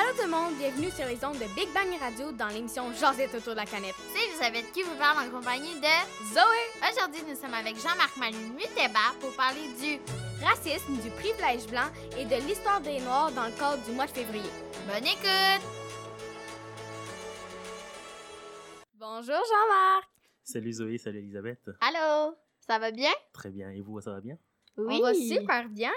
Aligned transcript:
Allô 0.00 0.16
tout 0.16 0.24
le 0.24 0.30
monde, 0.30 0.56
bienvenue 0.56 0.90
sur 0.90 1.04
les 1.04 1.22
ondes 1.26 1.36
de 1.36 1.44
Big 1.54 1.68
Bang 1.74 1.92
Radio 2.00 2.32
dans 2.32 2.48
l'émission 2.48 2.90
Josette 2.94 3.34
autour 3.34 3.52
de 3.52 3.58
la 3.58 3.66
canette. 3.66 3.94
C'est 4.14 4.30
Elisabeth 4.30 4.72
qui 4.72 4.82
vous 4.82 4.94
parle 4.94 5.28
en 5.28 5.30
compagnie 5.30 5.74
de 5.74 5.94
Zoé! 6.32 6.90
Aujourd'hui, 6.90 7.20
nous 7.28 7.36
sommes 7.36 7.52
avec 7.52 7.76
Jean-Marc 7.76 8.16
Manu 8.16 8.38
Muteba 8.56 9.12
pour 9.20 9.36
parler 9.36 9.60
du 9.78 10.00
Racisme, 10.42 10.96
du 11.02 11.10
privilège 11.10 11.66
blanc 11.66 11.90
et 12.16 12.24
de 12.24 12.36
l'histoire 12.46 12.80
des 12.80 12.98
Noirs 13.00 13.30
dans 13.32 13.44
le 13.44 13.52
cadre 13.52 13.84
du 13.84 13.92
mois 13.92 14.06
de 14.06 14.12
février. 14.12 14.50
Bonne 14.86 15.04
écoute! 15.04 15.66
Bonjour 18.94 19.36
Jean-Marc! 19.36 20.08
Salut 20.44 20.72
Zoé, 20.72 20.96
salut 20.96 21.18
Elisabeth. 21.18 21.68
Allô? 21.82 22.34
Ça 22.66 22.78
va 22.78 22.90
bien? 22.90 23.12
Très 23.34 23.50
bien. 23.50 23.68
Et 23.68 23.82
vous, 23.82 24.00
ça 24.00 24.12
va 24.12 24.22
bien? 24.22 24.38
Oui. 24.86 24.98
On 24.98 25.02
va 25.02 25.14
super 25.14 25.68
bien. 25.68 25.92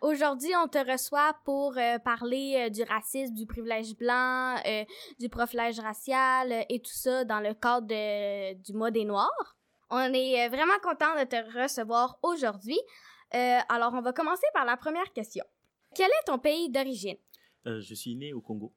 Aujourd'hui, 0.00 0.50
on 0.62 0.68
te 0.68 0.78
reçoit 0.90 1.34
pour 1.44 1.76
euh, 1.76 1.98
parler 1.98 2.66
euh, 2.66 2.70
du 2.70 2.82
racisme, 2.82 3.34
du 3.34 3.46
privilège 3.46 3.96
blanc, 3.96 4.56
euh, 4.66 4.84
du 5.18 5.28
profilage 5.28 5.78
racial 5.80 6.52
euh, 6.52 6.62
et 6.68 6.80
tout 6.80 6.92
ça 6.92 7.24
dans 7.24 7.40
le 7.40 7.54
cadre 7.54 7.86
de- 7.86 8.54
du 8.62 8.72
mois 8.72 8.90
des 8.90 9.04
Noirs. 9.04 9.56
On 9.90 10.12
est 10.12 10.48
vraiment 10.48 10.78
content 10.82 11.18
de 11.18 11.24
te 11.24 11.58
recevoir 11.62 12.18
aujourd'hui. 12.22 12.78
Euh, 13.34 13.58
alors, 13.68 13.92
on 13.94 14.00
va 14.00 14.12
commencer 14.12 14.46
par 14.54 14.64
la 14.64 14.76
première 14.76 15.12
question. 15.12 15.44
Quel 15.94 16.08
est 16.08 16.24
ton 16.26 16.38
pays 16.38 16.68
d'origine? 16.70 17.16
Euh, 17.66 17.80
je 17.80 17.94
suis 17.94 18.14
né 18.16 18.32
au 18.32 18.40
Congo. 18.40 18.72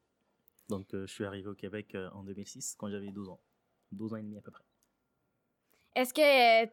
Donc, 0.70 0.94
euh, 0.94 1.06
je 1.06 1.14
suis 1.14 1.26
arrivé 1.26 1.48
au 1.48 1.54
Québec 1.56 1.94
euh, 1.96 2.10
en 2.14 2.24
2006 2.24 2.76
quand 2.78 2.90
j'avais 2.90 3.12
12 3.12 3.30
ans. 3.30 3.40
12 3.92 4.14
ans 4.14 4.18
et 4.18 4.24
demi 4.24 4.38
à 4.38 4.42
peu 4.42 4.52
près. 4.52 4.64
Est-ce 5.96 6.14
que 6.14 6.66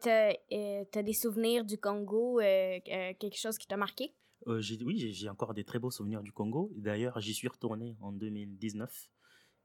tu 0.91 0.97
as 0.97 1.03
des 1.03 1.13
souvenirs 1.13 1.63
du 1.63 1.77
Congo, 1.77 2.39
euh, 2.39 2.79
euh, 2.91 3.13
quelque 3.19 3.37
chose 3.37 3.57
qui 3.57 3.67
t'a 3.67 3.77
marqué? 3.77 4.13
Euh, 4.47 4.61
oui, 4.83 4.97
j'ai- 5.13 5.29
encore 5.29 5.53
des 5.53 5.63
très 5.63 5.77
beaux 5.77 5.91
souvenirs 5.91 6.23
du 6.23 6.31
Congo. 6.31 6.71
D'ailleurs, 6.75 7.19
j'y 7.19 7.33
suis 7.33 7.47
retourné 7.47 7.95
en 8.01 8.11
2019. 8.11 9.09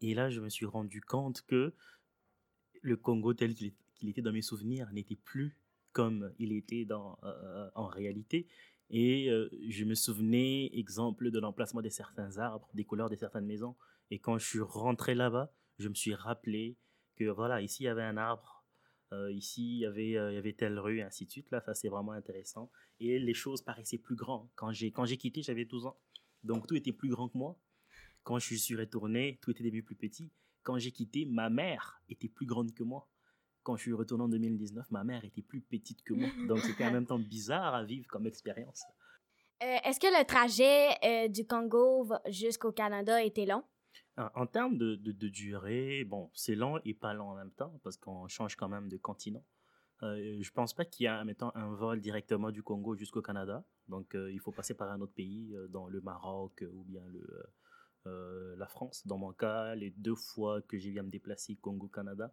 Et 0.03 0.13
là, 0.13 0.29
je 0.29 0.41
me 0.41 0.51
suis 0.51 0.67
rendu 0.67 1.01
compte 1.01 1.41
que 1.47 1.73
le 2.83 2.97
Congo 2.97 3.33
tel 3.33 3.55
qu'il 3.55 4.09
était 4.09 4.21
dans 4.21 4.33
mes 4.33 4.43
souvenirs 4.43 4.93
n'était 4.93 5.17
plus 5.17 5.57
comme 5.93 6.35
il 6.39 6.53
était 6.53 6.87
euh, 6.91 7.71
en 7.75 7.87
réalité. 7.87 8.47
Et 8.91 9.31
euh, 9.31 9.49
je 9.69 9.85
me 9.85 9.95
souvenais, 9.95 10.71
exemple, 10.75 11.31
de 11.31 11.39
l'emplacement 11.41 11.81
de 11.81 11.89
certains 11.89 12.37
arbres, 12.37 12.69
des 12.75 12.85
couleurs 12.85 13.09
de 13.09 13.17
certaines 13.17 13.47
maisons. 13.47 13.75
Et 14.11 14.19
quand 14.19 14.37
je 14.37 14.47
suis 14.47 14.61
rentré 14.61 15.15
là-bas, 15.15 15.51
je 15.79 15.89
me 15.89 15.95
suis 15.95 16.15
rappelé 16.15 16.77
que 17.17 17.25
voilà, 17.25 17.63
ici 17.63 17.85
il 17.85 17.87
y 17.87 17.89
avait 17.89 18.03
un 18.03 18.19
arbre, 18.19 18.56
euh, 19.13 19.31
ici 19.33 19.63
il 19.63 19.79
y 19.79 19.87
avait, 19.87 20.17
euh, 20.17 20.33
il 20.33 20.35
y 20.35 20.39
avait 20.39 20.53
telle 20.53 20.79
rue, 20.79 20.99
et 20.99 21.03
ainsi 21.03 21.27
de 21.27 21.31
suite. 21.31 21.51
Là, 21.51 21.61
ça 21.61 21.75
c'est 21.75 21.89
vraiment 21.89 22.13
intéressant. 22.13 22.71
Et 23.01 23.19
les 23.19 23.35
choses 23.35 23.63
paraissaient 23.63 23.99
plus 23.99 24.17
grandes. 24.17 24.49
Quand 24.55 24.73
j'ai, 24.73 24.91
quand 24.91 25.05
j'ai 25.05 25.17
quitté, 25.17 25.43
j'avais 25.43 25.65
12 25.65 25.87
ans. 25.87 25.97
Donc 26.43 26.67
tout 26.67 26.75
était 26.75 26.93
plus 26.93 27.09
grand 27.09 27.29
que 27.29 27.39
moi. 27.39 27.59
Quand 28.25 28.39
je 28.39 28.55
suis 28.57 28.77
retourné, 28.77 29.39
tout 29.41 29.53
était 29.53 29.63
devenu 29.63 29.83
plus 29.83 29.95
petit. 29.95 30.31
Quand 30.63 30.79
j'ai 30.79 30.91
quitté, 30.91 31.25
ma 31.27 31.49
mère 31.49 32.03
était 32.09 32.29
plus 32.29 32.47
grande 32.47 32.75
que 32.75 32.83
moi. 32.83 33.09
Quand 33.63 33.77
je 33.77 33.83
suis 33.83 33.93
retourné 33.93 34.25
en 34.25 34.29
2019, 34.29 34.91
ma 34.91 35.05
mère 35.05 35.25
était 35.25 35.43
plus 35.43 35.61
petite 35.61 36.03
que 36.03 36.15
moi. 36.15 36.29
Donc 36.49 36.61
c'était 36.61 36.85
en 36.85 36.93
même 36.93 37.07
temps 37.07 37.19
bizarre 37.19 37.75
à 37.75 37.85
vivre 37.85 38.07
comme 38.09 38.27
expérience. 38.27 38.83
Euh, 39.63 39.77
Est-ce 39.85 40.01
que 40.01 40.07
le 40.07 40.25
trajet 40.25 41.29
du 41.29 41.47
Congo 41.47 42.13
jusqu'au 42.29 42.73
Canada 42.73 43.23
était 43.23 43.47
long? 43.47 43.63
En, 44.17 44.47
termes 44.47 44.79
de, 44.79 44.97
durée, 45.29 46.05
bon, 46.05 46.31
c'est 46.33 46.55
lent 46.55 46.79
et 46.87 46.95
pas 46.95 47.13
lent 47.13 47.31
en 47.33 47.35
même 47.35 47.51
temps 47.51 47.79
parce 47.85 47.99
qu'on 47.99 48.27
change 48.29 48.57
quand 48.57 48.69
même 48.69 48.89
de 48.89 48.97
continent. 48.97 49.45
Euh, 50.03 50.39
je 50.41 50.51
pense 50.53 50.73
pas 50.75 50.85
qu'il 50.87 51.05
y 51.05 51.07
a 51.07 51.23
mettons, 51.25 51.53
un 51.55 51.75
vol 51.75 52.01
directement 52.01 52.51
du 52.51 52.63
Congo 52.63 52.95
jusqu'au 52.97 53.21
Canada. 53.21 53.65
Donc 53.89 54.15
euh, 54.15 54.33
il 54.33 54.41
faut 54.41 54.53
passer 54.53 54.75
par 54.75 54.91
un 54.91 55.01
autre 55.01 55.13
pays, 55.13 55.55
euh, 55.55 55.69
dans 55.69 55.87
le 55.89 56.01
Maroc 56.01 56.63
euh, 56.63 56.71
ou 56.73 56.85
bien 56.85 57.03
la 58.05 58.69
France. 58.69 59.05
Dans 59.07 59.19
mon 59.19 59.33
cas, 59.33 59.75
les 59.75 59.91
deux 59.91 60.15
fois 60.15 60.63
que 60.63 60.79
j'ai 60.79 60.97
à 60.97 61.03
me 61.03 61.11
déplacer 61.11 61.57
Congo-Canada, 61.57 62.33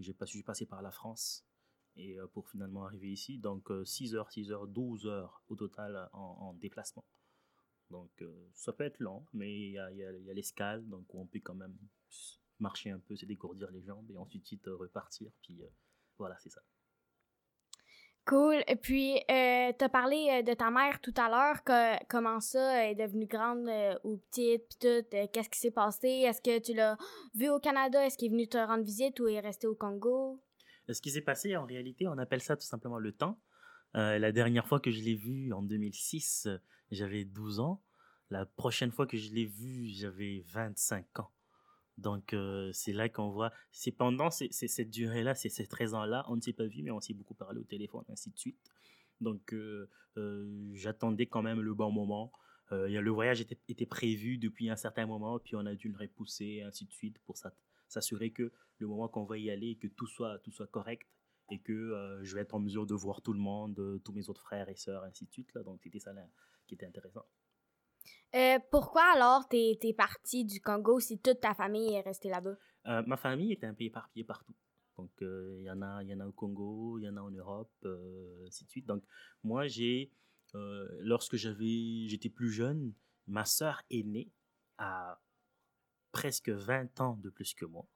j'ai 0.00 0.12
pas 0.12 0.26
su 0.26 0.42
passer 0.42 0.66
par 0.66 0.82
la 0.82 0.90
France 0.90 1.46
et 1.94 2.16
pour 2.32 2.48
finalement 2.48 2.84
arriver 2.84 3.12
ici. 3.12 3.38
Donc 3.38 3.70
6 3.84 4.16
heures, 4.16 4.32
6 4.32 4.50
heures, 4.50 4.66
12 4.66 5.06
heures 5.06 5.44
au 5.48 5.54
total 5.54 6.08
en 6.12 6.54
déplacement. 6.54 7.04
Donc 7.92 8.10
euh, 8.22 8.48
ça 8.54 8.72
peut 8.72 8.84
être 8.84 8.98
lent, 9.00 9.24
mais 9.32 9.52
il 9.52 9.72
y 9.72 9.78
a, 9.78 9.90
il 9.92 9.98
y 9.98 10.04
a- 10.04 10.12
il 10.12 10.24
y 10.24 10.30
a 10.30 10.34
l'escale, 10.34 10.84
donc 10.88 11.04
on 11.14 11.26
peut 11.26 11.40
quand 11.40 11.54
même 11.54 11.76
marcher 12.58 12.90
un 12.90 12.98
peu, 12.98 13.14
se 13.16 13.26
dégourdir 13.26 13.70
les 13.70 13.82
jambes 13.82 14.10
et 14.10 14.16
ensuite 14.16 14.66
euh, 14.66 14.76
repartir. 14.76 15.30
Puis 15.42 15.62
euh, 15.62 15.68
voilà, 16.18 16.36
c'est 16.42 16.50
ça. 16.50 16.62
Cool. 18.24 18.62
Et 18.68 18.76
puis, 18.76 19.16
euh, 19.16 19.72
t'as 19.76 19.88
parlé 19.88 20.44
de 20.44 20.54
ta 20.54 20.70
mère 20.70 21.00
tout 21.00 21.12
à 21.16 21.28
l'heure, 21.28 21.64
que- 21.64 22.04
comment 22.08 22.38
ça 22.38 22.84
elle 22.84 22.92
est 22.92 23.06
devenue 23.06 23.26
grande 23.26 23.66
euh, 23.68 23.98
ou 24.04 24.18
petite, 24.18 24.62
puis 24.68 24.78
tout? 24.80 25.16
euh, 25.16 25.26
Qu'est-ce 25.32 25.50
qui 25.50 25.58
s'est 25.58 25.72
passé? 25.72 26.08
Est-ce 26.08 26.40
que 26.40 26.60
tu 26.60 26.72
l'as 26.72 26.96
vu 27.34 27.48
au 27.50 27.58
Canada? 27.58 28.06
Est-ce 28.06 28.16
qu'il 28.16 28.28
est 28.28 28.36
venu 28.36 28.48
te 28.48 28.58
rendre 28.58 28.84
visite 28.84 29.18
ou 29.18 29.26
est 29.26 29.40
resté 29.40 29.66
au 29.66 29.74
Congo? 29.74 30.40
Ce 30.88 31.00
qui 31.00 31.10
s'est 31.10 31.20
passé, 31.22 31.56
en 31.56 31.64
réalité, 31.66 32.06
on 32.06 32.16
appelle 32.18 32.40
ça 32.42 32.56
tout 32.56 32.66
simplement 32.66 32.98
le 32.98 33.12
temps. 33.12 33.40
Euh, 33.96 34.18
la 34.18 34.32
dernière 34.32 34.66
fois 34.66 34.80
que 34.80 34.90
je 34.90 35.00
l'ai 35.00 35.14
vu, 35.14 35.52
en 35.52 35.62
2006, 35.62 36.46
euh, 36.46 36.58
j'avais 36.90 37.24
12 37.24 37.60
ans. 37.60 37.82
La 38.30 38.46
prochaine 38.46 38.90
fois 38.90 39.06
que 39.06 39.18
je 39.18 39.32
l'ai 39.32 39.44
vu, 39.44 39.88
j'avais 39.88 40.42
25 40.46 41.20
ans. 41.20 41.30
Donc, 41.98 42.32
euh, 42.32 42.70
c'est 42.72 42.92
là 42.92 43.08
qu'on 43.10 43.28
voit. 43.28 43.52
C'est 43.70 43.92
pendant 43.92 44.30
cette 44.30 44.90
durée-là, 44.90 45.34
ces, 45.34 45.50
ces 45.50 45.66
13 45.66 45.94
ans-là, 45.94 46.24
on 46.28 46.36
ne 46.36 46.40
s'est 46.40 46.54
pas 46.54 46.66
vu, 46.66 46.82
mais 46.82 46.90
on 46.90 47.00
s'est 47.00 47.12
beaucoup 47.12 47.34
parlé 47.34 47.60
au 47.60 47.64
téléphone, 47.64 48.04
ainsi 48.08 48.30
de 48.30 48.38
suite. 48.38 48.58
Donc, 49.20 49.54
j'attendais 50.72 51.26
quand 51.26 51.42
même 51.42 51.60
le 51.60 51.74
bon 51.74 51.92
moment. 51.92 52.32
Le 52.70 53.10
voyage 53.10 53.40
était, 53.40 53.58
était 53.68 53.86
prévu 53.86 54.38
depuis 54.38 54.68
un 54.70 54.76
certain 54.76 55.06
moment, 55.06 55.38
puis 55.38 55.54
on 55.54 55.64
a 55.66 55.74
dû 55.74 55.88
le 55.90 55.96
repousser, 55.96 56.62
ainsi 56.62 56.86
de 56.86 56.92
suite, 56.92 57.18
pour 57.20 57.36
s'assurer 57.86 58.30
que 58.30 58.50
le 58.78 58.86
moment 58.86 59.06
qu'on 59.06 59.24
va 59.24 59.38
y 59.38 59.50
aller, 59.50 59.76
que 59.76 59.86
tout 59.86 60.06
soit, 60.06 60.38
tout 60.38 60.50
soit 60.50 60.66
correct 60.66 61.06
et 61.52 61.58
que 61.58 61.72
euh, 61.72 62.24
je 62.24 62.34
vais 62.34 62.40
être 62.40 62.54
en 62.54 62.60
mesure 62.60 62.86
de 62.86 62.94
voir 62.94 63.20
tout 63.20 63.34
le 63.34 63.38
monde, 63.38 63.78
euh, 63.78 63.98
tous 63.98 64.12
mes 64.12 64.30
autres 64.30 64.40
frères 64.40 64.70
et 64.70 64.74
sœurs, 64.74 65.04
ainsi 65.04 65.26
de 65.26 65.30
suite. 65.30 65.52
Là. 65.54 65.62
Donc, 65.62 65.80
c'était 65.82 65.98
ça 65.98 66.14
là, 66.14 66.26
qui 66.66 66.74
était 66.74 66.86
intéressant. 66.86 67.26
Euh, 68.34 68.58
pourquoi 68.70 69.02
alors 69.14 69.46
t'es 69.48 69.78
es 69.82 69.92
parti 69.92 70.46
du 70.46 70.62
Congo 70.62 70.98
si 70.98 71.20
toute 71.20 71.40
ta 71.40 71.52
famille 71.52 71.92
est 71.92 72.00
restée 72.00 72.30
là-bas? 72.30 72.56
Euh, 72.86 73.02
ma 73.06 73.18
famille 73.18 73.52
était 73.52 73.66
un 73.66 73.74
peu 73.74 73.84
éparpillée 73.84 74.24
partout. 74.24 74.54
Donc, 74.96 75.10
euh, 75.20 75.58
il 75.60 75.66
y, 75.66 75.70
en 75.70 75.82
a- 75.82 76.02
y 76.02 76.14
en 76.14 76.20
a 76.20 76.26
au 76.26 76.32
Congo, 76.32 76.98
il 76.98 77.04
y 77.04 77.08
en 77.08 77.16
a 77.18 77.20
en 77.20 77.30
Europe, 77.30 77.86
ainsi 78.46 78.64
de 78.64 78.70
suite. 78.70 78.86
Donc, 78.86 79.04
moi, 79.42 79.66
j'ai, 79.66 80.10
lorsque 81.00 81.36
j'avais, 81.36 82.08
j'étais 82.08 82.30
plus 82.30 82.50
jeune, 82.50 82.94
ma 83.26 83.44
sœur 83.44 83.82
aînée 83.90 84.30
a 84.78 85.20
presque 86.12 86.48
20 86.48 86.98
ans 87.00 87.18
de 87.22 87.28
plus 87.28 87.52
que 87.52 87.66
moi. 87.66 87.86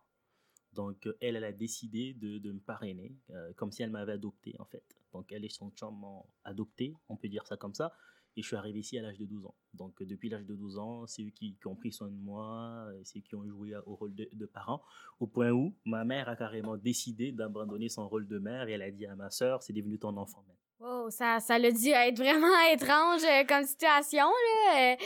Donc, 0.76 1.06
euh, 1.06 1.16
elle, 1.20 1.36
elle 1.36 1.44
a 1.44 1.52
décidé 1.52 2.14
de, 2.14 2.52
me 2.52 2.60
parrainer, 2.60 3.16
euh, 3.30 3.52
comme 3.56 3.72
si 3.72 3.82
elle 3.82 3.90
m'avait 3.90 4.12
adopté, 4.12 4.54
en 4.58 4.64
fait. 4.64 4.84
Donc, 5.12 5.32
elle 5.32 5.44
et 5.44 5.48
son 5.48 5.70
chum 5.70 5.98
m'ont 5.98 6.24
adopté, 6.44 6.94
on 7.08 7.16
peut 7.16 7.28
dire 7.28 7.46
ça 7.46 7.56
comme 7.56 7.74
ça. 7.74 7.92
Et 8.36 8.42
je 8.42 8.46
suis 8.46 8.56
arrivé 8.56 8.80
ici 8.80 8.98
à 8.98 9.02
l'âge 9.02 9.18
de 9.18 9.24
12 9.24 9.46
ans. 9.46 9.54
Donc, 9.72 10.00
euh, 10.02 10.06
depuis 10.06 10.28
l'âge 10.28 10.44
de 10.44 10.54
12 10.54 10.78
ans, 10.78 11.06
c'est 11.06 11.22
eux 11.22 11.30
qui, 11.30 11.56
ont 11.64 11.74
pris 11.74 11.90
soin 11.90 12.10
de 12.10 12.16
moi, 12.16 12.86
et 13.00 13.04
c'est 13.04 13.18
eux 13.18 13.22
qui 13.22 13.34
ont 13.34 13.48
joué 13.48 13.74
au 13.86 13.96
rôle 13.96 14.14
de, 14.14 14.28
de 14.30 14.46
parent, 14.46 14.82
au 15.18 15.26
point 15.26 15.50
où 15.50 15.74
ma 15.86 16.04
mère 16.04 16.28
a 16.28 16.36
carrément 16.36 16.76
décidé 16.76 17.32
d'abandonner 17.32 17.88
son 17.88 18.06
rôle 18.06 18.28
de 18.28 18.38
mère 18.38 18.68
et 18.68 18.72
elle 18.72 18.82
a 18.82 18.90
dit 18.90 19.06
à 19.06 19.16
ma 19.16 19.30
sœur, 19.30 19.62
c'est 19.62 19.72
devenu 19.72 19.98
ton 19.98 20.16
enfant 20.18 20.44
maintenant. 20.46 20.66
Wow, 20.78 21.10
ça, 21.10 21.40
ça 21.40 21.58
l'a 21.58 21.70
dû 21.70 21.88
être 21.88 22.18
vraiment 22.18 22.58
étrange 22.72 23.24
euh, 23.24 23.44
comme 23.44 23.64
situation, 23.64 24.26
là. 24.26 24.92
Euh, 24.92 24.96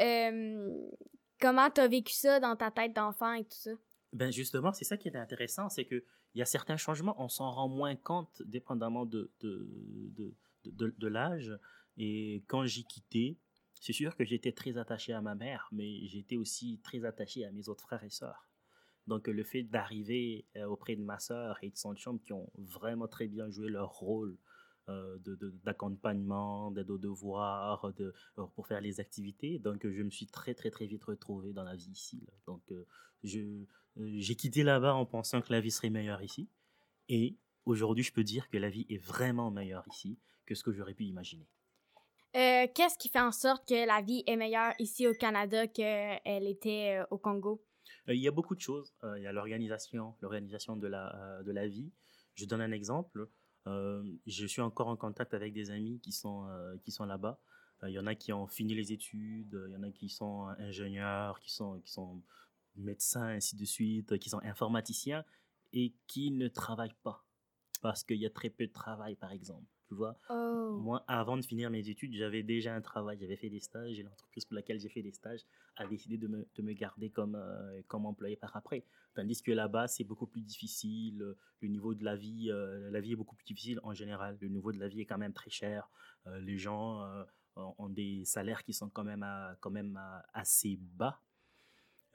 euh, 0.00 0.88
comment 1.38 1.68
t'as 1.70 1.88
vécu 1.88 2.14
ça 2.14 2.40
dans 2.40 2.56
ta 2.56 2.70
tête 2.70 2.94
d'enfant 2.94 3.34
et 3.34 3.44
tout 3.44 3.58
ça? 3.58 3.70
Ben 4.12 4.32
justement, 4.32 4.72
c'est 4.72 4.84
ça 4.84 4.96
qui 4.96 5.08
est 5.08 5.16
intéressant, 5.16 5.68
c'est 5.68 5.84
que 5.84 6.04
il 6.34 6.38
y 6.38 6.42
a 6.42 6.46
certains 6.46 6.76
changements, 6.76 7.14
on 7.22 7.28
s'en 7.28 7.50
rend 7.50 7.68
moins 7.68 7.96
compte 7.96 8.42
dépendamment 8.44 9.06
de, 9.06 9.30
de, 9.40 9.68
de, 10.64 10.94
de, 10.96 11.06
l'âge. 11.08 11.52
Et 11.96 12.44
quand 12.46 12.66
j'ai 12.66 12.82
quitté, 12.84 13.36
c'est 13.80 13.92
sûr 13.92 14.16
que 14.16 14.24
j'étais 14.24 14.52
très 14.52 14.76
attaché 14.78 15.12
à 15.12 15.20
ma 15.20 15.34
mère, 15.34 15.68
mais 15.72 16.06
j'étais 16.06 16.36
aussi 16.36 16.80
très 16.82 17.04
attaché 17.04 17.44
à 17.44 17.52
mes 17.52 17.68
autres 17.68 17.84
frères 17.84 18.04
et 18.04 18.10
sœurs. 18.10 18.48
Donc 19.06 19.26
le 19.28 19.42
fait 19.44 19.62
d'arriver 19.62 20.46
euh, 20.56 20.66
auprès 20.66 20.94
de 20.96 21.02
ma 21.02 21.18
sœur 21.18 21.58
et 21.62 21.70
de 21.70 21.76
son 21.76 21.94
chum 21.94 22.20
qui 22.20 22.32
ont 22.32 22.50
vraiment 22.58 23.08
très 23.08 23.26
bien 23.26 23.48
joué 23.50 23.68
leur 23.70 23.90
rôle 23.90 24.36
euh, 24.88 25.18
de- 25.18 25.36
de- 25.36 25.50
d'accompagnement, 25.64 26.70
d'aide 26.70 26.90
aux 26.90 26.98
devoirs, 26.98 27.92
de, 27.94 28.12
pour 28.54 28.66
faire 28.66 28.80
les 28.80 28.98
activités, 29.00 29.58
donc 29.58 29.86
je 29.86 30.02
me 30.02 30.10
suis 30.10 30.26
très 30.26 30.54
très 30.54 30.70
très 30.70 30.86
vite 30.86 31.04
retrouvé 31.04 31.52
dans 31.52 31.64
la 31.64 31.76
vie 31.76 31.90
ici. 31.90 32.26
Donc 32.46 32.62
euh, 32.72 32.86
je, 33.22 33.64
j'ai 33.96 34.34
quitté 34.34 34.62
là-bas 34.62 34.94
en 34.94 35.06
pensant 35.06 35.40
que 35.40 35.52
la 35.52 35.60
vie 35.60 35.70
serait 35.70 35.90
meilleure 35.90 36.22
ici. 36.22 36.48
Et 37.08 37.36
aujourd'hui, 37.66 38.04
je 38.04 38.12
peux 38.12 38.24
dire 38.24 38.48
que 38.48 38.56
la 38.56 38.70
vie 38.70 38.86
est 38.88 39.02
vraiment 39.02 39.50
meilleure 39.50 39.86
ici 39.88 40.18
que 40.46 40.54
ce 40.54 40.62
que 40.62 40.72
j'aurais 40.72 40.94
pu 40.94 41.04
imaginer. 41.04 41.46
Euh, 42.36 42.66
Qu'est-ce 42.74 42.96
qui 42.96 43.08
fait 43.08 43.20
en 43.20 43.32
sorte 43.32 43.68
que 43.68 43.86
la 43.86 44.02
vie 44.02 44.22
est 44.26 44.36
meilleure 44.36 44.72
ici 44.78 45.08
au 45.08 45.14
Canada 45.14 45.66
qu'elle 45.66 46.46
était 46.46 47.00
euh, 47.00 47.06
au 47.10 47.18
Congo? 47.18 47.64
Euh, 48.08 48.14
il 48.14 48.20
y 48.20 48.28
a 48.28 48.30
beaucoup 48.30 48.54
de 48.54 48.60
choses. 48.60 48.94
Euh, 49.02 49.18
il 49.18 49.24
y 49.24 49.26
a 49.26 49.32
l'organisation, 49.32 50.14
l'organisation 50.20 50.76
de 50.76 50.86
la, 50.86 51.42
de 51.44 51.50
la 51.50 51.66
vie. 51.66 51.90
Je 52.34 52.44
donne 52.44 52.60
un 52.60 52.72
exemple. 52.72 53.28
Je 53.66 54.46
suis 54.46 54.62
encore 54.62 54.88
en 54.88 54.96
contact 54.96 55.34
avec 55.34 55.52
des 55.52 55.70
amis 55.70 56.00
qui 56.00 56.12
sont, 56.12 56.48
qui 56.82 56.90
sont 56.90 57.04
là-bas. 57.04 57.38
Il 57.86 57.90
y 57.90 57.98
en 57.98 58.06
a 58.06 58.14
qui 58.14 58.32
ont 58.32 58.46
fini 58.46 58.74
les 58.74 58.92
études, 58.92 59.60
il 59.68 59.72
y 59.72 59.76
en 59.76 59.82
a 59.82 59.90
qui 59.90 60.08
sont 60.08 60.48
ingénieurs, 60.58 61.38
qui 61.40 61.52
sont, 61.52 61.78
qui 61.80 61.92
sont 61.92 62.22
médecins, 62.76 63.28
ainsi 63.28 63.56
de 63.56 63.64
suite, 63.64 64.18
qui 64.18 64.28
sont 64.30 64.40
informaticiens 64.42 65.24
et 65.72 65.94
qui 66.06 66.30
ne 66.30 66.48
travaillent 66.48 66.96
pas 67.02 67.24
parce 67.82 68.04
qu'il 68.04 68.18
y 68.18 68.26
a 68.26 68.30
très 68.30 68.50
peu 68.50 68.66
de 68.66 68.72
travail, 68.72 69.16
par 69.16 69.32
exemple. 69.32 69.66
Tu 69.88 69.94
vois, 69.94 70.16
Oh. 70.28 70.78
moi, 70.80 71.04
avant 71.08 71.36
de 71.36 71.42
finir 71.42 71.68
mes 71.70 71.88
études, 71.88 72.14
j'avais 72.14 72.42
déjà 72.44 72.74
un 72.74 72.80
travail, 72.80 73.18
j'avais 73.18 73.36
fait 73.36 73.50
des 73.50 73.58
stages 73.58 73.98
et 73.98 74.02
l'entreprise 74.04 74.44
pour 74.44 74.54
laquelle 74.54 74.78
j'ai 74.78 74.88
fait 74.88 75.02
des 75.02 75.10
stages 75.12 75.40
a 75.76 75.86
décidé 75.86 76.16
de 76.16 76.28
me, 76.28 76.46
de 76.54 76.62
me 76.62 76.72
garder 76.74 77.10
comme, 77.10 77.34
euh, 77.34 77.82
comme 77.88 78.06
employé 78.06 78.36
par 78.36 78.54
après. 78.56 78.84
Tandis 79.14 79.42
que 79.42 79.50
là-bas, 79.50 79.88
c'est 79.88 80.04
beaucoup 80.04 80.26
plus 80.28 80.42
difficile. 80.42 81.34
Le 81.60 81.68
niveau 81.68 81.94
de 81.94 82.04
la 82.04 82.14
vie, 82.14 82.50
euh, 82.50 82.88
la 82.90 83.00
vie 83.00 83.12
est 83.12 83.16
beaucoup 83.16 83.34
plus 83.34 83.44
difficile 83.46 83.80
en 83.82 83.94
général. 83.94 84.38
Le 84.40 84.48
niveau 84.48 84.70
de 84.70 84.78
la 84.78 84.86
vie 84.86 85.00
est 85.00 85.06
quand 85.06 85.18
même 85.18 85.32
très 85.32 85.50
cher. 85.50 85.90
Euh, 86.26 86.38
les 86.40 86.58
gens 86.58 87.02
ont 87.56 87.74
ont 87.78 87.88
des 87.88 88.24
salaires 88.24 88.62
qui 88.62 88.72
sont 88.72 88.88
quand 88.88 89.02
même, 89.04 89.24
à- 89.24 89.56
quand 89.60 89.70
même 89.72 89.96
à- 89.96 90.24
assez 90.32 90.76
bas. 90.80 91.20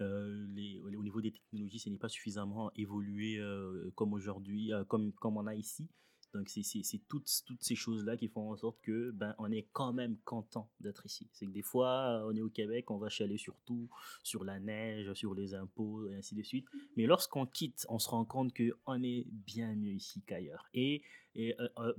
Euh, 0.02 0.82
au 0.84 1.04
niveau 1.04 1.22
des 1.22 1.32
technologies, 1.32 1.80
ce 1.80 1.90
n'est 1.90 1.98
pas 1.98 2.10
suffisamment 2.10 2.72
évolué 2.76 3.38
euh, 3.38 3.92
comme 3.96 4.14
aujourd'hui, 4.14 4.74
euh, 4.74 4.84
comme, 4.84 5.14
comme 5.14 5.38
on 5.38 5.48
a 5.48 5.56
ici. 5.56 5.90
Donc, 6.34 6.50
c'est 6.50 7.02
toutes, 7.08 7.30
toutes 7.46 7.64
ces 7.64 7.76
choses-là 7.76 8.18
qui 8.18 8.28
font 8.28 8.52
en 8.52 8.58
sorte 8.58 8.82
que 8.82 9.12
ben, 9.12 9.34
est 9.54 9.70
quand 9.72 9.94
même 9.94 10.18
content 10.26 10.70
d'être 10.82 11.06
ici. 11.06 11.30
C'est 11.32 11.46
que 11.46 11.52
des 11.52 11.62
fois, 11.62 12.26
on 12.26 12.36
est 12.36 12.42
au 12.42 12.50
Québec, 12.50 12.92
on 12.92 12.98
va 12.98 13.08
chialer 13.08 13.38
sur 13.38 13.56
tout, 13.66 13.90
sur 14.22 14.44
la 14.44 14.60
neige, 14.60 15.14
sur 15.14 15.34
les 15.34 15.54
impôts, 15.54 16.10
et 16.10 16.16
ainsi 16.18 16.36
de 16.36 16.44
suite. 16.44 16.68
Mais 16.98 17.06
lorsqu'on 17.06 17.46
quitte, 17.46 17.86
on 17.88 18.00
se 18.00 18.10
rend 18.10 18.26
compte 18.26 18.54
qu'on 18.54 19.02
est 19.02 19.26
bien 19.30 19.74
mieux 19.78 19.94
ici 19.94 20.24
qu'ailleurs. 20.28 20.68
Et, 20.74 21.04
et 21.36 21.56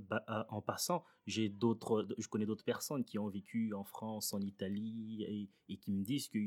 bah, 0.07 0.23
en 0.49 0.61
passant, 0.61 1.03
je 1.25 1.47
connais 2.29 2.45
d'autres 2.45 2.63
personnes 2.63 3.03
qui 3.05 3.17
ont 3.17 3.29
vécu 3.29 3.73
en 3.73 3.85
France, 3.85 4.35
en 4.35 4.41
Italie, 4.41 5.49
et 5.67 5.77
qui 5.77 5.91
me 5.91 6.03
disent 6.03 6.27
que 6.27 6.37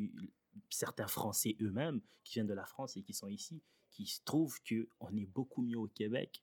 certains 0.69 1.06
Français 1.06 1.56
eux-mêmes, 1.61 2.00
qui 2.25 2.35
viennent 2.35 2.47
de 2.47 2.55
la 2.55 2.67
France 2.67 2.97
et 2.97 3.02
qui 3.02 3.14
sont 3.14 3.29
ici, 3.29 3.62
qui 3.91 4.06
se 4.06 4.20
trouvent 4.25 4.58
qu'on 4.62 5.17
est 5.17 5.26
beaucoup 5.26 5.62
mieux 5.62 5.79
au 5.79 5.88
Québec 5.88 6.43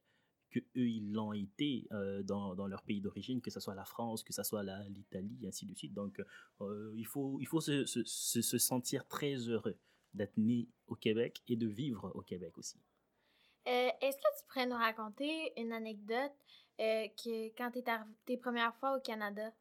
que 0.49 0.59
eux 0.59 0.87
ils 0.87 1.11
l'ont 1.11 1.33
été 1.33 1.87
euh, 1.91 2.23
dans, 2.23 2.55
dans 2.55 2.67
leur 2.67 2.81
pays 2.83 3.01
d'origine, 3.01 3.41
que 3.41 3.51
ce 3.51 3.59
soit 3.59 3.75
la 3.75 3.83
France, 3.83 4.23
que 4.23 4.31
ce 4.31 4.43
soit 4.43 4.63
l'Italie, 4.87 5.45
ainsi 5.45 5.65
de 5.65 5.75
suite. 5.75 5.93
Donc, 5.93 6.21
euh, 6.61 6.93
il 6.95 7.05
faut, 7.05 7.37
il 7.41 7.45
faut 7.45 7.59
se, 7.59 7.85
se, 7.85 8.03
se- 8.05 8.41
se 8.41 8.57
sentir 8.57 9.05
très 9.07 9.35
heureux 9.35 9.77
d'être 10.13 10.37
né 10.37 10.69
au 10.87 10.95
Québec 10.95 11.43
et 11.49 11.57
de 11.57 11.67
vivre 11.67 12.11
au 12.15 12.21
Québec 12.21 12.57
aussi. 12.57 12.79
Euh, 13.67 13.89
Est-ce 14.01 14.15
que 14.17 14.39
tu 14.39 14.45
pourrais 14.47 14.65
nous 14.65 14.77
raconter 14.77 15.51
une 15.59 15.73
anecdote 15.73 16.31
que 16.77 17.47
quand 17.57 17.71
tu 17.71 17.79
es 17.79 17.83
tes 18.25 18.37
premières 18.37 18.75
fois 18.77 18.95
au 18.97 19.01
Canada? 19.01 19.53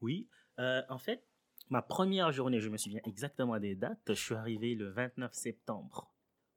Oui, 0.00 0.28
en 0.58 0.98
fait, 0.98 1.24
ma 1.70 1.82
première 1.82 2.32
journée, 2.32 2.60
je 2.60 2.68
me 2.68 2.76
souviens 2.76 3.00
exactement 3.04 3.58
des 3.58 3.74
dates, 3.74 4.00
je 4.08 4.12
suis 4.14 4.34
arrivé 4.34 4.74
le 4.74 4.90
29 4.90 5.32
septembre. 5.34 6.10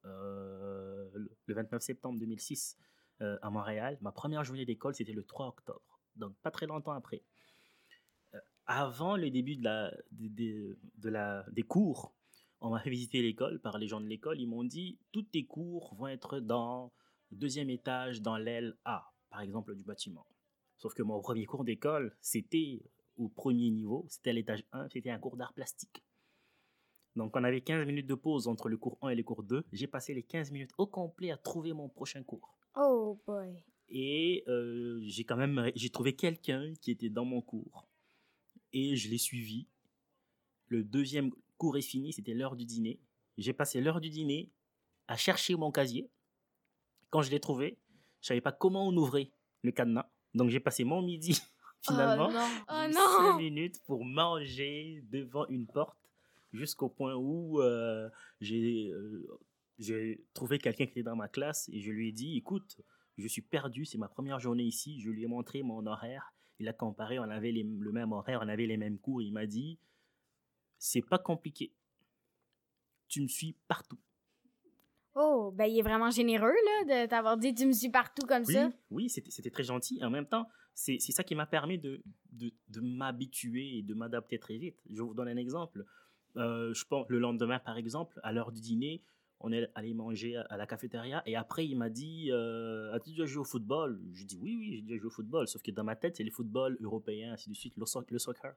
euh, 0.06 1.09
le- 1.13 1.29
le 1.47 1.53
29 1.56 1.81
septembre 1.81 2.17
2006 2.19 2.77
euh, 3.21 3.38
à 3.41 3.50
Montréal. 3.50 3.97
Ma 4.01 4.13
première 4.13 4.45
journée 4.45 4.65
d'école, 4.65 4.95
c'était 4.95 5.11
le 5.11 5.23
3 5.25 5.47
octobre, 5.47 6.00
donc 6.15 6.33
pas 6.38 6.51
très 6.51 6.67
longtemps 6.67 6.94
après. 6.94 7.21
Euh, 8.33 8.39
avant 8.65 9.17
le 9.17 9.29
début 9.29 9.57
de 9.57 9.63
la, 9.65 9.91
de, 10.11 10.77
de- 11.00 11.51
des 11.51 11.63
cours, 11.63 12.13
on 12.62 12.69
m'a 12.69 12.79
fait 12.79 12.89
visiter 12.89 13.21
l'école 13.21 13.59
par 13.59 13.77
les 13.77 13.88
gens 13.88 14.00
de 14.00 14.05
l'école. 14.07 14.39
Ils 14.39 14.47
m'ont 14.47 14.63
dit, 14.63 14.97
tous 15.12 15.23
tes 15.23 15.45
cours 15.45 15.94
vont 15.95 16.07
être 16.07 16.39
dans 16.39 16.94
le 17.31 17.38
deuxième 17.38 17.69
étage, 17.69 18.21
dans 18.21 18.38
l'aile 18.38 18.77
A, 18.85 19.12
par 19.29 19.41
exemple, 19.41 19.75
du 19.75 19.83
bâtiment. 19.83 20.25
Sauf 20.77 20.94
que 20.94 21.03
mon 21.03 21.19
premier 21.21 21.45
cours 21.45 21.65
d'école, 21.65 22.15
c'était 22.21 22.81
au 23.19 23.27
premier 23.27 23.69
niveau, 23.69 24.06
c'était 24.10 24.31
à 24.31 24.33
l'étage 24.33 24.63
1, 24.71 24.89
c'était 24.89 25.10
un 25.10 25.19
cours 25.19 25.38
d'art 25.38 25.54
plastique. 25.54 26.04
Donc 27.16 27.36
on 27.36 27.44
avait 27.44 27.62
15 27.62 27.86
minutes 27.86 28.07
de 28.07 28.16
pause 28.16 28.48
entre 28.48 28.69
le 28.69 28.77
cours 28.77 28.98
1 29.01 29.10
et 29.10 29.16
le 29.16 29.24
cours 29.24 29.44
2. 29.44 29.66
J'ai 29.74 29.88
passé 29.88 30.13
les 30.13 30.24
15 30.24 30.51
minutes 30.51 30.71
au 30.77 30.88
complet 30.88 31.31
à 31.31 31.38
trouver 31.38 31.74
mon 31.74 31.89
prochain 31.89 32.24
cours. 32.24 32.56
Oh 32.75 33.19
boy. 33.27 33.62
Et 33.89 34.44
euh, 34.48 35.00
j'ai 35.04 35.25
quand 35.25 35.36
même 35.36 35.71
j'ai 35.75 35.89
trouvé 35.89 36.16
quelqu'un 36.16 36.74
qui 36.81 36.92
était 36.92 37.10
dans 37.10 37.25
mon 37.25 37.42
cours. 37.42 37.88
Et 38.71 38.95
je 38.95 39.10
l'ai 39.10 39.18
suivi. 39.18 39.68
Le 40.68 40.83
deuxième 40.83 41.31
cours 41.57 41.77
est 41.77 41.81
fini, 41.81 42.13
c'était 42.13 42.33
l'heure 42.33 42.56
du 42.56 42.65
dîner. 42.65 43.01
J'ai 43.38 43.54
passé 43.54 43.81
l'heure 43.81 44.00
du 44.00 44.10
dîner 44.10 44.51
à 45.07 45.18
chercher 45.18 45.56
mon 45.56 45.72
casier. 45.72 46.10
Quand 47.10 47.24
je 47.24 47.31
l'ai 47.31 47.39
trouvé, 47.39 47.80
je 48.22 48.27
savais 48.27 48.42
pas 48.42 48.51
comment 48.51 48.88
on 48.88 48.95
ouvrait 48.95 49.31
le 49.63 49.72
cadenas. 49.72 50.10
Donc 50.36 50.50
j'ai 50.50 50.60
passé 50.60 50.83
mon 50.83 51.01
midi 51.01 51.42
finalement 51.81 52.29
Oh 52.69 52.87
non! 52.93 52.99
Oh 53.33 53.37
minutes 53.37 53.81
pour 53.85 54.03
manger 54.05 55.03
devant 55.11 55.45
une 55.47 55.67
porte 55.67 55.97
jusqu'au 56.53 56.89
point 56.89 57.15
où 57.15 57.61
euh, 57.61 58.09
j'ai 58.41 58.89
euh, 58.91 59.27
j'ai 59.77 60.23
trouvé 60.33 60.57
quelqu'un 60.59 60.85
qui 60.85 60.91
était 60.91 61.03
dans 61.03 61.15
ma 61.15 61.27
classe 61.27 61.69
et 61.71 61.79
je 61.79 61.91
lui 61.91 62.09
ai 62.09 62.11
dit 62.11 62.37
écoute 62.37 62.81
je 63.17 63.27
suis 63.27 63.41
perdu 63.41 63.85
c'est 63.85 63.97
ma 63.97 64.07
première 64.07 64.39
journée 64.39 64.63
ici. 64.63 64.99
Je 65.01 65.09
lui 65.09 65.23
ai 65.23 65.27
montré 65.27 65.61
mon 65.61 65.85
horaire. 65.85 66.33
Il 66.59 66.67
a 66.69 66.73
comparé 66.73 67.19
on 67.19 67.23
avait 67.23 67.51
les- 67.51 67.63
le 67.63 67.91
même 67.91 68.11
horaire 68.13 68.39
on 68.43 68.47
avait 68.47 68.65
les 68.65 68.77
mêmes 68.77 68.97
cours. 68.97 69.21
Il 69.21 69.31
m'a 69.33 69.45
dit 69.45 69.77
c'est 70.77 71.01
pas 71.01 71.17
compliqué. 71.19 71.71
Tu 73.09 73.21
me 73.21 73.27
suis 73.27 73.55
partout 73.67 73.97
Oh, 75.21 75.51
ben 75.54 75.66
il 75.66 75.77
est 75.77 75.81
vraiment 75.81 76.10
généreux, 76.12 76.54
là, 76.88 77.04
de 77.06 77.10
t'avoir 77.10 77.38
dit 77.38 77.54
tu 77.54 77.66
me 77.66 77.74
suis 77.74 77.89
partout 77.89 78.25
comme 78.25 78.44
Oui, 78.48 78.54
ça. 78.54 78.69
oui 78.89 79.10
c'était 79.10 79.50
très 79.50 79.63
gentil. 79.63 80.01
En 80.04 80.10
même 80.10 80.25
temps, 80.25 80.48
c'est 80.74 80.98
ça 81.00 81.24
qui 81.25 81.36
m'a 81.36 81.45
permis 81.45 81.77
de, 81.77 82.01
de, 82.31 82.54
de 82.69 82.80
m'habituer 82.80 83.80
et 83.80 83.81
de 83.81 83.94
m'adapter 83.94 84.39
très 84.39 84.57
vite. 84.57 84.77
Je 84.89 85.01
vous 85.01 85.13
donne 85.13 85.27
un 85.27 85.36
exemple. 85.36 85.83
Euh, 86.38 86.74
je 86.74 86.86
pense, 86.86 87.06
le 87.10 87.19
lendemain, 87.19 87.60
par 87.60 87.75
exemple, 87.77 88.18
à 88.24 88.31
l'heure 88.31 88.51
du 88.54 88.62
dîner, 88.62 89.01
on 89.42 89.51
est 89.51 89.69
allé 89.75 89.94
manger 89.94 90.38
à, 90.38 90.42
à 90.44 90.57
la 90.57 90.66
cafétéria 90.68 91.22
et 91.25 91.36
après, 91.36 91.65
il 91.65 91.75
m'a 91.75 91.89
dit 91.89 92.30
euh, 92.31 92.94
As-tu 92.94 93.10
déjà 93.10 93.25
joué 93.25 93.42
au 93.42 93.45
football? 93.45 94.00
Je 94.13 94.24
dis 94.24 94.38
Oui, 94.42 94.56
oui, 94.57 94.75
j'ai 94.75 94.81
déjà 94.83 94.98
joué 94.98 95.07
au 95.07 95.12
football. 95.12 95.48
Sauf 95.50 95.62
que 95.62 95.72
dans 95.72 95.83
ma 95.83 95.95
tête, 95.98 96.15
c'est 96.15 96.24
le 96.24 96.31
football 96.31 96.77
européen, 96.81 97.33
ainsi 97.33 97.50
de 97.50 97.56
suite, 97.56 97.75
le, 97.75 97.86
le 98.10 98.19
soccer. 98.19 98.54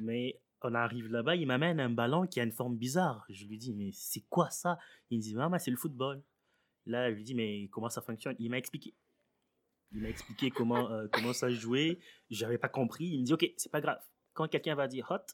Mais 0.00 0.40
on 0.64 0.74
arrive 0.74 1.10
là-bas, 1.10 1.36
il 1.36 1.46
m'amène 1.46 1.80
un 1.80 1.90
ballon 1.90 2.26
qui 2.26 2.40
a 2.40 2.44
une 2.44 2.52
forme 2.52 2.76
bizarre. 2.76 3.24
Je 3.28 3.46
lui 3.46 3.58
dis 3.58 3.72
Mais 3.72 3.90
c'est 3.92 4.24
quoi 4.28 4.50
ça? 4.50 4.78
Il 5.10 5.18
me 5.18 5.22
dit 5.22 5.34
Maman, 5.34 5.58
c'est 5.58 5.70
le 5.70 5.76
football. 5.76 6.22
Là, 6.86 7.10
je 7.10 7.16
lui 7.16 7.24
dis 7.24 7.34
Mais 7.34 7.68
comment 7.70 7.88
ça 7.88 8.02
fonctionne? 8.02 8.36
Il 8.38 8.50
m'a 8.50 8.58
expliqué. 8.58 8.94
Il 9.92 10.00
m'a 10.00 10.08
expliqué 10.08 10.50
comment, 10.50 10.90
euh, 10.90 11.06
comment 11.12 11.32
ça 11.32 11.50
jouait. 11.50 11.98
J'avais 12.30 12.58
pas 12.58 12.68
compris. 12.68 13.04
Il 13.06 13.20
me 13.20 13.24
dit 13.24 13.32
Ok, 13.32 13.46
c'est 13.56 13.70
pas 13.70 13.80
grave. 13.80 14.00
Quand 14.32 14.48
quelqu'un 14.48 14.74
va 14.74 14.88
dire 14.88 15.06
hot, 15.10 15.24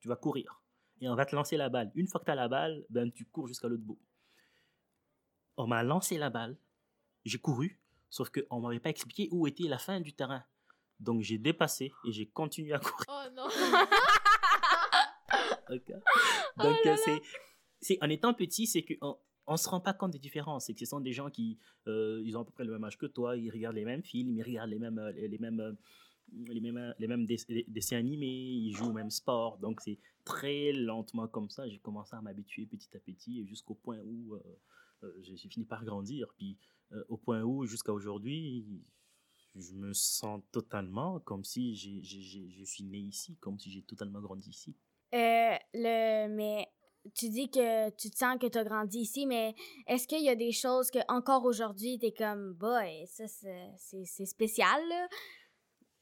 tu 0.00 0.08
vas 0.08 0.16
courir. 0.16 0.62
Et 1.00 1.08
on 1.08 1.14
va 1.14 1.24
te 1.24 1.36
lancer 1.36 1.56
la 1.56 1.68
balle. 1.68 1.92
Une 1.94 2.08
fois 2.08 2.20
que 2.20 2.24
tu 2.24 2.30
as 2.32 2.34
la 2.34 2.48
balle, 2.48 2.84
ben, 2.90 3.12
tu 3.12 3.24
cours 3.24 3.46
jusqu'à 3.46 3.68
l'autre 3.68 3.84
bout. 3.84 4.00
On 5.56 5.66
m'a 5.66 5.82
lancé 5.82 6.18
la 6.18 6.30
balle. 6.30 6.56
J'ai 7.24 7.38
couru. 7.38 7.80
Sauf 8.10 8.30
qu'on 8.30 8.60
m'avait 8.60 8.80
pas 8.80 8.90
expliqué 8.90 9.28
où 9.30 9.46
était 9.46 9.68
la 9.68 9.78
fin 9.78 10.00
du 10.00 10.14
terrain. 10.14 10.42
Donc 10.98 11.22
j'ai 11.22 11.38
dépassé 11.38 11.92
et 12.04 12.12
j'ai 12.12 12.26
continué 12.26 12.72
à 12.72 12.78
courir. 12.78 13.06
Oh 13.08 13.30
non! 13.34 13.48
Ok. 15.70 15.92
Donc, 16.56 16.76
euh, 16.86 16.96
c'est, 17.04 17.20
c'est, 17.80 17.98
en 18.02 18.08
étant 18.10 18.34
petit, 18.34 18.66
c'est 18.66 18.82
qu'on 18.84 19.16
on 19.46 19.56
se 19.56 19.68
rend 19.68 19.80
pas 19.80 19.94
compte 19.94 20.10
des 20.12 20.18
différences. 20.18 20.66
C'est 20.66 20.74
que 20.74 20.80
ce 20.80 20.86
sont 20.86 21.00
des 21.00 21.12
gens 21.12 21.30
qui 21.30 21.58
euh, 21.86 22.22
ils 22.24 22.36
ont 22.36 22.40
à 22.42 22.44
peu 22.44 22.50
près 22.52 22.64
le 22.64 22.72
même 22.72 22.84
âge 22.84 22.98
que 22.98 23.06
toi, 23.06 23.36
ils 23.36 23.50
regardent 23.50 23.76
les 23.76 23.84
mêmes 23.84 24.02
films, 24.02 24.30
ils 24.36 24.42
regardent 24.42 24.70
les 24.70 24.78
mêmes, 24.78 24.98
euh, 24.98 25.12
les, 25.12 25.38
mêmes, 25.38 25.76
les 26.32 26.60
mêmes, 26.60 26.94
les 26.98 27.06
mêmes 27.06 27.26
dess- 27.26 27.46
les 27.48 27.64
dessins 27.68 27.96
animés, 27.96 28.26
ils 28.26 28.72
jouent 28.74 28.90
au 28.90 28.92
même 28.92 29.10
sport. 29.10 29.58
Donc, 29.58 29.80
c'est 29.80 29.98
très 30.24 30.72
lentement 30.72 31.28
comme 31.28 31.48
ça. 31.50 31.68
J'ai 31.68 31.78
commencé 31.78 32.14
à 32.16 32.20
m'habituer 32.20 32.66
petit 32.66 32.94
à 32.96 33.00
petit 33.00 33.40
et 33.40 33.46
jusqu'au 33.46 33.74
point 33.74 33.98
où 34.04 34.34
euh, 34.34 35.12
j'ai 35.20 35.36
fini 35.36 35.64
par 35.64 35.84
grandir. 35.84 36.28
Puis, 36.36 36.56
euh, 36.92 37.04
au 37.08 37.16
point 37.16 37.42
où, 37.42 37.64
jusqu'à 37.66 37.92
aujourd'hui, 37.92 38.66
je 39.54 39.72
me 39.72 39.92
sens 39.94 40.42
totalement 40.52 41.20
comme 41.20 41.44
si 41.44 41.74
j'ai- 41.74 42.02
je 42.02 42.64
suis 42.64 42.84
né 42.84 42.98
ici, 42.98 43.36
comme 43.40 43.58
si 43.58 43.70
j'ai 43.70 43.82
totalement 43.82 44.20
grandi 44.20 44.50
ici. 44.50 44.74
Euh, 45.14 45.54
le, 45.74 46.28
mais 46.28 46.66
tu 47.14 47.28
dis 47.30 47.50
que 47.50 47.88
tu 47.90 48.10
te 48.10 48.16
sens 48.16 48.38
que 48.38 48.46
tu 48.46 48.58
as 48.58 48.64
grandi 48.64 48.98
ici, 49.00 49.26
mais 49.26 49.54
est-ce 49.86 50.06
qu'il 50.06 50.22
y 50.22 50.28
a 50.28 50.34
des 50.34 50.52
choses 50.52 50.90
que 50.90 50.98
encore 51.08 51.44
aujourd'hui 51.44 51.98
t'es 51.98 52.12
comme 52.12 52.52
boy, 52.54 53.06
ça 53.06 53.24
c'est 53.28 54.26
spécial 54.26 54.80
là? 54.88 55.08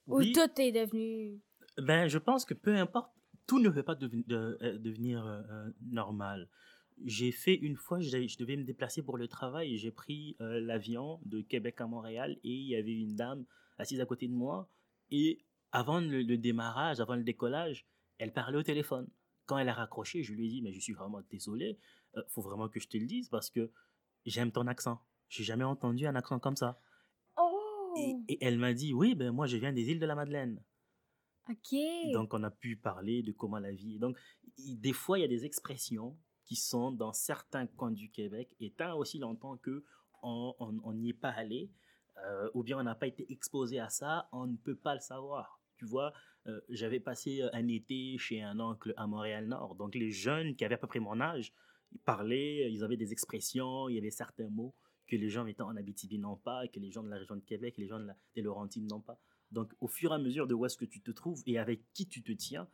Ou 0.09 0.19
Oui. 0.19 0.33
tout 0.33 0.61
est 0.61 0.73
devenu. 0.73 1.41
Ben, 1.79 2.09
je 2.09 2.19
pense 2.19 2.45
que 2.45 2.55
peu 2.55 2.75
importe, 2.75 3.13
tout 3.47 3.61
ne 3.61 3.69
peut 3.69 3.83
pas 3.83 3.95
de- 3.95 4.11
euh, 4.33 4.79
devenir 4.79 5.25
euh, 5.25 5.69
normal. 5.83 6.49
J'ai 7.05 7.31
fait 7.31 7.55
une 7.55 7.77
fois, 7.77 8.01
je, 8.01 8.11
devais- 8.39 8.57
me 8.57 8.65
déplacer 8.65 9.03
pour 9.03 9.19
le 9.19 9.29
travail 9.29 9.77
j'ai 9.77 9.91
pris 9.91 10.35
euh, 10.41 10.61
l'avion 10.61 11.21
de 11.27 11.43
Québec 11.43 11.81
à 11.81 11.87
Montréal 11.87 12.39
et 12.43 12.51
il 12.51 12.69
y 12.69 12.75
avait 12.77 12.95
une 12.95 13.15
dame 13.15 13.45
assise 13.79 14.01
à 14.01 14.07
côté 14.07 14.27
de 14.29 14.33
moi 14.33 14.69
et 15.11 15.45
avant 15.73 16.01
le, 16.01 16.23
le 16.23 16.39
démarrage, 16.39 17.01
avant 17.01 17.17
le 17.17 17.23
décollage, 17.23 17.87
elle 18.19 18.33
parlait 18.33 18.59
au 18.59 18.63
téléphone. 18.63 19.09
Quand 19.47 19.59
elle 19.59 19.69
a 19.69 19.75
raccroché, 19.75 20.23
je 20.23 20.33
lui 20.33 20.47
ai 20.47 20.49
dit, 20.49 20.63
mais 20.63 20.73
je 20.73 20.81
suis 20.81 20.93
vraiment 20.93 21.23
désolé, 21.31 21.79
euh, 22.17 22.23
faut 22.29 22.43
vraiment 22.43 22.69
que 22.69 22.81
je 22.81 22.89
te 22.89 22.97
le 22.97 23.07
dise 23.07 23.29
parce 23.29 23.51
que 23.51 23.71
j'aime 24.25 24.51
ton 24.51 24.67
accent. 24.67 25.01
J'ai 25.29 25.45
jamais 25.45 25.65
entendu 25.65 26.07
un 26.07 26.15
accent 26.17 26.39
comme 26.39 26.57
ça. 26.57 26.81
Oh! 27.39 27.95
Et, 27.97 28.35
et 28.35 28.45
elle 28.45 28.59
m'a 28.59 28.73
dit, 28.73 28.93
oui, 28.93 29.15
ben 29.15 29.31
moi 29.31 29.47
je 29.47 29.57
viens 29.57 29.73
des 29.73 29.91
îles 29.91 30.01
de 30.01 30.07
la 30.07 30.15
Madeleine. 30.15 30.63
OK. 31.49 31.79
Donc, 32.13 32.35
on 32.35 32.43
a 32.43 32.51
pu 32.51 32.77
parler 32.77 33.23
de 33.23 33.33
comment 33.33 33.59
la 33.59 33.71
vie. 33.71 33.99
Donc, 33.99 34.19
des 34.59 34.93
fois, 34.93 35.19
il 35.19 35.23
y 35.23 35.25
a 35.25 35.29
des 35.29 35.45
expressions 35.45 36.19
qui 36.45 36.57
sont 36.57 36.91
dans 36.91 37.13
certains 37.13 37.67
coins 37.67 37.93
du 37.93 38.11
Québec, 38.11 38.55
et 38.61 38.73
tant 38.73 38.97
aussi 38.97 39.19
longtemps 39.19 39.57
que 39.57 39.85
on 40.23 40.93
n'y 40.95 41.11
est 41.11 41.21
pas 41.21 41.31
allé, 41.31 41.71
euh, 42.25 42.51
ou 42.55 42.65
bien 42.65 42.79
on 42.79 42.83
n'a 42.83 42.97
pas 42.97 43.07
été 43.07 43.31
exposé 43.31 43.79
à 43.79 43.91
ça, 43.91 44.29
on 44.33 44.47
ne 44.47 44.57
peut 44.57 44.75
pas 44.75 44.95
le 44.95 45.01
savoir. 45.01 45.61
Tu 45.77 45.85
vois, 45.85 46.13
euh, 46.49 46.61
j'avais 46.69 47.01
passé 47.01 47.43
euh, 47.43 47.49
un 47.53 47.69
été 47.69 48.17
chez 48.19 48.43
un 48.43 48.61
oncle 48.61 48.95
à 48.97 49.07
Montréal-Nord. 49.07 49.75
Donc, 49.75 49.95
les 49.95 50.11
jeunes 50.11 50.55
qui 50.55 50.65
avaient 50.65 50.75
à 50.75 50.79
peu 50.79 50.87
près 50.87 51.01
mon 51.01 51.21
âge, 51.21 51.53
ils 51.93 51.99
parlaient, 51.99 52.71
ils 52.71 52.85
avaient 52.85 52.97
des 52.97 53.13
expressions, 53.13 53.89
il 53.89 53.97
y 53.97 53.99
avait 53.99 54.11
certains 54.11 54.49
mots 54.49 54.75
que 55.07 55.17
les 55.17 55.29
gens 55.29 55.47
étant 55.47 55.69
en 55.69 55.77
Abitibi 55.77 56.19
n'ont 56.19 56.37
pas, 56.37 56.67
que 56.69 56.81
les 56.81 56.91
gens 56.91 57.03
de 57.03 57.09
la 57.09 57.19
région 57.19 57.37
de 57.37 57.45
Québec, 57.45 57.77
les 57.79 57.87
gens 57.87 58.01
de 58.01 58.09
des 58.35 58.43
Laurentides 58.43 58.89
n'ont 58.89 59.01
pas. 59.01 59.19
Donc, 59.53 59.73
au 59.81 59.87
fur 59.87 60.13
et 60.13 60.15
à 60.15 60.19
mesure 60.19 60.47
de 60.47 60.55
où 60.55 60.67
est-ce 60.67 60.77
que 60.77 60.85
tu 60.85 61.01
te 61.01 61.11
trouves 61.11 61.43
et 61.47 61.59
avec 61.59 61.81
qui 61.93 62.09
tu 62.09 62.23
te 62.23 62.33
tiens, 62.33 62.69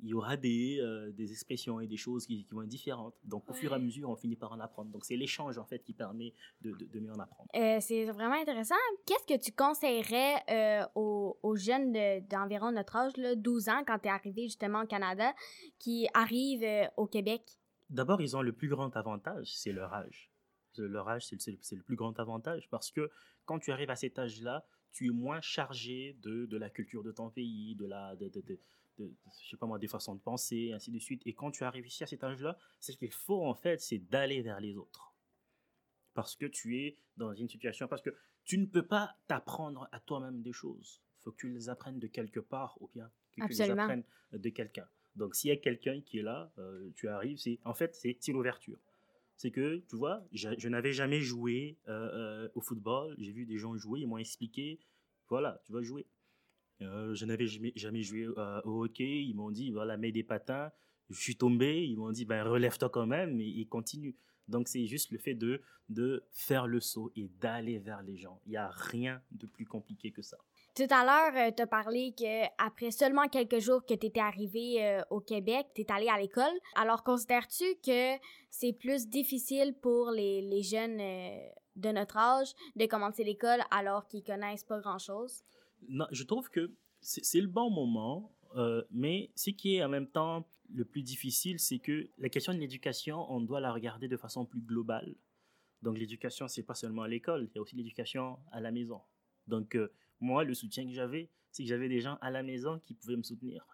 il 0.00 0.08
y 0.08 0.14
aura 0.14 0.36
des, 0.36 0.78
euh, 0.80 1.10
des 1.12 1.32
expressions 1.32 1.80
et 1.80 1.86
des 1.86 1.96
choses 1.96 2.26
qui, 2.26 2.44
qui 2.44 2.54
vont 2.54 2.62
être 2.62 2.68
différentes. 2.68 3.14
Donc, 3.24 3.48
au 3.48 3.54
fur 3.54 3.72
et 3.72 3.74
à 3.74 3.78
mesure, 3.78 4.10
on 4.10 4.16
finit 4.16 4.36
par 4.36 4.52
en 4.52 4.60
apprendre. 4.60 4.90
Donc, 4.90 5.04
c'est 5.04 5.16
l'échange, 5.16 5.56
en 5.58 5.64
fait, 5.64 5.82
qui 5.82 5.94
permet 5.94 6.34
de, 6.60 6.72
de, 6.72 6.84
de 6.84 7.00
mieux 7.00 7.12
en 7.12 7.18
apprendre. 7.18 7.48
Euh, 7.54 7.78
c'est 7.80 8.04
vraiment 8.04 8.34
intéressant. 8.34 8.74
Qu'est-ce 9.06 9.26
que 9.26 9.40
tu 9.42 9.52
conseillerais 9.52 10.34
euh, 10.50 10.86
aux, 10.94 11.38
aux 11.42 11.56
jeunes 11.56 11.92
de- 11.92 12.20
d'environ 12.28 12.72
notre 12.72 12.96
âge, 12.96 13.16
là, 13.16 13.34
12 13.34 13.68
ans, 13.68 13.82
quand 13.86 13.98
tu 13.98 14.08
es 14.08 14.10
arrivé 14.10 14.42
justement 14.42 14.82
au 14.82 14.86
Canada, 14.86 15.34
qui 15.78 16.06
arrivent 16.14 16.88
au 16.96 17.06
Québec? 17.06 17.42
D'abord, 17.88 18.20
ils 18.20 18.36
ont 18.36 18.42
le 18.42 18.52
plus 18.52 18.68
grand 18.68 18.94
avantage, 18.96 19.56
c'est 19.56 19.72
leur 19.72 19.92
âge. 19.94 20.30
Leur 20.76 21.08
âge, 21.08 21.26
c'est 21.26 21.72
le, 21.72 21.82
plus 21.82 21.96
grand 21.96 22.18
avantage 22.20 22.68
parce 22.70 22.90
que 22.90 23.10
quand 23.46 23.58
tu 23.58 23.72
arrives 23.72 23.90
à 23.90 23.96
cet 23.96 24.18
âge-là, 24.18 24.66
tu 24.92 25.06
es 25.06 25.10
moins 25.10 25.40
chargé 25.40 26.16
de, 26.22 26.46
de 26.46 26.56
la 26.56 26.68
culture 26.68 27.02
de 27.02 27.12
ton 27.12 27.30
pays, 27.30 27.74
de 27.76 27.86
la, 27.86 28.16
de, 28.16 28.28
de, 28.28 28.58
de- 28.98 29.12
je 29.42 29.50
sais 29.50 29.56
pas 29.56 29.66
moi, 29.66 29.78
des 29.78 29.88
façons 29.88 30.14
de 30.14 30.20
penser, 30.20 30.72
ainsi 30.72 30.90
de 30.90 30.98
suite. 30.98 31.22
Et 31.26 31.34
quand 31.34 31.50
tu 31.50 31.64
arrives 31.64 31.86
ici 31.86 32.02
à 32.04 32.06
cet 32.06 32.24
âge-là, 32.24 32.56
c'est 32.80 32.92
ce 32.92 32.98
qu'il 32.98 33.12
faut 33.12 33.44
en 33.44 33.54
fait, 33.54 33.80
c'est 33.80 33.98
d'aller 33.98 34.42
vers 34.42 34.60
les 34.60 34.76
autres. 34.76 35.14
Parce 36.14 36.34
que 36.34 36.46
tu 36.46 36.78
es 36.78 36.96
dans 37.16 37.32
une 37.34 37.48
situation, 37.48 37.88
parce 37.88 38.02
que 38.02 38.10
tu 38.44 38.58
ne 38.58 38.66
peux 38.66 38.86
pas 38.86 39.16
t'apprendre 39.26 39.88
à 39.92 40.00
toi-même 40.00 40.42
des 40.42 40.52
choses. 40.52 41.02
Il 41.20 41.22
faut 41.24 41.32
que 41.32 41.36
tu 41.36 41.48
les 41.52 41.68
apprennes 41.68 41.98
de 41.98 42.06
quelque 42.06 42.40
part 42.40 42.80
ou 42.80 42.88
bien 42.94 43.10
que 43.32 43.34
tu 43.34 43.48
les 43.48 43.60
Absolument. 43.60 43.82
apprennes 43.82 44.04
de 44.32 44.48
quelqu'un. 44.48 44.88
Donc 45.16 45.34
s'il 45.34 45.48
y 45.48 45.52
a 45.52 45.56
quelqu'un 45.56 46.00
qui 46.00 46.18
est 46.18 46.22
là, 46.22 46.50
euh, 46.58 46.90
tu 46.94 47.08
arrives, 47.08 47.38
c'est 47.38 47.58
en 47.64 47.74
fait 47.74 47.94
c'est 47.94 48.16
c'est 48.20 48.32
l'ouverture. 48.32 48.78
C'est 49.36 49.50
que 49.50 49.78
tu 49.90 49.96
vois, 49.96 50.24
je, 50.32 50.48
je 50.56 50.68
n'avais 50.68 50.94
jamais 50.94 51.20
joué 51.20 51.76
euh, 51.88 52.44
euh, 52.46 52.48
au 52.54 52.62
football. 52.62 53.14
J'ai 53.18 53.32
vu 53.32 53.44
des 53.44 53.58
gens 53.58 53.76
jouer, 53.76 54.00
ils 54.00 54.06
m'ont 54.06 54.16
expliqué, 54.16 54.78
voilà, 55.28 55.60
tu 55.66 55.72
vas 55.72 55.82
jouer. 55.82 56.06
Euh, 56.82 57.14
je 57.14 57.24
n'avais 57.24 57.46
jamais, 57.46 58.02
joué 58.02 58.26
euh, 58.36 58.60
au 58.64 58.84
hockey. 58.84 59.24
Ils 59.24 59.34
m'ont 59.34 59.50
dit, 59.50 59.70
voilà, 59.70 59.96
mets 59.96 60.12
des 60.12 60.22
patins. 60.22 60.70
Je 61.10 61.20
suis 61.20 61.36
tombé. 61.36 61.86
Ils 61.86 61.96
m'ont 61.96 62.10
dit, 62.10 62.24
ben, 62.24 62.42
relève-toi 62.42 62.90
quand 62.90 63.06
même 63.06 63.40
et, 63.40 63.60
et 63.60 63.66
continue. 63.66 64.16
Donc, 64.48 64.68
c'est 64.68 64.86
juste 64.86 65.10
le 65.10 65.18
fait 65.18 65.34
de, 65.34 65.60
de 65.88 66.24
faire 66.32 66.66
le 66.66 66.80
saut 66.80 67.10
et 67.16 67.28
d'aller 67.40 67.78
vers 67.78 68.02
les 68.02 68.16
gens. 68.16 68.40
Il 68.46 68.50
n'y 68.50 68.56
a 68.56 68.68
rien 68.68 69.20
de 69.32 69.46
plus 69.46 69.66
compliqué 69.66 70.12
que 70.12 70.22
ça. 70.22 70.36
Tout 70.76 70.86
à 70.90 71.04
l'heure, 71.04 71.52
tu 71.56 71.62
as 71.62 71.66
parlé 71.66 72.12
qu'après 72.16 72.90
seulement 72.90 73.28
quelques 73.28 73.60
jours 73.60 73.84
que 73.86 73.94
tu 73.94 74.06
étais 74.06 74.20
arrivé 74.20 74.84
euh, 74.84 75.00
au 75.10 75.20
Québec, 75.20 75.68
tu 75.74 75.80
es 75.80 75.90
allé 75.90 76.08
à 76.08 76.18
l'école. 76.18 76.52
Alors, 76.74 77.02
considères-tu 77.02 77.64
que 77.84 78.18
c'est 78.50 78.72
plus 78.72 79.08
difficile 79.08 79.74
pour 79.80 80.10
les, 80.10 80.42
les 80.42 80.62
jeunes 80.62 81.00
euh, 81.00 81.48
de 81.76 81.90
notre 81.90 82.18
âge 82.18 82.52
de 82.76 82.86
commencer 82.86 83.24
l'école 83.24 83.60
alors 83.70 84.06
qu'ils 84.06 84.22
connaissent 84.22 84.64
pas 84.64 84.78
grand-chose? 84.80 85.42
Je 86.10 86.22
trouve 86.24 86.50
que 86.50 86.72
c'est 87.00 87.40
le 87.40 87.46
bon 87.46 87.70
moment, 87.70 88.36
euh, 88.56 88.82
mais 88.90 89.30
ce 89.34 89.50
qui 89.50 89.76
est 89.76 89.84
en 89.84 89.88
même 89.88 90.08
temps 90.08 90.48
le 90.74 90.84
plus 90.84 91.02
difficile, 91.02 91.60
c'est 91.60 91.78
que 91.78 92.08
la 92.18 92.28
question 92.28 92.52
de 92.52 92.58
l'éducation, 92.58 93.30
on 93.30 93.40
doit 93.40 93.60
la 93.60 93.72
regarder 93.72 94.08
de 94.08 94.16
façon 94.16 94.44
plus 94.44 94.60
globale. 94.60 95.14
Donc 95.82 95.98
l'éducation, 95.98 96.48
c'est 96.48 96.64
pas 96.64 96.74
seulement 96.74 97.02
à 97.02 97.08
l'école, 97.08 97.48
il 97.50 97.54
y 97.54 97.58
a 97.58 97.62
aussi 97.62 97.76
l'éducation 97.76 98.38
à 98.50 98.60
la 98.60 98.72
maison. 98.72 99.00
Donc 99.46 99.76
euh, 99.76 99.92
moi, 100.20 100.42
le 100.42 100.54
soutien 100.54 100.84
que 100.84 100.92
j'avais, 100.92 101.30
c'est 101.52 101.62
que 101.62 101.68
j'avais 101.68 101.88
des 101.88 102.00
gens 102.00 102.18
à 102.20 102.30
la 102.30 102.42
maison 102.42 102.80
qui 102.80 102.94
pouvaient 102.94 103.16
me 103.16 103.22
soutenir 103.22 103.66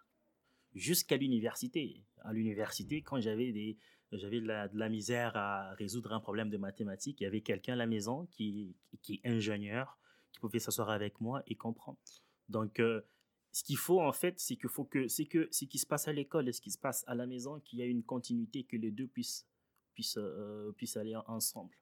jusqu'à 0.75 1.17
l'université. 1.17 2.03
À 2.23 2.33
l'université, 2.33 3.01
quand 3.01 3.19
j'avais 3.19 3.51
de 3.51 4.77
la 4.77 4.89
misère 4.89 5.35
à 5.35 5.73
résoudre 5.75 6.13
un 6.13 6.19
problème 6.19 6.49
de 6.49 6.57
mathématiques, 6.57 7.21
il 7.21 7.23
y 7.23 7.27
avait 7.27 7.41
quelqu'un 7.41 7.73
à 7.73 7.77
la 7.77 7.87
maison 7.87 8.27
qui, 8.27 8.75
qui 9.01 9.21
est 9.23 9.29
ingénieur, 9.29 9.97
qui 10.33 10.39
pouvait 10.41 10.59
s'asseoir 10.59 10.89
avec 10.89 11.21
moi 11.21 11.41
et 11.47 11.55
comprendre. 11.55 11.97
Donc, 12.49 12.79
euh, 12.79 13.01
ce 13.53 13.63
qu'il 13.63 13.77
faut 13.77 14.01
en 14.01 14.11
fait, 14.11 14.39
c'est 14.39 14.55
qu'il 14.57 14.69
faut 14.69 14.83
que 14.83 15.07
c'est 15.07 15.25
que 15.27 15.47
ce 15.51 15.65
qui 15.65 15.77
se 15.77 15.85
passe 15.85 16.07
à 16.07 16.13
l'école 16.13 16.49
et 16.49 16.53
ce 16.53 16.59
qui 16.59 16.71
se 16.71 16.77
passe 16.77 17.03
à 17.07 17.15
la 17.15 17.25
maison, 17.27 17.59
qu'il 17.61 17.79
y 17.79 17.81
ait 17.83 17.89
une 17.89 18.03
continuité, 18.03 18.63
que 18.65 18.75
les 18.75 18.91
deux 18.91 19.07
puissent 19.07 19.47
puissent 19.93 20.17
euh, 20.17 20.71
puissent 20.73 20.97
aller 20.97 21.15
en- 21.15 21.23
ensemble. 21.27 21.75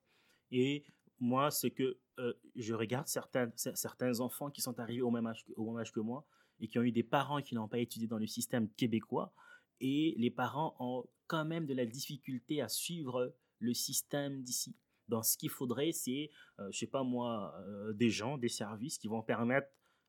Et 0.51 0.83
moi, 1.19 1.49
ce 1.49 1.67
que 1.67 1.97
euh, 2.19 2.33
je 2.55 2.73
regarde 2.73 3.07
certains 3.07 3.47
cer- 3.55 3.75
certains 3.75 4.19
enfants 4.19 4.51
qui 4.51 4.61
sont 4.61 4.79
arrivés 4.79 5.01
au 5.01 5.11
même 5.11 5.27
âge 5.27 5.45
au 5.55 5.65
même 5.71 5.79
âge 5.79 5.91
que 5.93 6.01
moi 6.01 6.25
et 6.59 6.67
qui 6.67 6.77
ont 6.77 6.83
eu 6.83 6.91
des 6.91 7.03
parents 7.03 7.41
qui 7.41 7.55
n'ont 7.55 7.69
pas 7.69 7.79
étudié 7.79 8.07
dans 8.07 8.17
le 8.19 8.27
système 8.27 8.69
québécois 8.73 9.33
et 9.79 10.13
les 10.17 10.29
parents 10.29 10.75
ont 10.79 11.07
quand 11.27 11.45
même 11.45 11.65
de 11.65 11.73
la 11.73 11.85
difficulté 11.85 12.61
à 12.61 12.67
suivre 12.67 13.33
le 13.59 13.73
système 13.73 14.43
d'ici. 14.43 14.75
Donc, 15.11 15.25
ce 15.25 15.37
qu'il 15.37 15.49
faudrait, 15.49 15.91
c'est, 15.91 16.29
euh, 16.59 16.69
je 16.71 16.79
sais 16.79 16.87
pas 16.87 17.03
moi, 17.03 17.53
euh, 17.67 17.91
des 17.93 18.09
gens, 18.09 18.37
des 18.37 18.47
services 18.49 18.97
qui 18.97 19.07
vont 19.09 19.21
permettre 19.21 19.67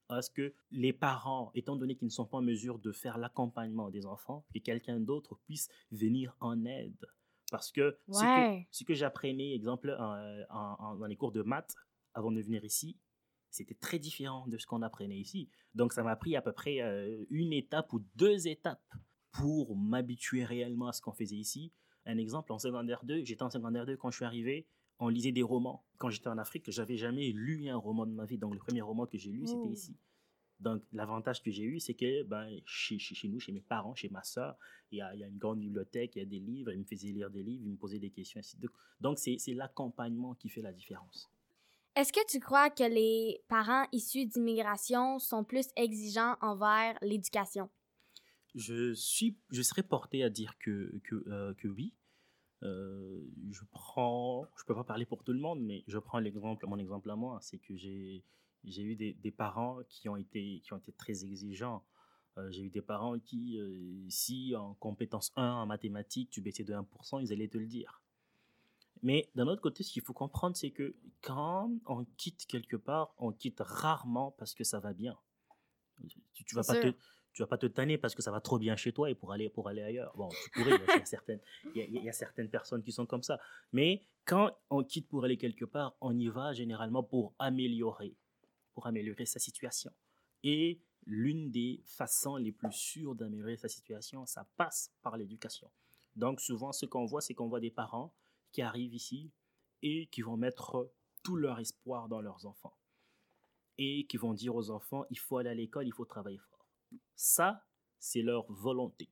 à 0.08 0.22
ce 0.22 0.30
que 0.30 0.54
les 0.70 0.92
parents, 0.92 1.50
étant 1.54 1.74
donné 1.76 1.96
qu'ils 1.96 2.06
ne 2.06 2.12
sont 2.12 2.24
pas 2.26 2.38
en 2.38 2.42
mesure 2.42 2.78
de 2.78 2.92
faire 2.92 3.18
l'accompagnement 3.18 3.90
des 3.90 4.06
enfants, 4.06 4.44
que 4.54 4.58
quelqu'un 4.60 5.00
d'autre 5.00 5.34
puisse 5.44 5.68
venir 5.90 6.36
en 6.40 6.64
aide. 6.64 7.04
Parce 7.50 7.70
que 7.72 7.98
ce 8.08 8.24
Ouais. 8.24 8.64
que, 8.70 8.76
ce 8.76 8.84
que 8.84 8.94
j'apprenais, 8.94 9.54
exemple, 9.54 9.90
en- 9.98 10.44
en- 10.50 10.76
en- 10.78 10.96
dans 10.96 11.06
les 11.06 11.16
cours 11.16 11.32
de 11.32 11.42
maths, 11.42 11.74
avant 12.14 12.30
de 12.30 12.40
venir 12.40 12.64
ici, 12.64 12.96
c'était 13.50 13.74
très 13.74 13.98
différent 13.98 14.46
de 14.46 14.56
ce 14.56 14.66
qu'on 14.66 14.82
apprenait 14.82 15.18
ici. 15.18 15.50
Donc, 15.74 15.92
ça 15.92 16.02
m'a 16.02 16.14
pris 16.16 16.36
à 16.36 16.42
peu 16.42 16.52
près 16.52 16.80
euh, 16.80 17.24
une 17.30 17.52
étape 17.52 17.92
ou 17.92 18.00
deux 18.14 18.46
étapes 18.46 18.82
pour 19.32 19.76
m'habituer 19.76 20.44
réellement 20.44 20.88
à 20.88 20.92
ce 20.92 21.00
qu'on 21.02 21.12
faisait 21.12 21.36
ici. 21.36 21.72
Un 22.06 22.18
exemple, 22.18 22.52
en 22.52 22.58
secondaire 22.58 23.04
2, 23.04 23.24
j'étais 23.24 23.42
en 23.42 23.50
secondaire 23.50 23.86
2 23.86 23.96
quand 23.96 24.10
je 24.10 24.16
suis 24.16 24.24
arrivé, 24.24 24.66
on 24.98 25.08
lisait 25.08 25.32
des 25.32 25.42
romans. 25.42 25.84
Quand 25.98 26.10
j'étais 26.10 26.28
en 26.28 26.38
Afrique, 26.38 26.70
j'avais 26.70 26.96
jamais 26.96 27.30
lu 27.32 27.68
un 27.68 27.76
roman 27.76 28.06
de 28.06 28.12
ma 28.12 28.24
vie. 28.24 28.38
Donc, 28.38 28.52
le 28.54 28.58
premier 28.58 28.82
roman 28.82 29.06
que 29.06 29.18
j'ai 29.18 29.30
lu, 29.30 29.42
Oh. 29.44 29.46
c'était 29.46 29.72
ici. 29.72 29.96
Donc, 30.60 30.82
l'avantage 30.92 31.42
que 31.42 31.50
j'ai 31.50 31.64
eu, 31.64 31.80
c'est 31.80 31.94
que 31.94 32.22
ben, 32.22 32.48
chez, 32.64 32.96
chez, 32.98 33.16
chez 33.16 33.28
nous, 33.28 33.40
chez 33.40 33.50
mes 33.50 33.60
parents, 33.60 33.96
chez 33.96 34.08
ma 34.10 34.22
soeur, 34.22 34.56
il 34.92 34.98
y 34.98 35.00
a, 35.00 35.12
il 35.14 35.20
y 35.20 35.24
a 35.24 35.26
une 35.26 35.38
grande 35.38 35.58
bibliothèque, 35.58 36.14
il 36.14 36.20
y 36.20 36.22
a 36.22 36.24
des 36.24 36.38
livres, 36.38 36.70
ils 36.72 36.78
me 36.78 36.84
faisaient 36.84 37.08
lire 37.08 37.30
des 37.30 37.42
livres, 37.42 37.64
ils 37.66 37.72
me 37.72 37.76
posaient 37.76 37.98
des 37.98 38.10
questions, 38.10 38.38
ainsi 38.38 38.56
de 38.58 38.68
Donc, 39.00 39.18
c'est 39.18 39.38
c'est 39.38 39.54
l'accompagnement 39.54 40.34
qui 40.34 40.48
fait 40.48 40.62
la 40.62 40.72
différence. 40.72 41.28
Est-ce 41.96 42.12
que 42.12 42.24
tu 42.26 42.38
crois 42.38 42.70
que 42.70 42.84
les 42.84 43.42
parents 43.48 43.86
issus 43.92 44.24
d'immigration 44.26 45.18
sont 45.18 45.42
plus 45.44 45.66
exigeants 45.76 46.36
envers 46.40 46.96
l'éducation? 47.02 47.68
Je, 48.54 48.94
suis, 48.94 49.36
je 49.50 49.62
serais 49.62 49.82
porté 49.82 50.22
à 50.22 50.30
dire 50.30 50.56
que, 50.58 51.00
que, 51.04 51.24
euh, 51.28 51.54
que 51.54 51.68
oui. 51.68 51.92
Euh, 52.62 53.20
je 53.50 53.62
prends, 53.72 54.46
je 54.56 54.64
peux 54.64 54.74
pas 54.74 54.84
parler 54.84 55.04
pour 55.04 55.24
tout 55.24 55.32
le 55.32 55.40
monde, 55.40 55.60
mais 55.60 55.82
je 55.88 55.98
prends 55.98 56.20
l'exemple, 56.20 56.66
mon 56.66 56.78
exemple 56.78 57.10
à 57.10 57.16
moi, 57.16 57.38
c'est 57.40 57.58
que 57.58 57.76
j'ai, 57.76 58.22
j'ai 58.64 58.82
eu 58.82 58.94
des, 58.94 59.14
des 59.14 59.30
parents 59.32 59.80
qui 59.88 60.08
ont 60.08 60.16
été, 60.16 60.60
qui 60.64 60.72
ont 60.72 60.78
été 60.78 60.92
très 60.92 61.24
exigeants. 61.24 61.84
Euh, 62.38 62.50
j'ai 62.50 62.62
eu 62.62 62.70
des 62.70 62.80
parents 62.80 63.18
qui, 63.18 63.58
euh, 63.58 64.06
si 64.08 64.54
en 64.56 64.74
compétence 64.74 65.32
1 65.36 65.42
en 65.42 65.66
mathématiques, 65.66 66.30
tu 66.30 66.40
baissais 66.40 66.64
de 66.64 66.72
1%, 66.72 67.20
ils 67.20 67.32
allaient 67.32 67.48
te 67.48 67.58
le 67.58 67.66
dire. 67.66 68.00
Mais 69.02 69.28
d'un 69.34 69.48
autre 69.48 69.60
côté, 69.60 69.82
ce 69.82 69.92
qu'il 69.92 70.02
faut 70.02 70.12
comprendre, 70.12 70.56
c'est 70.56 70.70
que 70.70 70.94
quand 71.20 71.70
on 71.86 72.04
quitte 72.16 72.46
quelque 72.46 72.76
part, 72.76 73.12
on 73.18 73.32
quitte 73.32 73.60
rarement 73.60 74.30
parce 74.38 74.54
que 74.54 74.62
ça 74.62 74.78
va 74.78 74.92
bien. 74.92 75.18
Tu, 76.34 76.44
tu 76.44 76.54
vas 76.54 76.62
pas 76.62 76.74
sûr. 76.74 76.94
te, 76.94 76.98
tu 77.32 77.42
vas 77.42 77.46
pas 77.46 77.58
te 77.58 77.66
tanner 77.66 77.98
parce 77.98 78.14
que 78.14 78.22
ça 78.22 78.30
va 78.30 78.40
trop 78.40 78.58
bien 78.58 78.76
chez 78.76 78.92
toi 78.92 79.10
et 79.10 79.14
pour 79.14 79.32
aller, 79.32 79.48
pour 79.48 79.68
aller 79.68 79.82
ailleurs. 79.82 80.12
Bon, 80.16 80.28
tu 80.28 80.50
pourrais, 80.50 80.76
il 80.76 80.98
y 80.98 81.02
a 81.02 81.04
certaines, 81.04 81.40
y 81.74 82.08
a 82.08 82.12
certaines 82.12 82.50
personnes 82.50 82.82
qui 82.82 82.92
sont 82.92 83.06
comme 83.06 83.22
ça. 83.22 83.40
Mais 83.72 84.02
quand 84.24 84.50
on 84.70 84.84
quitte 84.84 85.08
pour 85.08 85.24
aller 85.24 85.36
quelque 85.36 85.64
part, 85.64 85.96
on 86.00 86.18
y 86.18 86.28
va 86.28 86.52
généralement 86.52 87.02
pour 87.02 87.34
améliorer, 87.38 88.14
pour 88.74 88.86
améliorer 88.86 89.24
sa 89.24 89.38
situation. 89.38 89.90
Et 90.42 90.80
l'une 91.06 91.50
des 91.50 91.80
façons 91.84 92.36
les 92.36 92.52
plus 92.52 92.72
sûres 92.72 93.14
d'améliorer 93.14 93.56
sa 93.56 93.68
situation, 93.68 94.26
ça 94.26 94.46
passe 94.56 94.92
par 95.02 95.16
l'éducation. 95.16 95.70
Donc 96.16 96.40
souvent, 96.40 96.72
ce 96.72 96.86
qu'on 96.86 97.06
voit, 97.06 97.20
c'est 97.20 97.34
qu'on 97.34 97.48
voit 97.48 97.60
des 97.60 97.70
parents 97.70 98.12
qui 98.52 98.62
arrivent 98.62 98.94
ici 98.94 99.30
et 99.82 100.06
qui 100.06 100.22
vont 100.22 100.36
mettre 100.36 100.90
tout 101.22 101.36
leur 101.36 101.58
espoir 101.58 102.08
dans 102.08 102.20
leurs 102.20 102.44
enfants. 102.46 102.76
Et 103.78 104.06
qui 104.06 104.18
vont 104.18 104.34
dire 104.34 104.54
aux 104.54 104.70
enfants, 104.70 105.06
il 105.10 105.18
faut 105.18 105.38
aller 105.38 105.50
à 105.50 105.54
l'école, 105.54 105.86
il 105.86 105.92
faut 105.92 106.04
travailler 106.04 106.38
fort. 106.38 106.61
Ça, 107.14 107.64
c'est 107.98 108.22
leur 108.22 108.50
volonté. 108.52 109.08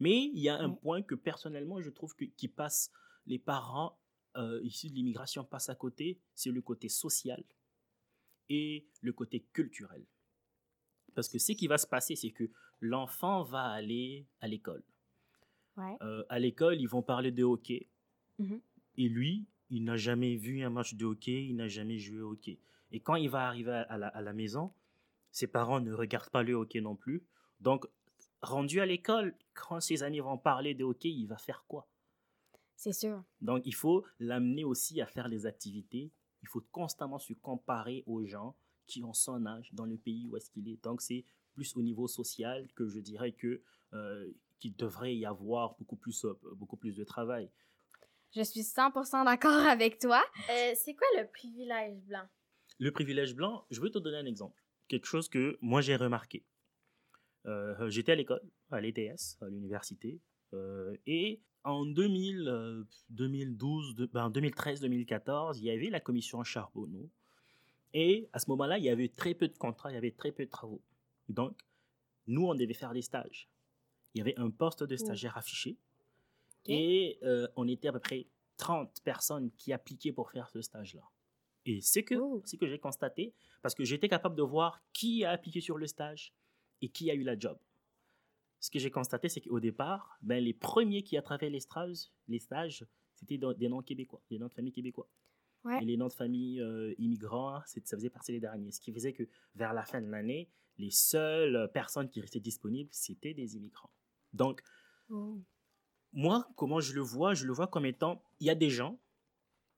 Mais 0.00 0.24
il 0.26 0.38
y 0.38 0.48
a 0.48 0.56
un 0.58 0.70
point 0.70 1.02
que 1.02 1.14
personnellement, 1.14 1.80
je 1.80 1.90
trouve 1.90 2.14
que, 2.14 2.24
qui 2.24 2.48
passe, 2.48 2.90
les 3.26 3.38
parents 3.38 3.98
euh, 4.36 4.60
issus 4.62 4.88
de 4.88 4.94
l'immigration 4.94 5.44
passent 5.44 5.68
à 5.68 5.74
côté, 5.74 6.20
c'est 6.34 6.50
le 6.50 6.62
côté 6.62 6.88
social 6.88 7.42
et 8.48 8.86
le 9.02 9.12
côté 9.12 9.44
culturel. 9.52 10.04
Parce 11.14 11.28
que 11.28 11.38
ce 11.38 11.52
qui 11.52 11.66
va 11.66 11.78
se 11.78 11.86
passer, 11.86 12.14
c'est 12.14 12.30
que 12.30 12.48
l'enfant 12.80 13.42
va 13.42 13.64
aller 13.64 14.26
à 14.40 14.48
l'école. 14.48 14.84
Ouais. 15.76 15.96
Euh, 16.02 16.24
à 16.28 16.38
l'école, 16.38 16.80
ils 16.80 16.88
vont 16.88 17.02
parler 17.02 17.32
de 17.32 17.42
hockey. 17.42 17.88
Mhm. 18.38 18.60
Et 18.96 19.08
lui, 19.08 19.46
il 19.70 19.84
n'a 19.84 19.96
jamais 19.96 20.36
vu 20.36 20.62
un 20.62 20.70
match 20.70 20.94
de 20.94 21.04
hockey, 21.04 21.46
il 21.46 21.56
n'a 21.56 21.68
jamais 21.68 21.98
joué 21.98 22.20
au 22.20 22.32
hockey. 22.32 22.58
Et 22.92 23.00
quand 23.00 23.16
il 23.16 23.28
va 23.28 23.46
arriver 23.46 23.84
à 23.88 23.98
la, 23.98 24.08
à 24.08 24.22
la 24.22 24.32
maison, 24.32 24.72
ses 25.38 25.46
parents 25.46 25.80
ne 25.80 25.92
regardent 25.92 26.30
pas 26.30 26.42
le 26.42 26.54
hockey 26.54 26.80
non 26.80 26.96
plus. 26.96 27.24
Donc, 27.60 27.86
rendu 28.42 28.80
à 28.80 28.86
l'école, 28.86 29.36
quand 29.54 29.80
ses 29.80 30.02
amis 30.02 30.18
vont 30.18 30.36
parler 30.36 30.74
de 30.74 30.82
hockey, 30.82 31.10
il 31.10 31.26
va 31.26 31.38
faire 31.38 31.64
quoi? 31.68 31.88
C'est 32.74 32.92
sûr. 32.92 33.22
Donc, 33.40 33.62
il 33.64 33.74
faut 33.74 34.04
l'amener 34.18 34.64
aussi 34.64 35.00
à 35.00 35.06
faire 35.06 35.28
les 35.28 35.46
activités. 35.46 36.10
Il 36.42 36.48
faut 36.48 36.62
constamment 36.72 37.20
se 37.20 37.32
comparer 37.34 38.02
aux 38.06 38.24
gens 38.24 38.56
qui 38.88 39.04
ont 39.04 39.12
son 39.12 39.46
âge 39.46 39.72
dans 39.74 39.84
le 39.84 39.96
pays 39.96 40.26
où 40.26 40.36
est-ce 40.36 40.50
qu'il 40.50 40.68
est. 40.68 40.82
Donc, 40.82 41.02
c'est 41.02 41.24
plus 41.54 41.76
au 41.76 41.82
niveau 41.82 42.08
social 42.08 42.66
que 42.74 42.88
je 42.88 42.98
dirais 42.98 43.30
que 43.30 43.62
euh, 43.92 44.28
qu'il 44.58 44.74
devrait 44.74 45.14
y 45.14 45.24
avoir 45.24 45.76
beaucoup 45.76 45.96
plus, 45.96 46.24
euh, 46.24 46.36
beaucoup 46.56 46.76
plus 46.76 46.96
de 46.96 47.04
travail. 47.04 47.48
Je 48.34 48.42
suis 48.42 48.62
100% 48.62 49.24
d'accord 49.24 49.66
avec 49.68 50.00
toi. 50.00 50.20
Euh, 50.50 50.72
c'est 50.74 50.94
quoi 50.94 51.06
le 51.16 51.28
privilège 51.28 52.00
blanc? 52.02 52.26
Le 52.80 52.90
privilège 52.90 53.36
blanc, 53.36 53.64
je 53.70 53.80
vais 53.80 53.90
te 53.90 53.98
donner 53.98 54.18
un 54.18 54.26
exemple. 54.26 54.60
Quelque 54.88 55.06
chose 55.06 55.28
que 55.28 55.58
moi 55.60 55.80
j'ai 55.80 55.96
remarqué. 55.96 56.44
Euh, 57.46 57.88
J'étais 57.88 58.12
à 58.12 58.14
l'école, 58.14 58.42
à 58.70 58.80
l'ETS, 58.80 59.36
à 59.40 59.48
l'université, 59.48 60.20
euh, 60.54 60.96
et 61.06 61.40
en 61.64 61.84
2000, 61.86 62.48
euh, 62.48 62.84
2012, 63.10 63.94
de- 63.94 64.06
ben, 64.06 64.30
2013-2014, 64.30 65.58
il 65.58 65.64
y 65.64 65.70
avait 65.70 65.90
la 65.90 66.00
commission 66.00 66.42
Charbonneau. 66.42 67.08
Et 67.94 68.28
à 68.32 68.38
ce 68.38 68.50
moment-là, 68.50 68.78
il 68.78 68.84
y 68.84 68.90
avait 68.90 69.08
très 69.08 69.34
peu 69.34 69.48
de 69.48 69.56
contrats, 69.56 69.90
il 69.90 69.94
y 69.94 69.98
avait 69.98 70.10
très 70.10 70.32
peu 70.32 70.44
de 70.44 70.50
travaux. 70.50 70.82
Donc, 71.28 71.58
nous, 72.26 72.46
on 72.46 72.54
devait 72.54 72.74
faire 72.74 72.92
des 72.92 73.02
stages. 73.02 73.48
Il 74.14 74.18
y 74.18 74.20
avait 74.20 74.38
un 74.38 74.50
poste 74.50 74.82
de 74.82 74.96
stagiaire 74.96 75.36
affiché. 75.36 75.76
Et 76.66 77.18
euh, 77.22 77.48
on 77.56 77.66
était 77.66 77.88
à 77.88 77.92
peu 77.92 78.00
près 78.00 78.26
30 78.58 79.00
personnes 79.02 79.50
qui 79.56 79.72
appliquaient 79.72 80.12
pour 80.12 80.30
faire 80.30 80.48
ce 80.50 80.60
stage-là. 80.60 81.02
Et 81.68 81.80
c'est 81.82 82.02
que, 82.02 82.14
Oh. 82.14 82.42
c'est 82.46 82.56
que 82.56 82.66
j'ai 82.66 82.78
constaté, 82.78 83.34
parce 83.62 83.74
que 83.74 83.84
j'étais 83.84 84.08
capable 84.08 84.34
de 84.36 84.42
voir 84.42 84.80
qui 84.94 85.24
a 85.24 85.32
appliqué 85.32 85.60
sur 85.60 85.76
le 85.76 85.86
stage 85.86 86.32
et 86.80 86.88
qui 86.88 87.10
a 87.10 87.14
eu 87.14 87.22
la 87.22 87.38
job. 87.38 87.58
Ce 88.60 88.70
que 88.70 88.78
j'ai 88.78 88.90
constaté, 88.90 89.28
c'est 89.28 89.40
qu'au 89.42 89.60
départ, 89.60 90.16
ben, 90.22 90.42
les 90.42 90.54
premiers 90.54 91.02
qui 91.02 91.16
attrapaient 91.16 91.50
les 91.50 91.60
stages, 91.60 92.10
les 92.26 92.38
stages 92.38 92.86
c'était 93.14 93.36
des 93.36 93.68
noms 93.68 93.82
québécois, 93.82 94.22
des 94.30 94.38
noms 94.38 94.46
de 94.46 94.52
famille 94.52 94.72
québécois. 94.72 95.08
Ouais. 95.64 95.82
Et 95.82 95.84
les 95.84 95.96
noms 95.96 96.06
de 96.06 96.12
famille 96.12 96.60
euh, 96.60 96.94
immigrants, 96.98 97.60
ça 97.66 97.80
faisait 97.96 98.10
partie 98.10 98.30
des 98.32 98.38
derniers. 98.40 98.70
Ce 98.70 98.80
qui 98.80 98.92
faisait 98.92 99.12
que 99.12 99.24
vers 99.56 99.72
la 99.74 99.84
fin 99.84 100.00
de 100.00 100.06
l'année, 100.08 100.48
les 100.78 100.92
seules 100.92 101.68
personnes 101.74 102.08
qui 102.08 102.20
restaient 102.20 102.38
disponibles, 102.40 102.88
c'était 102.92 103.34
des 103.34 103.56
immigrants. 103.56 103.90
Donc, 104.32 104.62
Oh. 105.10 105.36
moi, 106.12 106.48
comment 106.54 106.78
je 106.80 106.94
le 106.94 107.00
vois? 107.00 107.34
Je 107.34 107.44
le 107.44 107.52
vois 107.52 107.66
comme 107.66 107.86
étant, 107.86 108.22
il 108.38 108.46
y 108.46 108.50
a 108.50 108.54
des 108.54 108.70
gens 108.70 109.00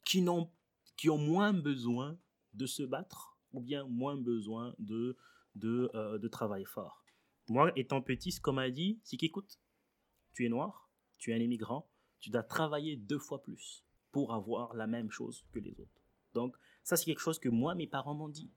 qui, 0.05 0.21
n'ont, 0.21 0.51
qui 1.01 1.09
ont 1.09 1.17
moins 1.17 1.55
besoin 1.55 2.19
de 2.53 2.67
se 2.67 2.83
battre 2.83 3.39
ou 3.55 3.63
bien 3.63 3.85
moins 3.85 4.19
besoin 4.19 4.75
de, 4.79 5.17
de, 5.55 5.91
euh, 5.95 6.19
de 6.19 6.29
travail 6.29 6.67
fort. 6.67 7.03
Moi, 7.49 7.73
étant 7.75 8.03
petit, 8.03 8.33
ce 8.33 8.39
qu'on 8.43 8.53
m'a 8.53 8.69
dit, 8.69 9.01
c'est 9.03 9.17
qu'écoute, 9.17 9.59
tu 10.35 10.45
es 10.45 10.51
noir, 10.51 10.91
tu 11.17 11.31
es 11.31 11.35
un 11.35 11.39
immigrant, 11.41 11.89
tu 12.19 12.29
dois 12.29 12.43
travailler 12.43 12.99
deux 12.99 13.19
fois 13.19 13.43
plus 13.43 13.83
pour 14.13 14.35
avoir 14.35 14.75
la 14.75 14.87
même 14.87 15.11
chose 15.11 15.47
que 15.53 15.59
les 15.59 15.73
autres. 15.81 16.03
Donc, 16.35 16.55
ça, 16.85 16.99
c'est 16.99 17.07
quelque 17.07 17.21
chose 17.23 17.39
que 17.39 17.49
moi, 17.49 17.75
mes 17.75 17.87
parents 17.87 18.15
m'ont 18.15 18.29
dit. 18.29 18.53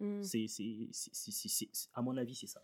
Mm. 0.00 0.22
C'est, 0.22 0.48
c'est, 0.48 0.86
c'est, 0.92 1.14
c'est- 1.14 1.32
c'est- 1.32 1.70
c'est- 1.72 1.88
à 1.94 2.02
mon 2.02 2.14
avis, 2.18 2.34
c'est 2.34 2.46
ça. 2.46 2.62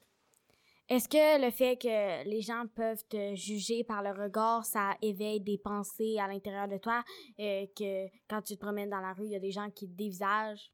Est-ce 0.89 1.09
que 1.09 1.45
le 1.45 1.51
fait 1.51 1.77
que 1.77 2.29
les 2.29 2.43
gens 2.43 2.65
peuvent 2.75 3.05
te 3.09 3.35
juger 3.35 3.83
par 3.83 4.05
le 4.05 4.11
regard, 4.11 4.65
ça 4.65 4.97
éveille 5.03 5.41
des 5.41 5.59
pensées 5.59 6.17
à 6.21 6.29
l'intérieur 6.29 6.69
de 6.69 6.79
toi, 6.79 7.03
euh, 7.41 7.67
que 7.77 8.07
quand 8.29 8.41
tu 8.43 8.55
te 8.55 8.61
promènes 8.61 8.91
dans 8.91 9.01
la 9.01 9.13
rue, 9.13 9.25
il 9.25 9.33
y 9.33 9.37
a 9.37 9.41
des 9.41 9.51
gens 9.51 9.69
qui 9.71 9.89
te 9.89 9.97
dévisagent? 9.97 10.71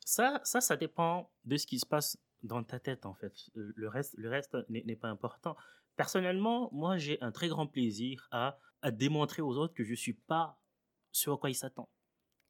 Ça, 0.00 0.40
ça, 0.42 0.60
ça 0.60 0.76
dépend 0.76 1.30
de 1.44 1.56
ce 1.56 1.66
qui 1.66 1.78
se 1.78 1.86
passe 1.86 2.18
dans 2.42 2.64
ta 2.64 2.80
tête, 2.80 3.06
en 3.06 3.14
fait. 3.14 3.32
Euh, 3.56 3.72
Le 3.76 3.88
reste, 3.88 4.14
le 4.18 4.28
reste 4.28 4.56
n'est 4.70 4.96
pas 4.96 5.08
important. 5.08 5.56
Personnellement, 5.96 6.68
moi, 6.72 6.96
j'ai 6.96 7.20
un 7.20 7.30
très 7.30 7.48
grand 7.48 7.68
plaisir 7.68 8.26
à, 8.32 8.58
à 8.82 8.90
démontrer 8.90 9.42
aux 9.42 9.56
autres 9.56 9.74
que 9.74 9.84
je 9.84 9.90
ne 9.90 9.96
suis 9.96 10.14
pas 10.14 10.58
ce 11.12 11.30
à 11.30 11.36
quoi 11.36 11.48
ils 11.50 11.54
s'attendent. 11.54 11.86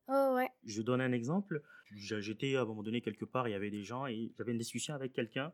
Oh 0.08 0.32
ouais. 0.36 0.48
Je 0.64 0.80
donne 0.80 1.02
un 1.02 1.12
exemple. 1.12 1.62
J'étais 1.94 2.56
à 2.56 2.62
un 2.62 2.64
moment 2.64 2.82
donné 2.82 3.02
quelque 3.02 3.26
part, 3.26 3.46
il 3.46 3.52
y 3.52 3.54
avait 3.54 3.70
des 3.70 3.84
gens 3.84 4.06
et 4.06 4.32
j'avais 4.38 4.52
une 4.52 4.58
discussion 4.58 4.94
avec 4.94 5.12
quelqu'un 5.12 5.52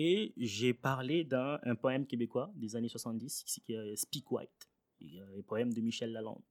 et 0.00 0.32
j'ai 0.36 0.74
parlé 0.74 1.24
d'un 1.24 1.58
un 1.64 1.74
poème 1.74 2.06
québécois 2.06 2.52
des 2.54 2.76
années 2.76 2.88
70 2.88 3.42
qui 3.42 3.72
est 3.72 3.96
Speak 3.96 4.30
White, 4.30 4.70
euh, 5.02 5.38
un 5.40 5.42
poème 5.42 5.72
de 5.72 5.80
Michel 5.80 6.12
Lalande. 6.12 6.44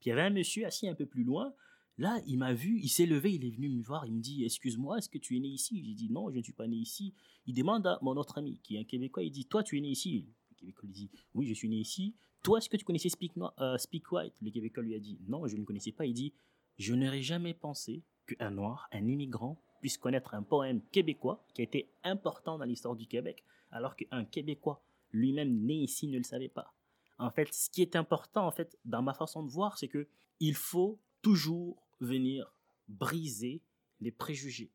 Puis 0.00 0.06
il 0.06 0.08
y 0.08 0.12
avait 0.12 0.22
un 0.22 0.30
monsieur 0.30 0.64
assis 0.64 0.88
un 0.88 0.94
peu 0.94 1.04
plus 1.04 1.22
loin. 1.22 1.52
Là, 1.98 2.18
il 2.26 2.38
m'a 2.38 2.54
vu, 2.54 2.80
il 2.80 2.88
s'est 2.88 3.04
levé, 3.04 3.34
il 3.34 3.44
est 3.44 3.50
venu 3.50 3.68
me 3.68 3.82
voir, 3.82 4.06
il 4.06 4.14
me 4.14 4.22
dit 4.22 4.42
Excuse-moi, 4.42 4.96
est-ce 4.96 5.10
que 5.10 5.18
tu 5.18 5.36
es 5.36 5.40
né 5.40 5.48
ici? 5.48 5.84
J'ai 5.84 5.92
dit 5.92 6.08
Non, 6.08 6.30
je 6.30 6.38
ne 6.38 6.42
suis 6.42 6.54
pas 6.54 6.66
né 6.66 6.76
ici. 6.76 7.12
Il 7.46 7.52
demande 7.52 7.86
à 7.86 7.98
mon 8.00 8.16
autre 8.16 8.38
ami, 8.38 8.58
qui 8.62 8.76
est 8.76 8.80
un 8.80 8.84
Québécois, 8.84 9.22
il 9.22 9.30
dit 9.30 9.44
Toi, 9.44 9.62
tu 9.62 9.76
es 9.76 9.82
né 9.82 9.88
ici? 9.88 10.26
Le 10.52 10.56
Québécois 10.56 10.86
lui 10.86 10.94
dit 10.94 11.10
Oui, 11.34 11.46
je 11.46 11.52
suis 11.52 11.68
né 11.68 11.76
ici. 11.76 12.14
Toi, 12.42 12.56
est-ce 12.56 12.70
que 12.70 12.78
tu 12.78 12.86
connaissais 12.86 13.10
Speak, 13.10 13.34
euh, 13.58 13.76
Speak 13.76 14.10
White? 14.10 14.34
Le 14.40 14.50
Québécois 14.50 14.82
lui 14.82 14.94
a 14.94 14.98
dit 14.98 15.18
Non, 15.28 15.46
je 15.46 15.58
ne 15.58 15.64
connaissais 15.64 15.92
pas. 15.92 16.06
Il 16.06 16.14
dit 16.14 16.32
Je 16.78 16.94
n'aurais 16.94 17.22
jamais 17.22 17.52
pensé 17.52 18.02
qu'un 18.26 18.50
noir, 18.50 18.88
un 18.92 19.06
immigrant, 19.06 19.60
puisse 19.84 19.98
connaître 19.98 20.32
un 20.32 20.42
poème 20.42 20.80
québécois 20.92 21.44
qui 21.52 21.60
a 21.60 21.64
été 21.64 21.92
important 22.04 22.56
dans 22.56 22.64
l'histoire 22.64 22.96
du 22.96 23.06
Québec, 23.06 23.44
alors 23.70 23.96
qu'un 23.96 24.24
Québécois 24.24 24.82
lui-même 25.10 25.62
né 25.66 25.74
ici 25.74 26.08
ne 26.08 26.16
le 26.16 26.24
savait 26.24 26.48
pas. 26.48 26.72
En 27.18 27.30
fait, 27.30 27.52
ce 27.52 27.68
qui 27.68 27.82
est 27.82 27.94
important, 27.94 28.46
en 28.46 28.50
fait, 28.50 28.78
dans 28.86 29.02
ma 29.02 29.12
façon 29.12 29.42
de 29.42 29.50
voir, 29.50 29.76
c'est 29.76 29.88
que 29.88 30.08
il 30.40 30.54
faut 30.54 30.98
toujours 31.20 31.86
venir 32.00 32.50
briser 32.88 33.60
les 34.00 34.10
préjugés. 34.10 34.72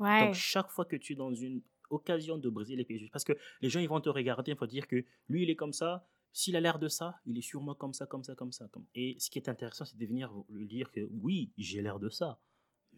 Ouais. 0.00 0.26
Donc, 0.26 0.34
chaque 0.34 0.68
fois 0.68 0.84
que 0.84 0.96
tu 0.96 1.12
es 1.12 1.16
dans 1.16 1.32
une 1.32 1.62
occasion 1.88 2.36
de 2.36 2.48
briser 2.48 2.74
les 2.74 2.84
préjugés, 2.84 3.10
parce 3.12 3.22
que 3.22 3.34
les 3.60 3.70
gens, 3.70 3.78
ils 3.78 3.88
vont 3.88 4.00
te 4.00 4.08
regarder, 4.08 4.50
il 4.50 4.58
faut 4.58 4.66
dire 4.66 4.88
que 4.88 5.04
lui, 5.28 5.44
il 5.44 5.50
est 5.50 5.54
comme 5.54 5.72
ça, 5.72 6.08
s'il 6.32 6.56
a 6.56 6.60
l'air 6.60 6.80
de 6.80 6.88
ça, 6.88 7.20
il 7.24 7.38
est 7.38 7.48
sûrement 7.52 7.76
comme 7.76 7.94
ça, 7.94 8.04
comme 8.04 8.24
ça, 8.24 8.34
comme 8.34 8.50
ça. 8.50 8.66
Comme... 8.72 8.84
Et 8.96 9.14
ce 9.20 9.30
qui 9.30 9.38
est 9.38 9.48
intéressant, 9.48 9.84
c'est 9.84 9.96
de 9.96 10.06
venir 10.06 10.32
lui 10.48 10.66
dire 10.66 10.90
que 10.90 11.08
oui, 11.22 11.52
j'ai 11.56 11.82
l'air 11.82 12.00
de 12.00 12.08
ça, 12.08 12.40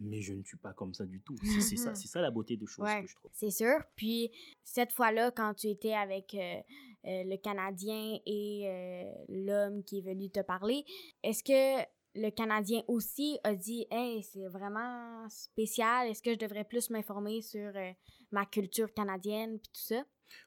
mais 0.00 0.20
je 0.22 0.34
ne 0.34 0.42
suis 0.44 0.56
pas 0.56 0.72
comme 0.72 0.94
ça 0.94 1.04
du 1.06 1.20
tout. 1.20 1.36
C'est 1.42 1.60
c'est 1.60 1.76
ça, 1.76 1.94
c'est 1.94 2.08
ça 2.08 2.20
la 2.20 2.30
beauté 2.30 2.56
de 2.56 2.66
choses 2.66 2.84
Ouais. 2.84 3.02
que 3.02 3.08
je 3.08 3.14
trouve. 3.14 3.30
C'est 3.34 3.50
sûr. 3.50 3.78
Puis 3.96 4.30
cette 4.64 4.92
fois-là, 4.92 5.30
quand 5.30 5.54
tu 5.54 5.68
étais 5.68 5.92
avec 5.94 6.34
euh, 6.34 6.60
euh, 7.06 7.24
le 7.24 7.36
Canadien 7.36 8.18
et 8.26 8.62
euh, 8.66 9.12
l'homme 9.28 9.82
qui 9.84 9.98
est 9.98 10.02
venu 10.02 10.30
te 10.30 10.40
parler, 10.40 10.84
est-ce 11.22 11.42
que 11.42 11.86
le 12.14 12.30
Canadien 12.30 12.82
aussi 12.88 13.38
a 13.44 13.54
dit 13.54 13.86
Hey, 13.90 14.22
c'est 14.22 14.46
vraiment 14.48 15.28
spécial, 15.28 16.08
est-ce 16.08 16.22
que 16.22 16.32
je 16.32 16.38
devrais 16.38 16.64
plus 16.64 16.88
m'informer 16.90 17.42
sur 17.42 17.72
ma 18.30 18.46
culture 18.46 18.92
canadienne 18.94 19.58
puis 19.58 19.70
tout 19.72 19.80
ça? 19.80 20.04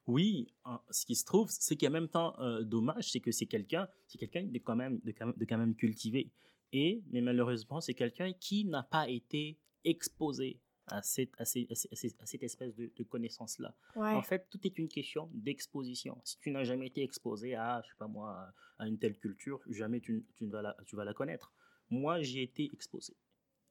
Oui, 0.08 0.52
ce 0.90 1.06
qui 1.06 1.16
se 1.16 1.24
trouve, 1.24 1.48
c'est 1.52 1.78
qu'en 1.78 1.90
même 1.92 2.10
temps, 2.10 2.36
dommage, 2.64 3.12
c'est 3.12 3.20
que 3.22 3.32
c'est 3.32 3.46
quelqu'un, 3.46 3.88
c'est 4.08 4.18
quelqu'un 4.18 4.44
de 4.44 4.58
quand 4.60 4.76
même, 4.76 5.00
de 5.06 5.12
quand 5.12 5.28
même, 5.28 5.36
de 5.38 5.46
quand 5.46 5.58
même 5.58 5.76
cultivé. 5.76 6.32
Et, 6.72 7.02
mais 7.12 7.22
malheureusement, 7.22 7.82
c'est 7.82 7.94
quelqu'un 7.94 8.32
qui 8.34 8.66
n'a 8.66 8.84
pas 8.84 9.10
été 9.10 9.58
exposé 9.84 10.60
à 10.88 11.02
cette, 11.04 11.32
à 11.38 11.46
ces- 11.46 11.68
à 11.70 11.76
ces- 11.76 12.16
cette 12.26 12.44
espèce 12.44 12.76
de, 12.76 12.92
de 12.96 13.04
connaissance-là. 13.04 13.76
Ouais. 13.96 14.14
En 14.14 14.22
fait, 14.24 14.48
tout 14.50 14.60
est 14.66 14.78
une 14.80 14.88
question 14.90 15.30
d'exposition. 15.34 16.20
Si 16.24 16.38
tu 16.40 16.50
n'as 16.52 16.64
jamais 16.64 16.88
été 16.88 17.04
exposé 17.04 17.56
à, 17.56 17.82
je 17.84 17.90
sais 17.90 17.96
pas 17.98 18.08
moi, 18.08 18.52
à 18.80 18.88
une 18.88 18.98
telle 18.98 19.18
culture, 19.18 19.60
jamais 19.68 20.00
tu, 20.00 20.26
tu 20.36 20.46
ne 20.46 20.50
vas 20.52 20.62
la, 20.64 20.76
tu 20.86 20.96
vas 20.96 21.06
la 21.06 21.14
connaître. 21.14 21.54
Moi, 21.92 22.22
j'y 22.22 22.40
ai 22.40 22.44
été 22.44 22.70
exposé. 22.74 23.16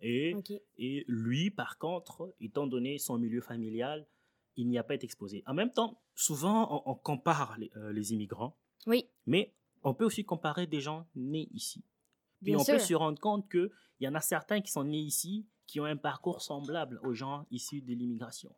Et, 0.00 0.32
et 0.76 1.04
lui, 1.08 1.50
par 1.50 1.78
contre, 1.78 2.32
étant 2.40 2.68
donné 2.68 2.98
son 2.98 3.18
milieu 3.18 3.40
familial, 3.40 4.06
il 4.56 4.68
n'y 4.68 4.78
a 4.78 4.84
pas 4.84 4.94
été 4.94 5.04
exposé. 5.04 5.42
En 5.46 5.54
même 5.54 5.72
temps, 5.72 6.00
souvent, 6.14 6.82
on, 6.87 6.92
on 6.92 6.94
compare 6.94 7.58
les, 7.58 7.70
euh, 7.76 7.92
les 7.92 8.12
immigrants, 8.12 8.56
Oui, 8.87 9.08
mais 9.26 9.54
on 9.82 9.94
peut 9.94 10.04
aussi 10.04 10.24
comparer 10.24 10.66
des 10.68 10.80
gens 10.80 11.06
nés 11.16 11.48
ici. 11.52 11.84
Puis 12.42 12.53
bien 12.53 12.59
on 12.59 12.64
sûr. 12.64 12.74
peut 12.74 12.81
se 12.81 12.94
rendre 12.94 13.20
compte 13.20 13.51
qu'il 13.51 13.70
y 14.01 14.09
en 14.09 14.14
a 14.14 14.20
certains 14.20 14.61
qui 14.61 14.70
sont 14.70 14.85
nés 14.85 14.98
ici, 14.98 15.46
qui 15.66 15.81
ont 15.81 15.85
un 15.85 15.96
parcours 15.96 16.40
semblable 16.42 17.01
aux 17.05 17.12
gens 17.14 17.46
issus 17.51 17.83
de 17.83 17.92
l'immigration. 17.94 18.55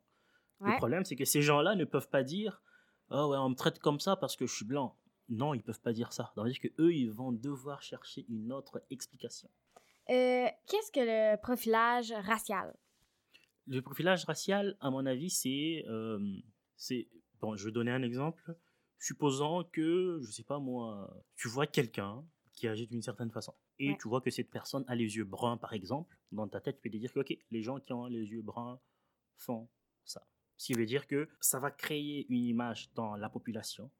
Ouais. 0.61 0.73
Le 0.73 0.77
problème, 0.77 1.05
c'est 1.05 1.17
que 1.17 1.25
ces 1.25 1.43
gens-là 1.43 1.75
ne 1.75 1.85
peuvent 1.85 2.09
pas 2.11 2.23
dire 2.23 2.63
Ah 3.11 3.27
ouais, 3.27 3.39
on 3.39 3.49
me 3.51 3.55
traite 3.55 3.79
comme 3.79 3.99
ça 4.01 4.17
parce 4.17 4.37
que 4.37 4.47
je 4.47 4.55
suis 4.55 4.65
blanc. 4.65 4.97
Non, 5.29 5.55
ils 5.55 5.63
peuvent 5.63 5.81
pas 5.81 5.93
dire 5.93 6.13
ça. 6.13 6.33
Veut 6.37 6.51
dire 6.51 6.61
qu'eux, 6.61 6.93
ils 6.93 7.11
vont 7.11 7.33
devoir 7.33 7.83
chercher 7.83 8.27
une 8.29 8.53
autre 8.53 8.83
explication. 8.91 9.49
Euh, 10.11 10.47
Qu'est-ce 10.67 10.91
que 10.93 11.01
le 11.01 11.41
profilage 11.41 12.13
racial? 12.13 12.77
Le 13.67 13.81
profilage 13.81 14.25
racial, 14.25 14.77
à 14.81 14.91
mon 14.91 15.07
avis, 15.07 15.31
c'est. 15.31 15.85
euh, 15.89 16.19
bon, 17.41 17.55
je 17.57 17.65
vais 17.65 17.71
donner 17.73 17.93
un 17.93 18.03
exemple. 18.03 18.55
Supposons 18.99 19.65
que, 19.73 20.19
je 20.23 20.31
sais 20.33 20.43
pas 20.43 20.59
moi, 20.59 21.11
tu 21.37 21.49
vois 21.49 21.67
quelqu'un 21.67 22.25
qui 22.53 22.69
agit 22.69 22.87
d'une 22.87 23.03
certaine 23.03 23.31
façon. 23.31 23.55
Et 23.81 23.89
Ouais. 23.89 23.99
tu 23.99 24.09
vois 24.09 24.21
que 24.21 24.31
cette 24.31 24.51
personne 24.51 24.85
a 24.89 24.95
les 24.95 25.17
yeux 25.17 25.25
bruns, 25.25 25.57
par 25.57 25.73
exemple. 25.73 26.15
Dans 26.33 26.47
ta 26.47 26.61
tête, 26.61 26.77
tu 26.77 26.83
peux 26.83 26.91
te 26.91 26.99
dire 26.99 27.13
que, 27.13 27.21
les 27.51 27.63
gens 27.63 27.81
qui 27.81 27.95
ont 27.95 28.07
les 28.07 28.31
yeux 28.31 28.43
bruns 28.43 28.79
font 29.37 29.69
ça. 30.05 30.23
Ce 30.59 30.67
qui 30.67 30.75
veut 30.75 30.85
dire 30.85 31.07
que 31.07 31.29
ça 31.41 31.59
va 31.59 31.71
créer 31.71 32.27
une 32.29 32.45
image 32.45 32.93
dans 32.95 33.17
la 33.17 33.31
population 33.31 33.91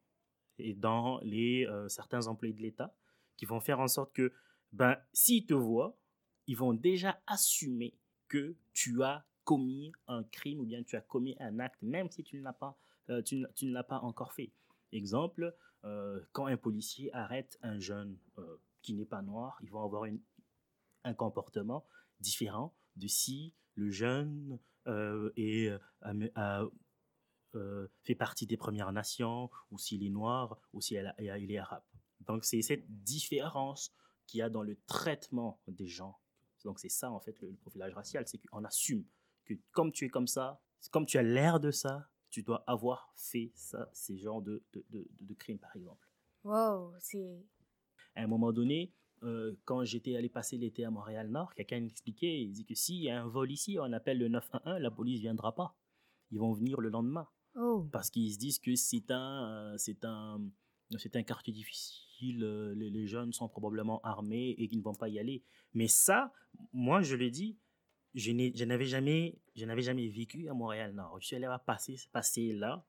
et 0.59 0.75
dans 0.75 1.19
les 1.23 1.67
euh, 1.67 1.89
certains 1.89 2.27
employés 2.27 2.53
de 2.53 2.61
l'État 2.61 2.95
qui 3.39 3.47
vont 3.47 3.59
faire 3.61 3.81
en 3.81 3.89
sorte 3.89 4.13
que, 4.13 4.35
ben, 4.73 4.99
s'ils 5.15 5.47
te 5.47 5.55
voient, 5.55 5.97
ils 6.47 6.59
vont 6.59 6.75
déjà 6.75 7.19
assumer 7.27 7.97
que 8.29 8.55
tu 8.75 9.03
as 9.03 9.25
commis 9.45 9.93
un 10.09 10.25
crime 10.25 10.61
ou 10.61 10.67
bien 10.67 10.83
tu 10.83 10.95
as 10.97 11.01
commis 11.01 11.37
un 11.41 11.59
acte, 11.59 11.81
même 11.81 12.11
si 12.11 12.23
tu 12.23 12.37
ne 12.37 12.43
l'as 12.43 12.53
pas, 12.53 12.77
euh, 13.09 13.23
tu, 13.23 13.37
ne 13.39 13.73
l'as 13.73 13.83
pas 13.83 14.01
encore 14.01 14.35
fait. 14.35 14.53
Exemple, 14.93 15.57
euh, 15.85 16.21
quand 16.33 16.45
un 16.45 16.59
policier 16.59 17.11
arrête 17.15 17.59
un 17.63 17.79
jeune 17.79 18.19
qui 18.83 18.95
n'est 18.95 19.07
pas 19.07 19.23
noir, 19.23 19.59
ils 19.63 19.71
vont 19.71 19.83
avoir 19.83 20.09
un 21.05 21.15
comportement 21.15 21.87
différent 22.21 22.75
de 22.97 23.07
si 23.07 23.55
le 23.75 23.91
jeune 23.91 24.59
est, 25.37 25.71
euh, 27.57 27.89
fait 28.03 28.15
partie 28.15 28.47
des 28.47 28.57
Premières 28.57 28.93
Nations, 28.93 29.51
ou 29.73 29.79
s'il 29.79 30.05
est 30.05 30.11
noir, 30.11 30.61
ou 30.73 30.81
s'il 30.81 30.99
est 30.99 31.59
arabe. 31.59 31.83
Donc 32.21 32.45
c'est 32.45 32.63
cette 32.63 32.87
différence 33.03 33.93
qu'il 34.27 34.39
y 34.39 34.43
a 34.43 34.49
dans 34.49 34.63
le 34.63 34.77
traitement 34.87 35.61
des 35.67 35.89
gens. 35.89 36.21
Donc 36.65 36.79
c'est 36.79 36.89
ça 36.89 37.11
en 37.11 37.19
fait 37.19 37.41
le, 37.41 37.53
profilage 37.57 37.93
racial, 37.95 38.25
c'est 38.29 38.39
qu'on 38.39 38.63
assume 38.65 39.05
que 39.45 39.55
comme 39.73 39.91
tu 39.91 40.05
es 40.05 40.09
comme 40.09 40.29
ça, 40.29 40.63
comme 40.93 41.07
tu 41.07 41.19
as 41.19 41.23
l'air 41.23 41.59
de 41.59 41.73
ça, 41.73 42.09
tu 42.31 42.45
dois 42.45 42.63
avoir 42.69 43.13
fait 43.17 43.51
ça, 43.57 43.89
ces 43.93 44.17
genres 44.17 44.43
de, 44.43 44.63
de, 44.73 45.35
crimes 45.35 45.59
par 45.59 45.75
exemple. 45.75 46.09
Wow, 46.45 46.95
c'est... 47.01 47.45
À 48.15 48.23
un 48.23 48.27
moment 48.27 48.53
donné, 48.53 48.93
euh, 49.23 49.55
quand 49.65 49.85
j'étais 49.85 50.17
allé 50.17 50.29
passer 50.29 50.57
l'été 50.57 50.85
à 50.85 50.91
Montréal-Nord, 50.91 51.55
quelqu'un 51.55 51.81
m'expliquait, 51.81 52.43
il 52.43 52.53
dit 52.53 52.65
que 52.65 52.75
s'il 52.75 53.03
y 53.03 53.11
a 53.11 53.23
un 53.23 53.27
vol 53.27 53.51
ici, 53.51 53.79
on 53.81 53.93
appelle 53.93 54.19
le 54.19 54.29
911, 54.29 54.81
la 54.81 54.91
police 54.91 55.21
viendra 55.21 55.55
pas. 55.55 55.77
Ils 56.31 56.39
vont 56.39 56.53
venir 56.53 56.81
le 56.81 56.89
lendemain. 56.89 57.29
Oh. 57.57 57.87
Parce 57.93 58.11
qu'ils 58.11 58.33
se 58.33 58.39
disent 58.39 58.59
que 58.59 58.75
c'est 58.77 59.11
un, 59.11 59.75
c'est 59.77 60.05
un, 60.05 60.41
c'est 60.99 61.17
un 61.17 61.23
quartier 61.23 61.53
difficile, 61.53 62.45
euh, 62.45 62.75
les, 62.75 62.91
les, 62.91 63.07
jeunes 63.07 63.33
sont 63.33 63.49
probablement 63.49 64.01
armés 64.03 64.55
et 64.59 64.69
qu'ils 64.69 64.79
ne 64.79 64.85
vont 64.85 64.95
pas 64.95 65.09
y 65.09 65.19
aller. 65.19 65.43
Mais 65.75 65.89
ça, 65.89 66.33
moi, 66.73 67.03
je 67.03 67.17
le 67.17 67.31
dis, 67.31 67.59
je, 68.15 68.65
n'avais 68.65 68.87
jamais, 68.87 69.39
je 69.55 69.65
n'avais 69.65 69.83
jamais 69.83 70.09
vécu 70.09 70.49
à 70.49 70.55
Montréal-Nord. 70.55 71.21
Je 71.21 71.27
suis 71.27 71.37
allé 71.37 71.49
passer, 71.67 71.97
passer 72.13 72.53
là 72.53 72.85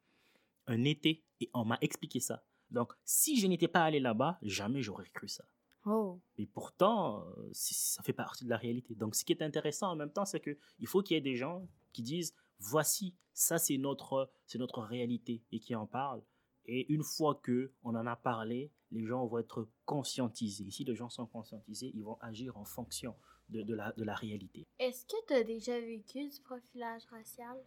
un 0.67 0.83
été 0.83 1.23
et 1.39 1.49
on 1.53 1.65
m'a 1.65 1.77
expliqué 1.81 2.19
ça. 2.19 2.43
Donc, 2.71 2.93
si 3.03 3.39
je 3.39 3.47
n'étais 3.47 3.67
pas 3.67 3.83
allé 3.83 3.99
là-bas, 3.99 4.39
jamais 4.41 4.81
j'aurais 4.81 5.09
cru 5.09 5.27
ça. 5.27 5.43
Oh. 5.85 6.19
Et 6.37 6.45
pourtant, 6.45 7.25
euh, 7.37 7.49
ça 7.53 8.01
fait 8.03 8.13
partie 8.13 8.45
de 8.45 8.49
la 8.49 8.57
réalité. 8.57 8.95
Donc, 8.95 9.15
ce 9.15 9.25
qui 9.25 9.33
est 9.33 9.41
intéressant 9.41 9.91
en 9.91 9.95
même 9.95 10.11
temps, 10.11 10.25
c'est 10.25 10.39
qu'il 10.39 10.87
faut 10.87 11.01
qu'il 11.01 11.15
y 11.15 11.17
ait 11.17 11.21
des 11.21 11.35
gens 11.35 11.67
qui 11.91 12.03
disent 12.03 12.33
voici, 12.59 13.15
ça 13.33 13.57
c'est 13.57 13.77
notre, 13.77 14.29
c'est 14.45 14.59
notre 14.59 14.81
réalité 14.81 15.41
et 15.51 15.59
qui 15.59 15.75
en 15.75 15.87
parle. 15.87 16.21
Et 16.65 16.91
une 16.93 17.03
fois 17.03 17.39
que 17.41 17.71
on 17.83 17.95
en 17.95 18.05
a 18.05 18.15
parlé, 18.15 18.71
les 18.91 19.05
gens 19.05 19.25
vont 19.25 19.39
être 19.39 19.67
conscientisés. 19.85 20.69
Si 20.69 20.83
les 20.83 20.95
gens 20.95 21.09
sont 21.09 21.25
conscientisés, 21.25 21.91
ils 21.95 22.03
vont 22.03 22.17
agir 22.21 22.57
en 22.57 22.65
fonction 22.65 23.15
de, 23.49 23.63
de, 23.63 23.73
la, 23.73 23.91
de 23.93 24.03
la 24.03 24.13
réalité. 24.13 24.67
Est-ce 24.79 25.05
que 25.05 25.15
tu 25.27 25.33
as 25.33 25.43
déjà 25.43 25.79
vécu 25.79 26.29
du 26.29 26.39
profilage 26.41 27.03
racial? 27.09 27.57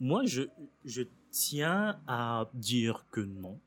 Moi, 0.00 0.24
je, 0.24 0.42
je 0.84 1.02
tiens 1.30 2.02
à 2.06 2.50
dire 2.54 3.06
que 3.10 3.20
non. 3.20 3.60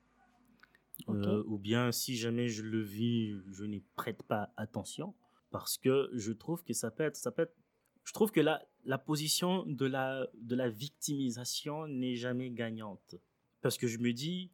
Euh, 1.10 1.43
ou 1.47 1.58
bien 1.58 1.91
si 1.91 2.15
jamais 2.15 2.47
je 2.47 2.63
le 2.63 2.82
vis, 2.82 3.36
je 3.51 3.65
n'y 3.65 3.82
prête 3.95 4.23
pas 4.23 4.51
attention 4.58 5.13
parce 5.51 5.77
que 5.77 6.10
je 6.13 6.32
trouve 6.32 6.63
que 6.63 6.73
ça 6.73 6.91
peut 6.91 7.03
être, 7.03 7.15
ça 7.15 7.32
peut 7.32 7.43
être 7.43 7.56
je 8.03 8.12
trouve 8.12 8.32
que 8.32 8.41
la, 8.41 8.62
la 8.86 8.97
position 8.97 9.63
de 9.65 9.86
la, 9.86 10.27
de 10.36 10.56
la 10.56 10.69
victimisation 10.69 11.88
n'est 11.88 12.15
jamais 12.15 12.49
gagnante. 12.49 13.15
Parce 13.62 13.77
que 13.77 13.88
je 13.88 13.97
me 13.97 14.12
dis, 14.12 14.51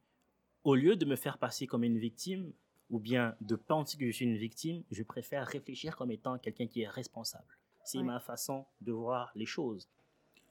au 0.64 0.74
lieu 0.74 0.96
de 0.96 1.04
me 1.04 1.16
faire 1.16 1.38
passer 1.38 1.66
comme 1.66 1.82
une 1.82 1.98
victime, 1.98 2.52
ou 2.90 2.98
bien 2.98 3.36
de 3.40 3.56
penser 3.56 3.96
que 3.96 4.06
je 4.06 4.12
suis 4.12 4.24
une 4.24 4.36
victime, 4.36 4.82
je 4.90 5.02
préfère 5.02 5.46
réfléchir 5.46 5.96
comme 5.96 6.10
étant 6.10 6.38
quelqu'un 6.38 6.66
qui 6.66 6.82
est 6.82 6.88
responsable. 6.88 7.58
C'est 7.84 8.02
ma 8.02 8.20
façon 8.20 8.66
de 8.80 8.92
voir 8.92 9.32
les 9.34 9.46
choses. 9.46 9.88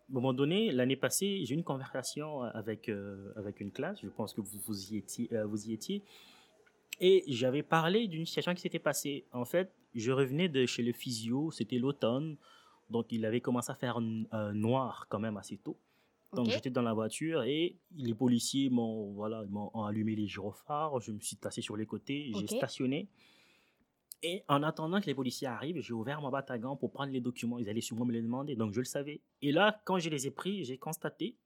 À 0.09 0.11
un 0.11 0.13
moment 0.15 0.33
donné, 0.33 0.71
l'année 0.71 0.95
passée, 0.95 1.45
j'ai 1.45 1.53
eu 1.53 1.57
une 1.57 1.63
conversation 1.63 2.41
avec, 2.41 2.89
euh, 2.89 3.31
avec 3.35 3.59
une 3.59 3.71
classe, 3.71 3.99
je 4.01 4.09
pense 4.09 4.33
que 4.33 4.41
vous, 4.41 4.59
vous, 4.65 4.93
y, 4.93 4.97
étiez, 4.97 5.29
euh, 5.33 5.45
vous 5.45 5.69
y 5.69 5.73
étiez, 5.73 6.03
et 6.99 7.23
j'avais 7.27 7.63
parlé 7.63 8.07
d'une 8.07 8.25
situation 8.25 8.53
qui 8.55 8.61
s'était 8.61 8.79
passée. 8.79 9.25
En 9.31 9.45
fait, 9.45 9.71
je 9.93 10.11
revenais 10.11 10.49
de 10.49 10.65
chez 10.65 10.81
le 10.81 10.93
physio, 10.93 11.51
c'était 11.51 11.77
l'automne, 11.77 12.37
donc, 12.89 13.11
il 13.11 13.25
avait 13.25 13.41
commencé 13.41 13.71
à 13.71 13.75
faire 13.75 13.99
euh, 13.99 14.51
noir 14.53 15.05
quand 15.09 15.19
même 15.19 15.37
assez 15.37 15.57
tôt. 15.57 15.77
Donc, 16.33 16.47
j'étais 16.49 16.69
dans 16.69 16.83
la 16.83 16.93
voiture 16.93 17.41
et 17.43 17.75
les 17.95 18.13
policiers 18.13 18.69
m'ont 18.69 19.13
voilà, 19.13 19.43
m'ont 19.45 19.69
allumé 19.83 20.15
les 20.15 20.27
gyrophares. 20.27 20.99
Je 20.99 21.11
me 21.11 21.19
suis 21.19 21.37
tassé 21.37 21.61
sur 21.61 21.75
les 21.75 21.87
côtés, 21.87 22.31
j'ai 22.37 22.45
stationné. 22.45 23.07
Et 24.21 24.43
en 24.47 24.63
attendant 24.63 24.99
que 24.99 25.05
les 25.05 25.15
policiers 25.15 25.47
arrivent, 25.47 25.79
j'ai 25.79 25.93
ouvert 25.93 26.21
mon 26.21 26.29
batagan 26.29 26.75
pour 26.75 26.91
prendre 26.91 27.11
les 27.11 27.21
documents. 27.21 27.57
Ils 27.57 27.69
allaient 27.69 27.79
sûrement 27.79 28.05
me 28.05 28.11
les 28.11 28.21
demander, 28.21 28.55
donc 28.55 28.73
je 28.73 28.79
le 28.79 28.85
savais. 28.85 29.21
Et 29.41 29.51
là, 29.51 29.81
quand 29.85 29.97
je 29.99 30.09
les 30.09 30.27
ai 30.27 30.31
pris, 30.31 30.63
j'ai 30.65 30.77
constaté 30.77 31.37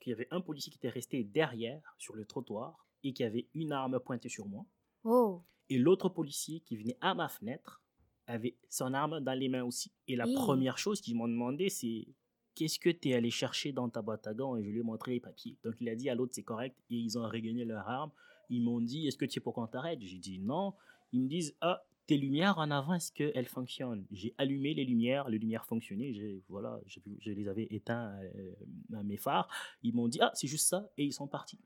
qu'il 0.00 0.10
y 0.10 0.14
avait 0.14 0.28
un 0.30 0.40
policier 0.40 0.70
qui 0.70 0.78
était 0.78 0.88
resté 0.88 1.22
derrière, 1.22 1.94
sur 1.98 2.14
le 2.16 2.24
trottoir, 2.24 2.86
et 3.04 3.12
qui 3.12 3.22
avait 3.22 3.46
une 3.54 3.72
arme 3.72 4.00
pointée 4.00 4.28
sur 4.28 4.46
moi. 4.46 4.64
Oh. 5.04 5.42
Et 5.68 5.78
l'autre 5.78 6.08
policier 6.08 6.60
qui 6.60 6.76
venait 6.76 6.98
à 7.00 7.14
ma 7.14 7.28
fenêtre 7.28 7.82
avait 8.26 8.56
son 8.68 8.94
arme 8.94 9.20
dans 9.20 9.38
les 9.38 9.48
mains 9.48 9.64
aussi. 9.64 9.92
Et 10.06 10.16
la 10.16 10.26
première 10.26 10.78
chose 10.78 11.00
qu'ils 11.00 11.16
m'ont 11.16 11.28
demandé, 11.28 11.68
c'est 11.68 12.06
qu'est-ce 12.54 12.78
que 12.78 12.90
tu 12.90 13.10
es 13.10 13.14
allé 13.14 13.30
chercher 13.30 13.72
dans 13.72 13.88
ta 13.88 14.02
boîte 14.02 14.26
à 14.26 14.34
gants 14.34 14.56
Et 14.56 14.64
je 14.64 14.70
lui 14.70 14.80
ai 14.80 14.82
montré 14.82 15.12
les 15.12 15.20
papiers. 15.20 15.56
Donc 15.62 15.74
il 15.80 15.88
a 15.88 15.94
dit 15.94 16.10
à 16.10 16.14
l'autre, 16.14 16.34
c'est 16.34 16.42
correct. 16.42 16.76
Et 16.90 16.96
ils 16.96 17.18
ont 17.18 17.26
régagné 17.26 17.64
leur 17.64 17.88
arme. 17.88 18.10
Ils 18.50 18.62
m'ont 18.62 18.80
dit, 18.80 19.06
est-ce 19.06 19.16
que 19.16 19.24
tu 19.24 19.38
es 19.38 19.42
pour 19.42 19.54
qu'on 19.54 19.66
t'arrête? 19.66 20.00
J'ai 20.02 20.18
dit 20.18 20.38
non. 20.38 20.74
Ils 21.12 21.22
me 21.22 21.28
disent, 21.28 21.56
ah, 21.60 21.82
tes 22.08 22.16
lumières 22.16 22.56
en 22.56 22.70
avant, 22.70 22.94
est-ce 22.94 23.12
qu'elles 23.12 23.46
fonctionnent? 23.46 24.06
J'ai 24.10 24.34
allumé 24.38 24.72
les 24.72 24.86
lumières, 24.86 25.28
les 25.28 25.38
lumières 25.38 25.66
fonctionnaient. 25.66 26.42
Voilà, 26.48 26.80
je, 26.86 27.00
les 27.30 27.48
avais 27.48 27.68
éteints 27.70 28.18
euh, 28.22 28.54
à 28.96 29.02
mes 29.02 29.18
phares. 29.18 29.46
Ils 29.82 29.94
m'ont 29.94 30.08
dit, 30.08 30.18
ah, 30.22 30.30
c'est 30.34 30.46
juste 30.48 30.66
ça. 30.66 30.88
Et 30.96 31.04
ils 31.04 31.12
sont 31.12 31.28
partis. 31.28 31.60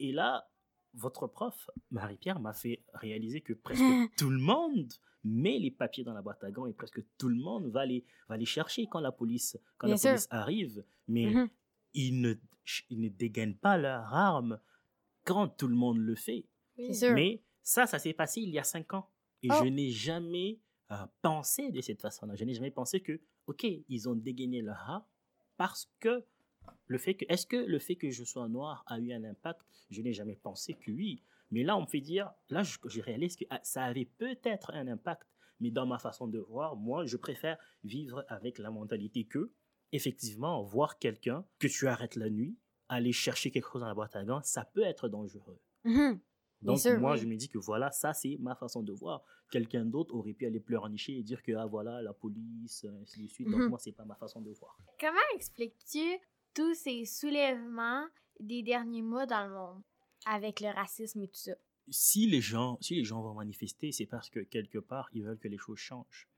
Et 0.00 0.12
là, 0.12 0.50
votre 0.92 1.26
prof, 1.26 1.70
Marie-Pierre, 1.90 2.40
m'a 2.40 2.52
fait 2.52 2.82
réaliser 2.92 3.40
que 3.40 3.54
presque 3.54 3.82
tout 4.18 4.28
le 4.28 4.38
monde 4.38 4.92
met 5.24 5.58
les 5.58 5.70
papiers 5.70 6.04
dans 6.04 6.12
la 6.12 6.20
boîte 6.20 6.44
à 6.44 6.50
gants 6.50 6.66
et 6.66 6.74
presque 6.74 7.02
tout 7.16 7.30
le 7.30 7.36
monde 7.36 7.68
va 7.68 7.86
les, 7.86 8.04
va 8.28 8.36
les 8.36 8.44
chercher 8.44 8.86
quand 8.86 9.00
la 9.00 9.12
police, 9.12 9.58
quand 9.78 9.88
la 9.88 9.96
police 9.96 10.28
arrive. 10.28 10.84
Mais 11.08 11.24
mm-hmm. 11.24 11.48
ils, 11.94 12.20
ne, 12.20 12.34
ils 12.90 13.00
ne 13.00 13.08
dégainent 13.08 13.56
pas 13.56 13.78
leur 13.78 14.12
arme 14.12 14.60
quand 15.24 15.48
tout 15.48 15.68
le 15.68 15.74
monde 15.74 15.98
le 15.98 16.14
fait. 16.14 16.44
Mais 16.76 17.42
ça, 17.62 17.86
ça 17.86 17.98
s'est 17.98 18.12
passé 18.12 18.42
il 18.42 18.50
y 18.50 18.58
a 18.58 18.64
cinq 18.64 18.92
ans. 18.92 19.08
Et 19.42 19.48
je 19.48 19.62
oh. 19.62 19.70
n'ai 19.70 19.90
jamais 19.90 20.58
euh, 20.90 21.06
pensé 21.22 21.70
de 21.70 21.80
cette 21.80 22.00
façon-là. 22.00 22.34
Je 22.34 22.44
n'ai 22.44 22.54
jamais 22.54 22.70
pensé 22.70 23.00
que, 23.00 23.20
OK, 23.46 23.64
ils 23.88 24.08
ont 24.08 24.14
dégainé 24.14 24.62
leur 24.62 24.78
arme 24.78 25.04
parce 25.56 25.90
que 26.00 26.24
le 26.86 26.98
fait 26.98 27.14
que, 27.14 27.24
est-ce 27.28 27.46
que 27.46 27.56
le 27.56 27.78
fait 27.78 27.96
que 27.96 28.10
je 28.10 28.24
sois 28.24 28.48
noir 28.48 28.84
a 28.86 28.98
eu 28.98 29.12
un 29.12 29.24
impact? 29.24 29.60
Je 29.90 30.02
n'ai 30.02 30.12
jamais 30.12 30.36
pensé 30.36 30.74
que 30.74 30.90
oui. 30.90 31.22
Mais 31.50 31.62
là, 31.62 31.76
on 31.76 31.82
me 31.82 31.86
fait 31.86 32.00
dire, 32.00 32.30
là, 32.50 32.62
je, 32.62 32.76
je 32.84 33.00
réalise 33.00 33.36
que 33.36 33.44
ah, 33.50 33.60
ça 33.62 33.84
avait 33.84 34.04
peut-être 34.04 34.72
un 34.74 34.86
impact, 34.86 35.26
mais 35.60 35.70
dans 35.70 35.86
ma 35.86 35.98
façon 35.98 36.26
de 36.26 36.38
voir, 36.38 36.76
moi, 36.76 37.06
je 37.06 37.16
préfère 37.16 37.58
vivre 37.84 38.24
avec 38.28 38.58
la 38.58 38.70
mentalité 38.70 39.24
que, 39.24 39.50
effectivement, 39.92 40.62
voir 40.62 40.98
quelqu'un 40.98 41.44
que 41.58 41.68
tu 41.68 41.88
arrêtes 41.88 42.16
la 42.16 42.28
nuit, 42.28 42.56
aller 42.88 43.12
chercher 43.12 43.50
quelque 43.50 43.70
chose 43.70 43.80
dans 43.80 43.88
la 43.88 43.94
boîte 43.94 44.16
à 44.16 44.24
gants, 44.24 44.42
ça 44.42 44.64
peut 44.64 44.82
être 44.82 45.08
dangereux. 45.08 45.58
Mm-hmm. 45.84 46.18
Donc, 46.60 46.84
moi, 46.98 47.16
je 47.16 47.26
me 47.26 47.36
dis 47.36 47.48
que 47.48 47.58
voilà, 47.58 47.90
ça, 47.90 48.12
c'est 48.12 48.36
ma 48.40 48.54
façon 48.54 48.82
de 48.82 48.92
voir. 48.92 49.22
Quelqu'un 49.50 49.84
d'autre 49.84 50.14
aurait 50.14 50.32
pu 50.32 50.46
aller 50.46 50.60
pleurnicher 50.60 51.16
et 51.16 51.22
dire 51.22 51.42
que, 51.42 51.52
ah, 51.52 51.66
voilà, 51.66 52.02
la 52.02 52.12
police, 52.12 52.84
ainsi 53.00 53.22
de 53.22 53.28
suite. 53.28 53.48
Donc, 53.48 53.60
mm-hmm. 53.60 53.68
moi, 53.68 53.78
c'est 53.78 53.92
pas 53.92 54.04
ma 54.04 54.16
façon 54.16 54.40
de 54.40 54.50
voir. 54.50 54.76
Comment 55.00 55.18
expliques-tu 55.34 56.18
tous 56.54 56.74
ces 56.74 57.04
soulèvements 57.04 58.06
des 58.40 58.62
derniers 58.62 59.02
mois 59.02 59.26
dans 59.26 59.46
le 59.46 59.54
monde? 59.54 59.82
avec 60.26 60.60
le 60.60 60.68
racisme 60.68 61.22
et 61.22 61.28
tout 61.28 61.38
ça? 61.38 61.52
Si 61.90 62.26
les 62.26 62.40
gens, 62.40 62.78
si 62.80 62.96
les 62.96 63.04
gens 63.04 63.22
vont 63.22 63.34
manifester, 63.34 63.92
c'est 63.92 64.06
parce 64.06 64.28
que 64.28 64.40
quelque 64.40 64.78
part, 64.78 65.08
ils 65.12 65.24
veulent 65.24 65.38
que 65.38 65.48
les 65.48 65.58
choses 65.58 65.78
changent. 65.78 66.28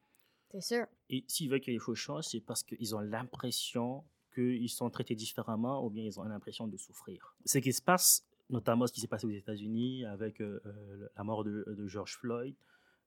C'est 0.52 0.60
sûr. 0.60 0.86
Et 1.08 1.24
s'ils 1.28 1.50
veulent 1.50 1.60
que 1.60 1.70
les 1.70 1.78
choses 1.78 1.98
changent, 1.98 2.26
c'est 2.26 2.40
parce 2.40 2.62
qu'ils 2.62 2.94
ont 2.94 3.00
l'impression 3.00 4.04
qu'ils 4.32 4.70
sont 4.70 4.90
traités 4.90 5.16
différemment 5.16 5.84
ou 5.84 5.90
bien 5.90 6.04
ils 6.04 6.20
ont 6.20 6.24
l'impression 6.24 6.68
de 6.68 6.76
souffrir. 6.76 7.34
Ce 7.44 7.58
qui 7.58 7.72
se 7.72 7.82
passe, 7.82 8.24
notamment 8.50 8.86
ce 8.86 8.92
qui 8.92 9.00
s'est 9.00 9.08
passé 9.08 9.26
aux 9.26 9.30
États-Unis 9.30 10.04
avec 10.04 10.40
euh, 10.40 10.60
euh, 10.66 11.08
la 11.16 11.24
mort 11.24 11.44
de, 11.44 11.86
George 11.86 12.16
Floyd, 12.18 12.54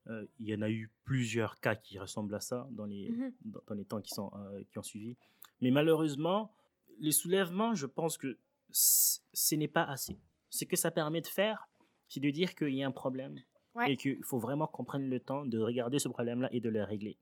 euh, 0.08 0.26
il 0.38 0.48
y 0.48 0.54
en 0.54 0.62
a 0.62 0.70
eu 0.70 0.90
plusieurs 1.04 1.60
cas 1.60 1.74
qui 1.76 1.98
ressemblent 1.98 2.34
à 2.34 2.40
ça 2.40 2.68
dans 2.72 2.84
les, 2.84 3.12
dans, 3.44 3.74
les 3.74 3.84
temps 3.84 4.00
qui, 4.00 4.10
sont, 4.10 4.30
qui 4.70 4.78
ont 4.78 4.82
suivi. 4.82 5.16
Mais 5.60 5.70
malheureusement, 5.70 6.52
les 6.98 7.12
soulèvements, 7.12 7.74
je 7.74 7.86
pense 7.86 8.18
que 8.18 8.38
ce 8.70 9.54
n'est 9.54 9.68
pas 9.68 9.84
assez 9.84 10.18
ce 10.54 10.64
que 10.64 10.76
ça 10.76 10.92
permet 10.92 11.20
de 11.20 11.26
faire, 11.26 11.68
c'est 12.08 12.20
de 12.20 12.30
dire 12.30 12.54
qu'il 12.54 12.74
y 12.74 12.84
a 12.84 12.86
un 12.86 12.92
problème 12.92 13.40
et 13.88 13.96
qu'il 13.96 14.22
faut 14.22 14.38
vraiment 14.38 14.68
qu'on 14.68 14.84
prenne 14.84 15.10
le 15.10 15.18
temps 15.18 15.44
de 15.44 15.58
regarder 15.58 15.98
ce 15.98 16.08
problème-là 16.08 16.48
et 16.52 16.60
de 16.60 16.68
le 16.68 16.84
régler. 16.84 17.18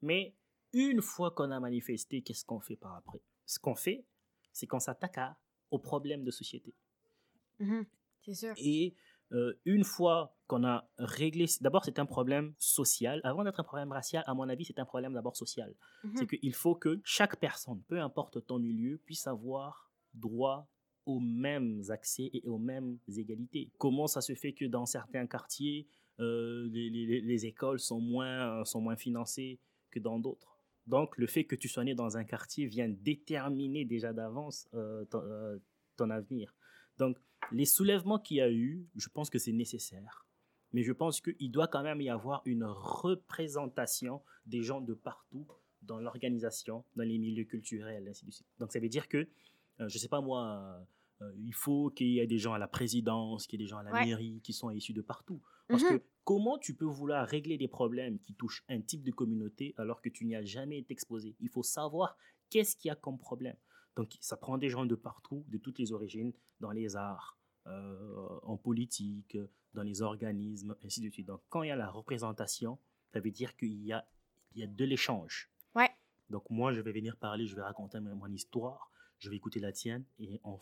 Mais 0.00 0.34
une 0.72 1.00
fois 1.00 1.30
qu'on 1.30 1.52
a 1.52 1.60
manifesté, 1.60 2.20
qu'est-ce 2.22 2.44
qu'on 2.44 2.58
fait 2.58 2.74
par 2.74 2.96
après? 2.96 3.20
Ce 3.46 3.60
qu'on 3.60 3.76
fait, 3.76 4.04
c'est 4.52 4.66
qu'on 4.66 4.80
s'attaque 4.80 5.20
aux 5.70 5.78
problèmes 5.78 6.24
de 6.24 6.32
société. 6.32 6.74
Mhm. 7.58 7.86
C'est 8.24 8.34
sûr. 8.34 8.54
Et 8.56 8.94
euh, 9.32 9.54
une 9.64 9.84
fois 9.84 10.36
qu'on 10.46 10.64
a 10.64 10.88
réglé, 10.98 11.46
d'abord 11.60 11.84
c'est 11.84 11.98
un 11.98 12.06
problème 12.06 12.54
social. 12.58 13.20
Avant 13.24 13.44
d'être 13.44 13.60
un 13.60 13.64
problème 13.64 13.92
racial, 13.92 14.22
à 14.26 14.34
mon 14.34 14.48
avis, 14.48 14.64
c'est 14.64 14.78
un 14.78 14.84
problème 14.84 15.14
d'abord 15.14 15.36
social. 15.36 15.74
Mhm. 16.04 16.16
C'est 16.16 16.26
qu'il 16.26 16.54
faut 16.54 16.74
que 16.74 17.00
chaque 17.04 17.36
personne, 17.40 17.82
peu 17.88 18.00
importe 18.00 18.46
ton 18.46 18.58
milieu, 18.58 18.98
puisse 18.98 19.26
avoir 19.26 19.90
droit 20.14 20.68
aux 21.06 21.18
mêmes 21.18 21.82
accès 21.88 22.30
et 22.32 22.46
aux 22.46 22.58
mêmes 22.58 22.98
égalités. 23.16 23.70
Comment 23.78 24.06
ça 24.06 24.20
se 24.20 24.34
fait 24.34 24.52
que 24.52 24.66
dans 24.66 24.86
certains 24.86 25.26
quartiers, 25.26 25.88
euh, 26.20 26.68
les, 26.70 26.90
les- 26.90 27.20
les 27.20 27.46
écoles 27.46 27.80
sont 27.80 28.00
moins, 28.00 28.64
sont 28.64 28.80
moins 28.80 28.96
financées 28.96 29.58
que 29.90 29.98
dans 29.98 30.18
d'autres? 30.20 30.58
Donc, 30.86 31.16
le 31.16 31.26
fait 31.26 31.44
que 31.44 31.56
tu 31.56 31.68
sois 31.68 31.84
né 31.84 31.94
dans 31.94 32.16
un 32.16 32.24
quartier 32.24 32.66
vient 32.66 32.88
déterminer 32.88 33.84
déjà 33.84 34.12
d'avance 34.12 34.68
euh, 34.74 35.04
ton, 35.06 35.22
ton 35.96 36.10
avenir. 36.10 36.54
Donc, 37.02 37.18
les 37.50 37.64
soulèvements 37.64 38.20
qu'il 38.20 38.36
y 38.36 38.40
a 38.40 38.50
eu, 38.50 38.86
je 38.94 39.08
pense 39.08 39.28
que 39.28 39.38
c'est 39.38 39.52
nécessaire. 39.52 40.24
Mais 40.72 40.82
je 40.84 40.92
pense 40.92 41.20
qu'il 41.20 41.50
doit 41.50 41.66
quand 41.68 41.82
même 41.82 42.00
y 42.00 42.08
avoir 42.08 42.42
une 42.46 42.64
représentation 42.64 44.22
des 44.46 44.62
gens 44.62 44.80
de 44.80 44.94
partout 44.94 45.46
dans 45.82 45.98
l'organisation, 45.98 46.84
dans 46.96 47.02
les 47.02 47.18
milieux 47.18 47.44
culturels, 47.44 48.06
ainsi 48.08 48.24
de 48.24 48.30
suite. 48.30 48.46
Donc, 48.60 48.72
ça 48.72 48.78
veut 48.78 48.88
dire 48.88 49.08
que, 49.08 49.18
euh, 49.18 49.88
je 49.88 49.96
ne 49.96 49.98
sais 49.98 50.08
pas 50.08 50.20
moi, 50.20 50.86
euh, 51.20 51.32
il 51.38 51.52
faut 51.54 51.90
qu'il 51.90 52.08
y 52.08 52.20
ait 52.20 52.26
des 52.26 52.38
gens 52.38 52.52
à 52.54 52.58
la 52.58 52.68
présidence, 52.68 53.46
qu'il 53.46 53.58
y 53.60 53.62
ait 53.62 53.66
des 53.66 53.68
gens 53.68 53.78
à 53.78 53.82
la 53.82 53.92
Ouais. 53.92 54.06
mairie 54.06 54.40
qui 54.44 54.52
sont 54.52 54.70
issus 54.70 54.92
de 54.92 55.02
partout. 55.02 55.40
Parce 55.68 55.82
Mhm. 55.82 55.98
que 55.98 56.02
comment 56.24 56.56
tu 56.58 56.74
peux 56.74 56.84
vouloir 56.86 57.26
régler 57.26 57.58
des 57.58 57.68
problèmes 57.68 58.18
qui 58.20 58.34
touchent 58.34 58.62
un 58.68 58.80
type 58.80 59.02
de 59.02 59.10
communauté 59.10 59.74
alors 59.76 60.00
que 60.00 60.08
tu 60.08 60.24
n'y 60.24 60.36
as 60.36 60.44
jamais 60.44 60.78
été 60.78 60.92
exposé? 60.92 61.34
Il 61.40 61.48
faut 61.48 61.62
savoir 61.64 62.16
qu'est-ce 62.48 62.76
qu'il 62.76 62.88
y 62.88 62.92
a 62.92 62.96
comme 62.96 63.18
problème. 63.18 63.56
Donc, 63.96 64.16
ça 64.20 64.36
prend 64.36 64.58
des 64.58 64.68
gens 64.68 64.86
de 64.86 64.94
partout, 64.94 65.44
de 65.48 65.58
toutes 65.58 65.78
les 65.78 65.92
origines, 65.92 66.32
dans 66.60 66.70
les 66.70 66.96
arts, 66.96 67.36
euh, 67.66 68.40
en 68.42 68.56
politique, 68.56 69.36
dans 69.74 69.82
les 69.82 70.02
organismes, 70.02 70.74
ainsi 70.84 71.00
de 71.00 71.10
suite. 71.10 71.26
Donc, 71.26 71.42
quand 71.48 71.62
il 71.62 71.68
y 71.68 71.70
a 71.70 71.76
la 71.76 71.90
représentation, 71.90 72.78
ça 73.12 73.20
veut 73.20 73.30
dire 73.30 73.56
qu'il 73.56 73.84
y 73.84 73.92
a, 73.92 74.06
il 74.54 74.60
y 74.60 74.64
a 74.64 74.66
de 74.66 74.84
l'échange. 74.84 75.50
Ouais. 75.74 75.90
Donc, 76.30 76.48
moi, 76.50 76.72
je 76.72 76.80
vais 76.80 76.92
venir 76.92 77.16
parler, 77.16 77.46
je 77.46 77.54
vais 77.54 77.62
raconter 77.62 78.00
mon 78.00 78.26
histoire, 78.28 78.90
je 79.18 79.28
vais 79.28 79.36
écouter 79.36 79.60
la 79.60 79.72
tienne, 79.72 80.04
et 80.18 80.40
en, 80.42 80.58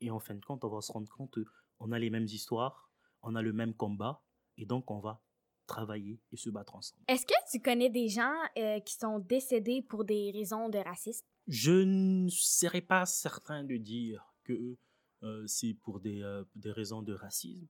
et 0.00 0.10
en 0.10 0.20
fin 0.20 0.34
de 0.34 0.44
compte, 0.44 0.64
on 0.64 0.68
va 0.68 0.80
se 0.80 0.92
rendre 0.92 1.10
compte 1.10 1.38
qu'on 1.78 1.92
a 1.92 1.98
les 1.98 2.10
mêmes 2.10 2.24
histoires, 2.24 2.90
on 3.22 3.34
a 3.34 3.42
le 3.42 3.52
même 3.52 3.74
combat, 3.74 4.22
et 4.56 4.64
donc 4.64 4.90
on 4.90 5.00
va 5.00 5.20
travailler 5.66 6.20
et 6.32 6.36
se 6.36 6.50
battre 6.50 6.74
ensemble. 6.74 7.02
Est-ce 7.06 7.24
que 7.26 7.34
tu 7.50 7.60
connais 7.62 7.90
des 7.90 8.08
gens 8.08 8.34
euh, 8.58 8.80
qui 8.80 8.94
sont 8.94 9.20
décédés 9.20 9.82
pour 9.82 10.04
des 10.04 10.32
raisons 10.32 10.68
de 10.68 10.78
racisme? 10.78 11.26
Je 11.50 11.72
ne 11.72 12.28
serais 12.28 12.80
pas 12.80 13.06
certain 13.06 13.64
de 13.64 13.76
dire 13.76 14.24
que 14.44 14.76
euh, 15.24 15.44
c'est 15.48 15.74
pour 15.74 15.98
des, 15.98 16.22
euh, 16.22 16.44
des 16.54 16.70
raisons 16.70 17.02
de 17.02 17.12
racisme, 17.12 17.66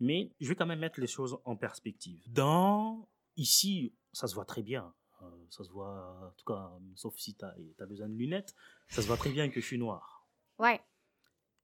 mais 0.00 0.32
je 0.40 0.48
vais 0.48 0.56
quand 0.56 0.66
même 0.66 0.80
mettre 0.80 1.00
les 1.00 1.06
choses 1.06 1.38
en 1.44 1.56
perspective. 1.56 2.20
Dans 2.26 3.08
ici, 3.36 3.94
ça 4.12 4.26
se 4.26 4.34
voit 4.34 4.44
très 4.44 4.64
bien. 4.64 4.92
euh, 5.22 5.30
ça 5.50 5.62
se 5.62 5.70
voit, 5.70 6.32
en 6.32 6.36
tout 6.36 6.44
cas, 6.44 6.72
sauf 6.96 7.16
si 7.16 7.36
tu 7.36 7.44
as, 7.44 7.86
besoin 7.86 8.08
de 8.08 8.14
lunettes, 8.14 8.56
ça 8.88 9.02
se 9.02 9.06
voit 9.06 9.16
très 9.16 9.30
bien 9.30 9.48
que 9.50 9.60
je 9.60 9.66
suis 9.66 9.78
noir. 9.78 10.26
Ouais. 10.58 10.80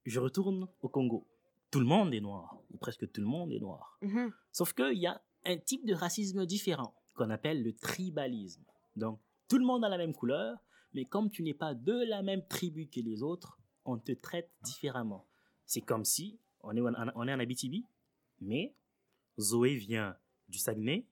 Je 0.05 0.21
retourne 0.21 0.69
au 0.79 0.87
Congo. 0.87 1.27
Tout 1.71 1.81
le 1.81 1.85
monde 1.85 2.13
est 2.13 2.21
noir, 2.21 2.57
ou 2.71 2.77
presque 2.77 3.11
tout 3.11 3.19
le 3.19 3.27
monde 3.27 3.51
est 3.51 3.59
noir. 3.59 3.97
Mhm. 4.01 4.31
Sauf 4.53 4.71
qu'il 4.71 4.97
y 4.97 5.07
a 5.07 5.21
un 5.45 5.57
type 5.57 5.85
de 5.85 5.93
racisme 5.93 6.45
différent 6.45 6.95
qu'on 7.15 7.29
appelle 7.29 7.63
le 7.63 7.73
tribalisme. 7.73 8.63
Donc, 8.95 9.19
tout 9.49 9.57
le 9.57 9.65
monde 9.65 9.83
a 9.83 9.89
la 9.89 9.97
même 9.97 10.13
couleur, 10.13 10.57
mais 10.93 11.05
comme 11.05 11.29
tu 11.29 11.43
n'es 11.43 11.53
pas 11.53 11.73
de 11.73 12.03
la 12.07 12.21
même 12.21 12.45
tribu 12.47 12.87
que 12.87 12.99
les 12.99 13.21
autres, 13.23 13.59
on 13.85 13.97
te 13.97 14.11
traite 14.11 14.51
différemment. 14.61 15.25
C'est 15.65 15.81
comme 15.81 16.05
si 16.05 16.39
on 16.61 16.75
est, 16.75 16.81
en- 16.81 16.93
on 17.15 17.27
est 17.27 17.33
en 17.33 17.39
Abitibi, 17.39 17.85
mais 18.41 18.73
Zoé 19.39 19.75
vient 19.75 20.15
du 20.47 20.57
Saguenay, 20.57 21.05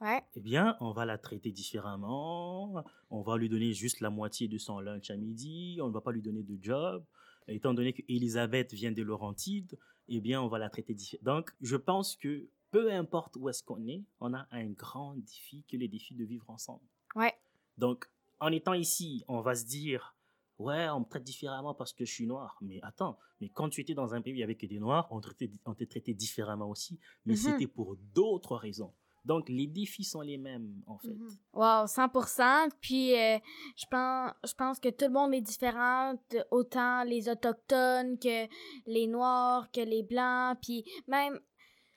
Ouais. 0.00 0.20
eh 0.34 0.40
bien, 0.40 0.76
on 0.80 0.90
va 0.92 1.04
la 1.06 1.16
traiter 1.18 1.52
différemment. 1.52 2.82
On 3.10 3.22
va 3.22 3.36
lui 3.36 3.48
donner 3.48 3.72
juste 3.72 4.00
la 4.00 4.10
moitié 4.10 4.48
de 4.48 4.58
son 4.58 4.80
lunch 4.80 5.10
à 5.10 5.16
midi. 5.16 5.78
On 5.80 5.88
ne 5.88 5.92
va 5.92 6.00
pas 6.00 6.10
lui 6.12 6.22
donner 6.22 6.42
de 6.42 6.58
job. 6.60 7.04
Étant 7.48 7.74
donné 7.74 7.92
qu'Elisabeth 7.92 8.72
vient 8.72 8.92
de 8.92 9.02
Laurentide, 9.02 9.78
eh 10.08 10.20
bien, 10.20 10.42
on 10.42 10.48
va 10.48 10.58
la 10.58 10.70
traiter 10.70 10.94
différemment. 10.94 11.36
Donc, 11.38 11.52
je 11.60 11.76
pense 11.76 12.16
que 12.16 12.48
peu 12.70 12.92
importe 12.92 13.36
où 13.36 13.48
est-ce 13.48 13.62
qu'on 13.62 13.86
est, 13.86 14.02
on 14.20 14.32
a 14.34 14.46
un 14.50 14.70
grand 14.70 15.14
défi 15.16 15.64
que 15.68 15.76
les 15.76 15.88
défis 15.88 16.14
de 16.14 16.24
vivre 16.24 16.48
ensemble. 16.50 16.84
Ouais. 17.14 17.34
Donc, 17.78 18.06
en 18.42 18.50
étant 18.52 18.74
ici, 18.74 19.24
on 19.28 19.40
va 19.40 19.54
se 19.54 19.64
dire, 19.64 20.16
ouais, 20.58 20.88
on 20.90 21.00
me 21.00 21.04
traite 21.04 21.22
différemment 21.24 21.74
parce 21.74 21.92
que 21.92 22.04
je 22.04 22.12
suis 22.12 22.26
noir. 22.26 22.58
Mais 22.60 22.80
attends, 22.82 23.16
mais 23.40 23.48
quand 23.48 23.68
tu 23.68 23.80
étais 23.80 23.94
dans 23.94 24.14
un 24.14 24.20
pays 24.20 24.42
avec 24.42 24.66
des 24.66 24.78
noirs, 24.80 25.06
on 25.10 25.20
te 25.20 25.28
traitait, 25.28 25.50
on 25.64 25.74
te 25.74 25.84
traitait 25.84 26.12
différemment 26.14 26.68
aussi, 26.68 26.98
mais 27.24 27.34
Mhm. 27.34 27.38
c'était 27.38 27.66
pour 27.68 27.96
d'autres 27.96 28.56
raisons. 28.56 28.92
Donc, 29.24 29.48
les 29.48 29.68
défis 29.68 30.02
sont 30.02 30.20
les 30.22 30.36
mêmes, 30.36 30.82
en 30.88 30.98
fait. 30.98 31.14
Mhm. 31.14 31.28
Wow, 31.52 31.86
100%. 31.86 32.68
Puis, 32.80 33.14
euh, 33.16 33.38
je 33.76 33.86
pense, 33.88 34.32
je 34.44 34.54
pense 34.54 34.80
que 34.80 34.88
tout 34.88 35.04
le 35.04 35.12
monde 35.12 35.32
est 35.32 35.40
différent, 35.40 36.14
autant 36.50 37.04
les 37.04 37.28
autochtones 37.28 38.18
que 38.18 38.48
les 38.86 39.06
noirs, 39.06 39.70
que 39.70 39.80
les 39.80 40.02
blancs. 40.02 40.58
Puis, 40.60 40.84
même 41.06 41.38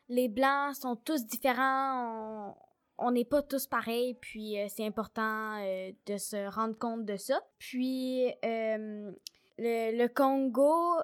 les 0.07 0.29
blancs 0.29 0.75
sont 0.75 0.95
tous 0.95 1.25
différents. 1.25 2.55
On- 2.97 3.11
n'est 3.11 3.25
pas 3.25 3.41
tous 3.41 3.67
pareils. 3.67 4.13
Puis, 4.15 4.59
euh, 4.59 4.67
c'est 4.69 4.85
important 4.85 5.57
euh, 5.61 5.91
de 6.05 6.17
se 6.17 6.49
rendre 6.53 6.77
compte 6.77 7.05
de 7.05 7.17
ça. 7.17 7.41
Puis, 7.59 8.27
euh, 8.43 9.11
le, 9.57 9.97
le 9.97 10.07
Congo, 10.09 11.01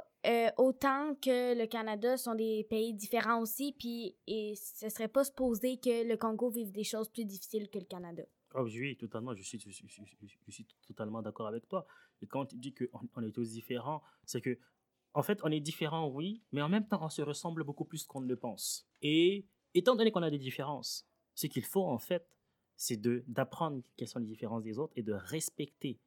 autant 0.57 1.15
que 1.15 1.57
le 1.57 1.65
Canada, 1.67 2.17
sont 2.17 2.35
des 2.35 2.65
pays 2.69 2.93
différents 2.93 3.41
aussi. 3.41 3.73
Puis, 3.77 4.15
et 4.27 4.53
ce 4.55 4.89
serait 4.89 5.07
pas 5.07 5.23
supposé 5.23 5.77
que 5.77 6.07
le 6.07 6.17
Congo 6.17 6.49
vive 6.49 6.71
des 6.71 6.83
choses 6.83 7.09
plus 7.09 7.25
difficiles 7.25 7.69
que 7.69 7.79
le 7.79 7.85
Canada. 7.85 8.23
Oh, 8.53 8.63
oui, 8.65 8.97
totalement, 8.97 9.33
je 9.33 9.43
suis, 9.43 9.59
je, 9.59 9.69
suis- 9.71 9.87
je 9.87 10.03
suis- 10.03 10.37
je 10.47 10.51
suis 10.51 10.67
totalement 10.85 11.21
d'accord 11.21 11.47
avec 11.47 11.67
toi. 11.69 11.85
Et 12.21 12.27
quand 12.27 12.45
tu 12.45 12.57
dis 12.57 12.73
qu'on 12.73 12.99
on 13.15 13.23
est 13.23 13.31
tous 13.31 13.49
différents, 13.51 14.01
c'est 14.25 14.41
que, 14.41 14.57
en 15.13 15.23
fait, 15.23 15.39
on 15.43 15.51
est 15.51 15.61
différents, 15.61 16.07
oui, 16.09 16.41
mais 16.51 16.61
en 16.61 16.67
même 16.69 16.85
temps, 16.87 16.99
on 17.01 17.09
se 17.09 17.21
ressemble 17.21 17.63
beaucoup 17.63 17.85
plus 17.85 18.03
qu'on 18.05 18.21
ne 18.21 18.27
le 18.27 18.35
pense. 18.35 18.85
Et 19.01 19.45
étant 19.73 19.95
donné 19.95 20.11
qu'on 20.11 20.21
a 20.21 20.29
des 20.29 20.37
différences, 20.37 21.07
ce 21.41 21.47
qu'il 21.47 21.65
faut, 21.65 21.85
en 21.85 21.97
fait, 21.97 22.25
c'est 22.75 23.01
d'apprendre 23.01 23.81
quelles 23.97 24.07
sont 24.07 24.19
les 24.19 24.27
différences 24.27 24.63
des 24.63 24.77
autres 24.77 24.93
et 24.95 25.03
de 25.03 25.13
respecter 25.13 25.99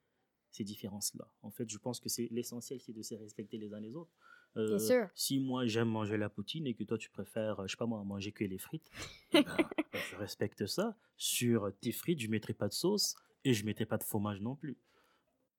ces 0.50 0.64
différences-là. 0.64 1.28
En 1.42 1.50
fait, 1.50 1.68
je 1.68 1.78
pense 1.78 1.98
que 1.98 2.08
c'est 2.08 2.28
l'essentiel, 2.30 2.80
c'est 2.80 2.92
de 2.92 3.02
se 3.02 3.14
respecter 3.14 3.58
les 3.58 3.74
uns 3.74 3.80
les 3.80 3.96
autres. 3.96 4.12
Euh, 4.56 4.68
Bien 4.68 4.78
sûr. 4.78 5.08
Si 5.16 5.40
moi 5.40 5.66
j'aime 5.66 5.88
manger 5.88 6.16
la 6.16 6.28
poutine 6.28 6.64
et 6.68 6.74
que 6.74 6.84
toi 6.84 6.96
tu 6.96 7.10
préfères, 7.10 7.58
euh, 7.58 7.66
je 7.66 7.72
sais 7.72 7.76
pas 7.76 7.86
moi, 7.86 8.04
manger 8.04 8.30
que 8.30 8.44
les 8.44 8.58
frites, 8.58 8.88
eh 9.32 9.42
ben, 9.42 9.56
ben, 9.92 10.00
je 10.10 10.16
respecte 10.16 10.66
ça. 10.66 10.96
Sur 11.16 11.72
tes 11.80 11.90
frites, 11.90 12.20
je 12.20 12.28
mettrai 12.28 12.54
pas 12.54 12.68
de 12.68 12.72
sauce 12.72 13.16
et 13.42 13.52
je 13.52 13.64
mettrai 13.64 13.84
pas 13.84 13.98
de 13.98 14.04
fromage 14.04 14.40
non 14.40 14.54
plus. 14.54 14.76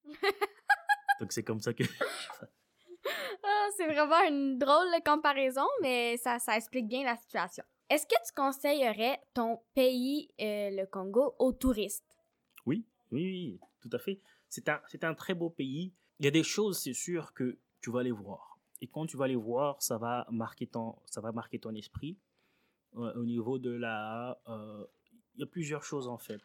Donc 1.19 1.33
c'est 1.33 1.43
comme 1.43 1.59
ça 1.59 1.73
que. 1.73 1.83
Ah, 3.43 3.67
c'est 3.75 3.87
vraiment 3.87 4.23
une 4.29 4.57
drôle 4.57 4.87
de 4.87 5.03
comparaison, 5.03 5.67
mais 5.81 6.15
ça, 6.17 6.39
ça 6.39 6.55
explique 6.55 6.87
bien 6.87 7.03
la 7.03 7.17
situation. 7.17 7.65
Est-ce 7.89 8.07
que 8.07 8.15
tu 8.25 8.33
conseillerais 8.35 9.19
ton 9.33 9.59
pays, 9.75 10.29
euh, 10.41 10.71
le 10.71 10.85
Congo, 10.87 11.35
aux 11.37 11.53
touristes? 11.53 12.17
Oui, 12.65 12.83
oui, 13.11 13.23
oui, 13.23 13.59
tout 13.79 13.89
à 13.91 13.99
fait. 13.99 14.19
C'est 14.49 14.69
un, 14.69 14.81
un 15.03 15.13
très 15.13 15.35
beau 15.35 15.51
pays. 15.51 15.93
Il 16.19 16.25
y 16.25 16.27
a 16.27 16.31
des 16.31 16.43
choses, 16.43 16.79
c'est 16.79 16.93
sûr, 16.93 17.33
que 17.33 17.59
tu 17.81 17.91
vas 17.91 17.99
aller 17.99 18.11
voir. 18.11 18.57
Et 18.81 18.87
quand 18.87 19.05
tu 19.05 19.17
vas 19.17 19.27
les 19.27 19.35
voir, 19.35 19.81
ça 19.81 19.97
va 19.97 20.25
marquer 20.31 20.65
ton, 20.65 20.95
ça 21.05 21.21
va 21.21 21.31
marquer 21.31 21.59
ton 21.59 21.75
esprit. 21.75 22.17
Euh, 22.95 23.13
au 23.15 23.25
niveau 23.25 23.59
de 23.59 23.69
la... 23.69 24.39
euh, 24.47 24.85
il 25.35 25.41
y 25.41 25.43
a 25.43 25.47
plusieurs 25.47 25.83
choses, 25.83 26.07
en 26.07 26.17
fait. 26.17 26.41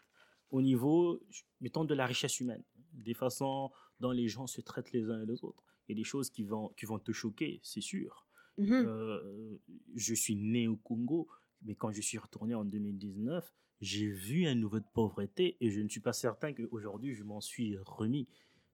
Au 0.50 0.60
niveau, 0.60 1.20
mettons, 1.60 1.84
de 1.84 1.94
la 1.94 2.06
richesse 2.06 2.40
humaine. 2.40 2.64
Des 2.92 3.14
façons 3.14 3.70
dont 4.00 4.10
les 4.10 4.28
gens 4.28 4.46
se 4.46 4.60
traitent 4.60 4.92
les 4.92 5.08
uns 5.08 5.22
et 5.22 5.26
les 5.26 5.42
autres. 5.44 5.64
Il 5.88 5.92
y 5.92 5.94
a 5.94 6.00
des 6.00 6.04
choses 6.04 6.28
qui 6.28 6.42
vont, 6.42 6.68
qui 6.70 6.86
vont 6.86 6.98
te 6.98 7.12
choquer, 7.12 7.60
c'est 7.62 7.80
sûr. 7.80 8.26
Mhm. 8.60 8.84
Euh, 8.86 9.58
je 9.94 10.14
suis 10.14 10.36
né 10.36 10.68
au 10.68 10.76
Congo, 10.76 11.28
mais 11.62 11.74
quand 11.74 11.90
je 11.92 12.02
suis 12.02 12.18
retourné 12.18 12.54
en 12.54 12.64
2019, 12.64 13.52
j'ai 13.80 14.06
vu 14.06 14.46
un 14.46 14.54
niveau 14.54 14.78
de 14.78 14.84
pauvreté 14.92 15.56
et 15.60 15.70
je 15.70 15.80
ne 15.80 15.88
suis 15.88 16.00
pas 16.00 16.12
certain 16.12 16.52
qu'aujourd'hui 16.52 17.14
je 17.14 17.24
m'en 17.24 17.40
suis 17.40 17.78
remis. 17.78 18.28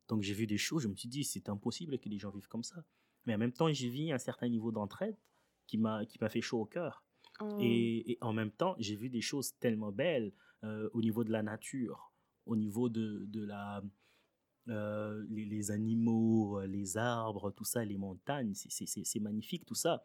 Donc 0.08 0.22
j'ai 0.22 0.34
vu 0.34 0.46
des 0.46 0.58
choses, 0.58 0.82
je 0.82 0.88
me 0.88 0.96
suis 0.96 1.08
dit 1.08 1.22
c'est 1.22 1.48
impossible 1.48 1.98
que 1.98 2.08
les 2.08 2.18
gens 2.18 2.30
vivent 2.30 2.48
comme 2.48 2.64
ça. 2.64 2.84
Mais 3.26 3.34
en 3.34 3.38
même 3.38 3.52
temps, 3.52 3.72
j'ai 3.72 3.88
vu 3.88 4.10
un 4.10 4.18
certain 4.18 4.48
niveau 4.48 4.72
d'entraide 4.72 5.16
qui 5.66 5.78
m'a 5.78 6.04
qui 6.04 6.18
m'a 6.20 6.28
fait 6.28 6.40
chaud 6.40 6.60
au 6.60 6.64
cœur. 6.64 7.04
Oh. 7.40 7.58
Et, 7.60 8.12
et 8.12 8.18
en 8.20 8.32
même 8.32 8.50
temps, 8.50 8.74
j'ai 8.78 8.96
vu 8.96 9.08
des 9.08 9.20
choses 9.20 9.56
tellement 9.58 9.92
belles 9.92 10.32
euh, 10.64 10.88
au 10.94 11.00
niveau 11.00 11.22
de 11.22 11.30
la 11.30 11.42
nature, 11.42 12.12
au 12.46 12.56
niveau 12.56 12.88
de, 12.88 13.24
de 13.26 13.44
la, 13.44 13.82
euh, 14.68 15.24
les, 15.28 15.44
les 15.44 15.70
animaux, 15.70 16.60
euh, 16.60 16.66
les 16.66 16.96
arbres, 16.96 17.50
tout 17.50 17.64
ça, 17.64 17.84
les 17.84 17.96
montagnes, 17.98 18.54
c'est- 18.54 19.20
magnifique 19.20 19.64
tout 19.64 19.74
ça. 19.74 20.04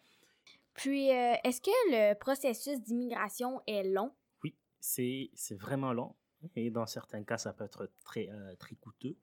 Puis, 0.74 1.10
euh, 1.12 1.34
est-ce 1.44 1.62
que 1.62 1.70
le 1.90 2.14
processus 2.18 2.80
d'immigration 2.82 3.62
est 3.68 3.84
long? 3.84 4.12
Oui, 4.44 4.56
c'est 4.80 5.30
vraiment 5.60 5.94
long 5.94 6.16
et 6.56 6.72
dans 6.72 6.86
certains 6.88 7.24
cas, 7.24 7.38
ça 7.38 7.54
peut 7.54 7.66
être 7.66 7.92
très, 8.04 8.30
euh, 8.30 8.56
très 8.56 8.76
coûteux. 8.76 9.16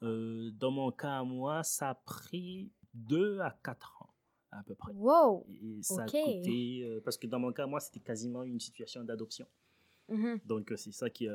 Dans 0.00 0.70
mon 0.70 0.90
cas, 0.92 1.22
moi, 1.22 1.62
ça 1.62 1.90
a 1.90 1.94
pris 1.94 2.72
2 2.92 3.40
à 3.40 3.50
4 3.62 4.02
ans, 4.02 4.14
à 4.50 4.62
peu 4.62 4.74
près. 4.74 4.92
Wow! 4.92 5.46
Et 5.48 5.82
ça 5.82 6.04
Ok. 6.04 6.14
a 6.14 6.22
coûté, 6.22 7.00
parce 7.04 7.16
que 7.16 7.26
dans 7.26 7.38
mon 7.38 7.52
cas, 7.52 7.66
moi, 7.66 7.80
c'était 7.80 8.00
quasiment 8.00 8.42
une 8.42 8.60
situation 8.60 9.02
d'adoption. 9.04 9.46
Mhm. 10.08 10.40
Donc, 10.44 10.72
c'est 10.76 10.92
ça 10.92 11.08
qui, 11.10 11.28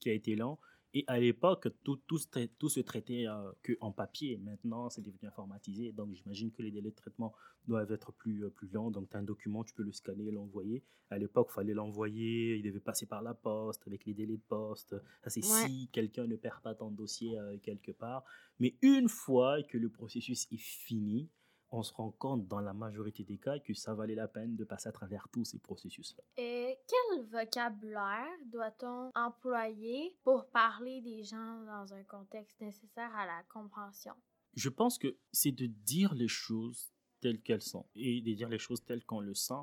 qui 0.00 0.10
a 0.10 0.12
été 0.12 0.34
lent. 0.36 0.58
Et 0.98 1.04
à 1.08 1.20
l'époque, 1.20 1.68
tout, 1.84 1.96
tout, 2.06 2.16
se 2.16 2.26
trai- 2.26 2.48
tout 2.58 2.70
se 2.70 2.80
traitait 2.80 3.26
euh, 3.26 3.52
que 3.62 3.74
en 3.82 3.92
papier. 3.92 4.38
Maintenant, 4.38 4.88
c'est 4.88 5.02
devenu 5.02 5.28
informatisé. 5.28 5.92
Donc, 5.92 6.14
j'imagine 6.14 6.50
que 6.50 6.62
les 6.62 6.70
délais 6.70 6.88
de 6.88 6.94
traitement 6.94 7.34
doivent 7.68 7.92
être 7.92 8.12
plus, 8.12 8.46
euh, 8.46 8.48
plus 8.48 8.68
lents. 8.72 8.90
Donc, 8.90 9.10
tu 9.10 9.16
as 9.16 9.20
un 9.20 9.22
document, 9.22 9.62
tu 9.62 9.74
peux 9.74 9.82
le 9.82 9.92
scanner, 9.92 10.30
l'envoyer. 10.30 10.82
À 11.10 11.18
l'époque, 11.18 11.48
il 11.50 11.54
fallait 11.54 11.74
l'envoyer. 11.74 12.56
Il 12.56 12.62
devait 12.62 12.80
passer 12.80 13.04
par 13.04 13.20
la 13.20 13.34
poste 13.34 13.86
avec 13.86 14.06
les 14.06 14.14
délais 14.14 14.38
de 14.38 14.42
poste. 14.48 14.96
Ça, 15.22 15.28
c'est 15.28 15.44
Ouais. 15.44 15.66
si 15.68 15.90
quelqu'un 15.92 16.26
ne 16.26 16.36
perd 16.36 16.62
pas 16.62 16.74
ton 16.74 16.90
dossier 16.90 17.38
euh, 17.38 17.58
quelque 17.58 17.92
part. 17.92 18.24
Mais 18.58 18.74
une 18.80 19.10
fois 19.10 19.62
que 19.64 19.76
le 19.76 19.90
processus 19.90 20.48
est 20.50 20.56
fini, 20.56 21.28
on 21.70 21.82
se 21.82 21.92
rend 21.92 22.10
compte 22.12 22.46
dans 22.46 22.60
la 22.60 22.72
majorité 22.72 23.24
des 23.24 23.38
cas 23.38 23.58
que 23.58 23.74
ça 23.74 23.94
valait 23.94 24.14
la 24.14 24.28
peine 24.28 24.56
de 24.56 24.64
passer 24.64 24.88
à 24.88 24.92
travers 24.92 25.28
tous 25.32 25.44
ces 25.44 25.58
processus-là. 25.58 26.22
Et 26.36 26.78
quel 26.86 27.24
vocabulaire 27.26 28.26
doit-on 28.46 29.10
employer 29.14 30.16
pour 30.22 30.46
parler 30.46 31.00
des 31.00 31.22
gens 31.24 31.62
dans 31.64 31.92
un 31.92 32.04
contexte 32.04 32.60
nécessaire 32.60 33.14
à 33.16 33.26
la 33.26 33.42
compréhension? 33.52 34.14
Je 34.54 34.68
pense 34.68 34.96
que 34.98 35.16
c'est 35.32 35.52
de 35.52 35.66
dire 35.66 36.14
les 36.14 36.28
choses 36.28 36.92
telles 37.20 37.40
qu'elles 37.42 37.62
sont 37.62 37.86
et 37.94 38.20
de 38.20 38.32
dire 38.34 38.48
les 38.48 38.58
choses 38.58 38.84
telles 38.84 39.04
qu'on 39.04 39.20
le 39.20 39.34
sent. 39.34 39.54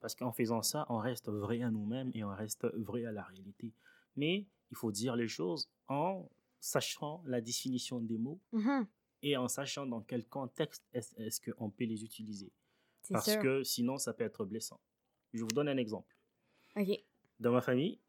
Parce 0.00 0.16
qu'en 0.16 0.32
faisant 0.32 0.62
ça, 0.62 0.84
on 0.88 0.98
reste 0.98 1.28
vrai 1.28 1.62
à 1.62 1.70
nous-mêmes 1.70 2.10
et 2.14 2.24
on 2.24 2.34
reste 2.34 2.66
vrai 2.74 3.04
à 3.04 3.12
la 3.12 3.22
réalité. 3.22 3.72
Mais 4.16 4.48
il 4.72 4.76
faut 4.76 4.90
dire 4.90 5.14
les 5.14 5.28
choses 5.28 5.70
en 5.86 6.28
sachant 6.58 7.22
la 7.24 7.40
définition 7.40 8.00
des 8.00 8.18
mots 8.18 8.40
Mhm. 8.52 8.86
Et 9.22 9.36
en 9.36 9.48
sachant 9.48 9.86
dans 9.86 10.00
quel 10.00 10.26
contexte 10.26 10.84
est-ce 10.92 11.14
est-ce 11.20 11.40
qu'on 11.40 11.70
peut 11.70 11.84
les 11.84 12.04
utiliser. 12.04 12.52
Parce 13.10 13.30
sûr. 13.30 13.42
que 13.42 13.62
sinon, 13.62 13.98
ça 13.98 14.12
peut 14.12 14.24
être 14.24 14.44
blessant. 14.44 14.80
Je 15.32 15.42
vous 15.42 15.48
donne 15.48 15.68
un 15.68 15.76
exemple. 15.76 16.16
Dans 17.40 17.52
ma 17.52 17.60
famille, 17.60 18.00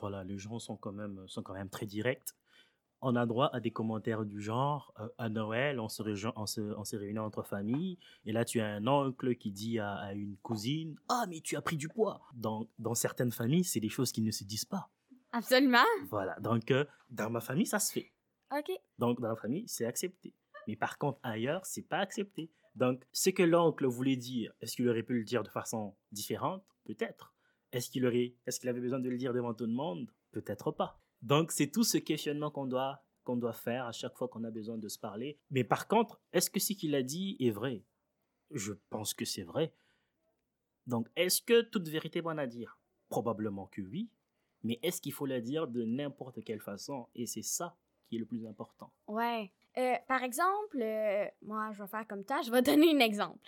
voilà, 0.00 0.24
les 0.24 0.38
gens 0.38 0.58
sont 0.58 0.76
quand 0.76 0.92
même, 0.92 1.26
sont 1.28 1.42
quand 1.42 1.54
même 1.54 1.68
très 1.70 1.86
directs. 1.86 2.30
On 3.02 3.14
a 3.14 3.26
droit 3.26 3.50
à 3.52 3.60
des 3.60 3.70
commentaires 3.70 4.24
du 4.24 4.40
genre 4.40 4.92
euh, 4.98 5.08
à 5.18 5.28
Noël, 5.28 5.80
on 5.80 5.88
se, 5.88 6.02
on, 6.34 6.46
se, 6.46 6.60
on 6.60 6.84
se 6.84 6.96
réunit 6.96 7.18
entre 7.18 7.42
familles, 7.42 7.98
et 8.24 8.32
là 8.32 8.44
tu 8.44 8.60
as 8.60 8.66
un 8.66 8.86
oncle 8.86 9.36
qui 9.36 9.52
dit 9.52 9.78
à, 9.78 9.94
à 9.96 10.12
une 10.14 10.36
cousine 10.38 10.98
Ah, 11.08 11.26
mais 11.28 11.40
tu 11.40 11.56
as 11.56 11.62
pris 11.62 11.76
du 11.76 11.88
poids 11.88 12.22
dans, 12.34 12.66
dans 12.78 12.94
certaines 12.94 13.32
familles, 13.32 13.64
c'est 13.64 13.80
des 13.80 13.90
choses 13.90 14.12
qui 14.12 14.22
ne 14.22 14.30
se 14.30 14.44
disent 14.44 14.64
pas. 14.64 14.88
Absolument. 15.32 15.84
Voilà, 16.08 16.40
donc 16.40 16.70
euh, 16.70 16.86
dans 17.10 17.28
ma 17.28 17.40
famille, 17.40 17.66
ça 17.66 17.78
se 17.78 17.92
fait. 17.92 18.12
Donc, 18.98 19.20
dans 19.20 19.28
la 19.28 19.36
famille, 19.36 19.64
c'est 19.66 19.86
accepté. 19.86 20.34
Mais 20.66 20.76
par 20.76 20.98
contre, 20.98 21.18
ailleurs, 21.22 21.64
c'est 21.64 21.82
pas 21.82 21.98
accepté. 21.98 22.50
Donc, 22.74 23.04
ce 23.12 23.30
que 23.30 23.42
l'oncle 23.42 23.86
voulait 23.86 24.16
dire, 24.16 24.52
est-ce 24.60 24.76
qu'il 24.76 24.88
aurait 24.88 25.02
pu 25.02 25.18
le 25.18 25.24
dire 25.24 25.42
de 25.42 25.48
façon 25.48 25.96
différente? 26.12 26.64
Peut-être. 26.84 27.34
Est-ce 27.72 27.90
qu'il 27.90 28.06
aurait, 28.06 28.34
est-ce 28.46 28.60
qu'il 28.60 28.68
avait 28.68 28.80
besoin 28.80 29.00
de 29.00 29.08
le 29.08 29.16
dire 29.16 29.32
devant 29.32 29.54
tout 29.54 29.66
le 29.66 29.72
monde? 29.72 30.10
Peut-être 30.32 30.70
pas. 30.70 31.00
Donc, 31.22 31.52
c'est 31.52 31.70
tout 31.70 31.84
ce 31.84 31.98
questionnement 31.98 32.50
qu'on 32.50 32.66
doit, 32.66 33.04
qu'on 33.24 33.36
doit 33.36 33.52
faire 33.52 33.86
à 33.86 33.92
chaque 33.92 34.16
fois 34.16 34.28
qu'on 34.28 34.44
a 34.44 34.50
besoin 34.50 34.78
de 34.78 34.88
se 34.88 34.98
parler. 34.98 35.38
Mais 35.50 35.64
par 35.64 35.88
contre, 35.88 36.20
est-ce 36.32 36.50
que 36.50 36.60
ce 36.60 36.74
qu'il 36.74 36.94
a 36.94 37.02
dit 37.02 37.36
est 37.40 37.50
vrai? 37.50 37.82
Je 38.50 38.74
pense 38.90 39.14
que 39.14 39.24
c'est 39.24 39.42
vrai. 39.42 39.74
Donc, 40.86 41.08
est-ce 41.16 41.42
que 41.42 41.62
toute 41.62 41.88
vérité 41.88 42.20
est 42.20 42.22
bonne 42.22 42.38
à 42.38 42.46
dire? 42.46 42.78
Probablement 43.08 43.66
que 43.66 43.82
oui. 43.82 44.10
Mais 44.62 44.78
est-ce 44.82 45.00
qu'il 45.00 45.12
faut 45.12 45.26
la 45.26 45.40
dire 45.40 45.66
de 45.66 45.84
n'importe 45.84 46.44
quelle 46.44 46.60
façon? 46.60 47.08
Et 47.14 47.26
c'est 47.26 47.42
ça 47.42 47.76
qui 48.08 48.16
est 48.16 48.18
le 48.18 48.26
plus 48.26 48.46
important. 48.46 48.90
Ouais. 49.06 49.52
Euh, 49.78 49.94
par 50.08 50.22
exemple, 50.22 50.80
euh, 50.80 51.26
moi, 51.42 51.70
je 51.72 51.82
vais 51.82 51.88
faire 51.88 52.06
comme 52.06 52.24
ça. 52.24 52.40
Je 52.42 52.50
vais 52.50 52.62
donner 52.62 52.94
un 52.94 53.00
exemple. 53.00 53.38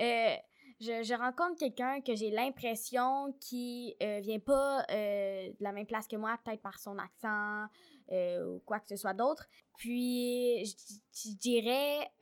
Euh, 0.00 0.34
je, 0.80 1.16
rencontre 1.16 1.58
quelqu'un 1.58 2.00
que 2.00 2.14
j'ai 2.14 2.30
l'impression 2.30 3.34
qui 3.40 3.96
vient 4.00 4.38
pas 4.38 4.84
de 4.88 5.62
la 5.62 5.72
même 5.72 5.86
place 5.86 6.06
que 6.06 6.16
moi, 6.16 6.38
peut-être 6.44 6.62
par 6.62 6.78
son 6.78 6.98
accent 6.98 7.66
ou 8.10 8.60
quoi 8.64 8.78
que 8.78 8.88
ce 8.88 8.96
soit 8.96 9.14
d'autre. 9.14 9.48
Puis, 9.76 10.64
je, 10.64 11.30
je 11.30 11.36
dirais 11.36 12.12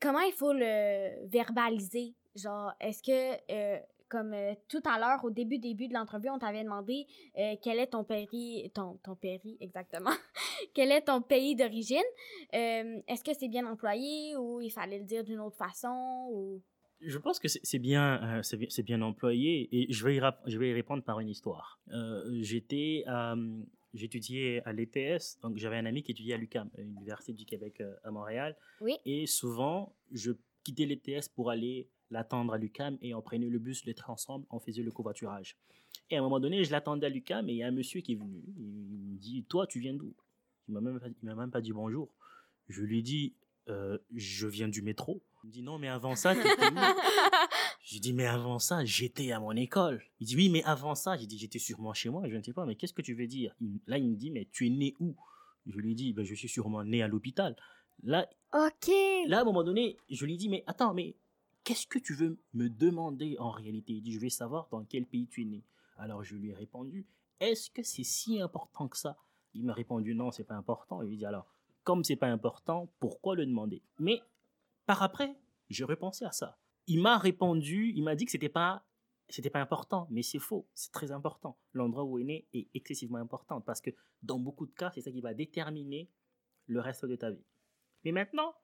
comment 0.00 0.20
il 0.20 0.32
faut 0.32 0.54
le 0.54 1.26
verbaliser? 1.26 2.14
Genre, 2.34 2.72
est-ce 2.80 3.02
que, 3.02 3.82
comme 4.08 4.32
euh, 4.32 4.54
tout 4.68 4.82
à 4.84 4.98
l'heure, 4.98 5.24
au 5.24 5.30
début, 5.30 5.58
début 5.58 5.88
de 5.88 5.94
l'entrevue, 5.94 6.30
on 6.30 6.38
t'avait 6.38 6.64
demandé 6.64 7.06
euh, 7.38 7.54
quel 7.62 7.78
est 7.78 7.88
ton 7.88 8.04
péri, 8.04 8.70
ton, 8.74 8.98
ton 9.04 9.16
exactement, 9.60 10.10
quel 10.74 10.90
est 10.92 11.02
ton 11.02 11.22
pays 11.22 11.54
d'origine? 11.54 11.98
Euh, 12.54 13.00
Est-ce 13.06 13.22
que 13.22 13.32
c'est 13.38 13.48
bien 13.48 13.66
employé 13.66 14.36
ou 14.36 14.60
il 14.60 14.70
fallait 14.70 14.98
le 14.98 15.04
dire 15.04 15.24
d'une 15.24 15.40
autre 15.40 15.56
façon 15.56 16.28
ou... 16.32 16.62
Je 17.00 17.18
pense 17.18 17.38
que 17.38 17.46
c'est 17.46 17.78
bien, 17.78 18.40
c'est 18.42 18.82
bien, 18.82 19.02
employé 19.02 19.68
et 19.70 19.92
je 19.92 20.04
vais 20.04 20.16
y, 20.16 20.20
je 20.46 20.58
vais 20.58 20.70
y 20.70 20.72
répondre 20.72 21.04
par 21.04 21.20
une 21.20 21.28
histoire. 21.28 21.78
J'étais, 22.40 23.04
j'étudiais 23.94 24.62
à 24.64 24.72
l'ETS, 24.72 25.38
donc 25.40 25.58
j'avais 25.58 25.76
un 25.76 25.86
ami 25.86 26.02
qui 26.02 26.10
étudiait 26.10 26.34
à 26.34 26.38
l'UQAM, 26.38 26.68
l'Université 26.76 27.34
du 27.34 27.44
Québec 27.44 27.80
à 28.02 28.10
Montréal. 28.10 28.56
Oui. 28.80 28.96
Et 29.04 29.26
souvent, 29.26 29.94
je 30.10 30.32
quittais 30.64 30.86
l'ETS 30.86 31.28
pour 31.28 31.50
aller 31.50 31.88
l'attendre 32.10 32.52
à 32.52 32.58
l'UQAM 32.58 32.98
et 33.02 33.14
on 33.14 33.22
prenait 33.22 33.48
le 33.48 33.58
bus, 33.58 33.84
les 33.84 33.94
trains 33.94 34.12
ensemble, 34.14 34.46
on 34.50 34.58
faisait 34.60 34.82
le 34.82 34.90
covoiturage. 34.90 35.56
Et 36.10 36.16
à 36.16 36.20
un 36.20 36.22
moment 36.22 36.40
donné, 36.40 36.64
je 36.64 36.70
l'attendais 36.70 37.06
à 37.06 37.10
l'UQAM 37.10 37.48
et 37.48 37.52
il 37.52 37.56
y 37.58 37.62
a 37.62 37.66
un 37.68 37.72
monsieur 37.72 38.00
qui 38.00 38.12
est 38.12 38.16
venu. 38.16 38.42
Il 38.56 38.62
me 39.12 39.18
dit 39.18 39.44
Toi, 39.48 39.66
tu 39.66 39.78
viens 39.80 39.94
d'où? 39.94 40.14
Il 40.68 40.74
m'a 40.74 40.80
même, 40.80 40.98
pas- 41.00 41.08
il 41.08 41.26
m'a 41.26 41.34
même 41.34 41.50
pas 41.50 41.60
dit 41.60 41.72
bonjour. 41.72 42.08
Je 42.68 42.82
lui 42.82 43.02
dis 43.02 43.34
Euh, 43.68 43.98
Je 44.14 44.46
viens 44.46 44.68
du 44.68 44.80
métro. 44.80 45.20
Il 45.44 45.48
me 45.48 45.52
dit 45.52 45.62
Non, 45.62 45.78
mais 45.78 45.88
avant 45.88 46.16
ça, 46.16 46.34
tu 46.34 46.40
J'ai 47.82 48.00
dit, 48.00 48.12
mais 48.12 48.26
avant 48.26 48.58
ça, 48.58 48.84
j'étais 48.84 49.32
à 49.32 49.40
mon 49.40 49.52
école. 49.52 50.02
Il 50.20 50.26
dit, 50.26 50.36
oui, 50.36 50.48
mais 50.50 50.62
avant 50.64 50.94
ça, 50.94 51.16
j'ai 51.16 51.26
dit, 51.26 51.38
j'étais 51.38 51.58
sûrement 51.58 51.94
chez 51.94 52.10
moi. 52.10 52.22
Je 52.28 52.36
ne 52.36 52.42
sais 52.42 52.52
pas, 52.52 52.66
mais 52.66 52.74
qu'est-ce 52.76 52.92
que 52.92 53.00
tu 53.02 53.14
veux 53.14 53.26
dire? 53.26 53.54
Il- 53.60 53.80
Là, 53.86 53.96
il 53.98 54.10
me 54.10 54.16
dit, 54.16 54.30
mais 54.30 54.46
tu 54.52 54.66
es 54.66 54.70
né 54.70 54.94
où? 55.00 55.14
Je 55.66 55.78
lui 55.78 55.94
dis, 55.94 56.12
ben, 56.12 56.22
je 56.24 56.34
suis 56.34 56.48
sûrement 56.48 56.84
né 56.84 57.02
à 57.02 57.08
l'hôpital. 57.08 57.56
Là, 58.02 58.28
OK. 58.52 58.88
là, 59.26 59.38
à 59.38 59.40
un 59.40 59.44
moment 59.44 59.64
donné, 59.64 59.96
je 60.10 60.24
lui 60.26 60.36
dis, 60.36 60.48
mais 60.48 60.64
attends, 60.66 60.92
mais 60.92 61.14
qu'est-ce 61.64 61.86
que 61.86 61.98
tu 61.98 62.14
veux 62.14 62.38
me 62.54 62.68
demander 62.68 63.36
en 63.38 63.50
réalité? 63.50 63.94
Il 63.94 64.02
dit, 64.02 64.12
je 64.12 64.20
vais 64.20 64.30
savoir 64.30 64.68
dans 64.70 64.84
quel 64.84 65.06
pays 65.06 65.26
tu 65.26 65.42
es 65.42 65.44
né. 65.44 65.64
Alors, 65.96 66.22
je 66.22 66.36
lui 66.36 66.50
ai 66.50 66.54
répondu, 66.54 67.06
est-ce 67.40 67.70
que 67.70 67.82
c'est 67.82 68.04
si 68.04 68.40
important 68.40 68.88
que 68.88 68.96
ça? 68.96 69.16
Il 69.54 69.64
m'a 69.64 69.72
répondu, 69.72 70.14
non, 70.14 70.30
c'est 70.30 70.44
pas 70.44 70.54
important. 70.54 71.02
Je 71.02 71.08
lui 71.08 71.16
dit, 71.16 71.26
alors, 71.26 71.46
comme 71.84 72.04
c'est 72.04 72.16
pas 72.16 72.28
important, 72.28 72.88
pourquoi 73.00 73.34
le 73.34 73.46
demander? 73.46 73.82
Mais 73.98 74.20
par 74.86 75.02
après, 75.02 75.34
j'ai 75.70 75.84
repensé 75.84 76.24
à 76.24 76.32
ça. 76.32 76.58
Il 76.86 77.00
m'a 77.00 77.18
répondu, 77.18 77.92
il 77.94 78.02
m'a 78.02 78.14
dit 78.14 78.24
que 78.24 78.30
c'était 78.30 78.48
pas 78.48 78.84
c'était 79.30 79.50
pas 79.50 79.60
important, 79.60 80.06
mais 80.10 80.22
c'est 80.22 80.38
faux, 80.38 80.66
c'est 80.74 80.90
très 80.90 81.12
important. 81.12 81.58
L'endroit 81.74 82.04
où 82.04 82.18
il 82.18 82.22
est 82.22 82.24
né 82.24 82.48
est 82.54 82.68
excessivement 82.74 83.18
important 83.18 83.60
parce 83.60 83.80
que 83.80 83.90
dans 84.22 84.38
beaucoup 84.38 84.66
de 84.66 84.72
cas, 84.72 84.90
c'est 84.94 85.02
ça 85.02 85.10
qui 85.10 85.20
va 85.20 85.34
déterminer 85.34 86.08
le 86.66 86.80
reste 86.80 87.04
de 87.04 87.16
ta 87.16 87.30
vie. 87.30 87.44
Mais 88.04 88.12
maintenant, 88.12 88.54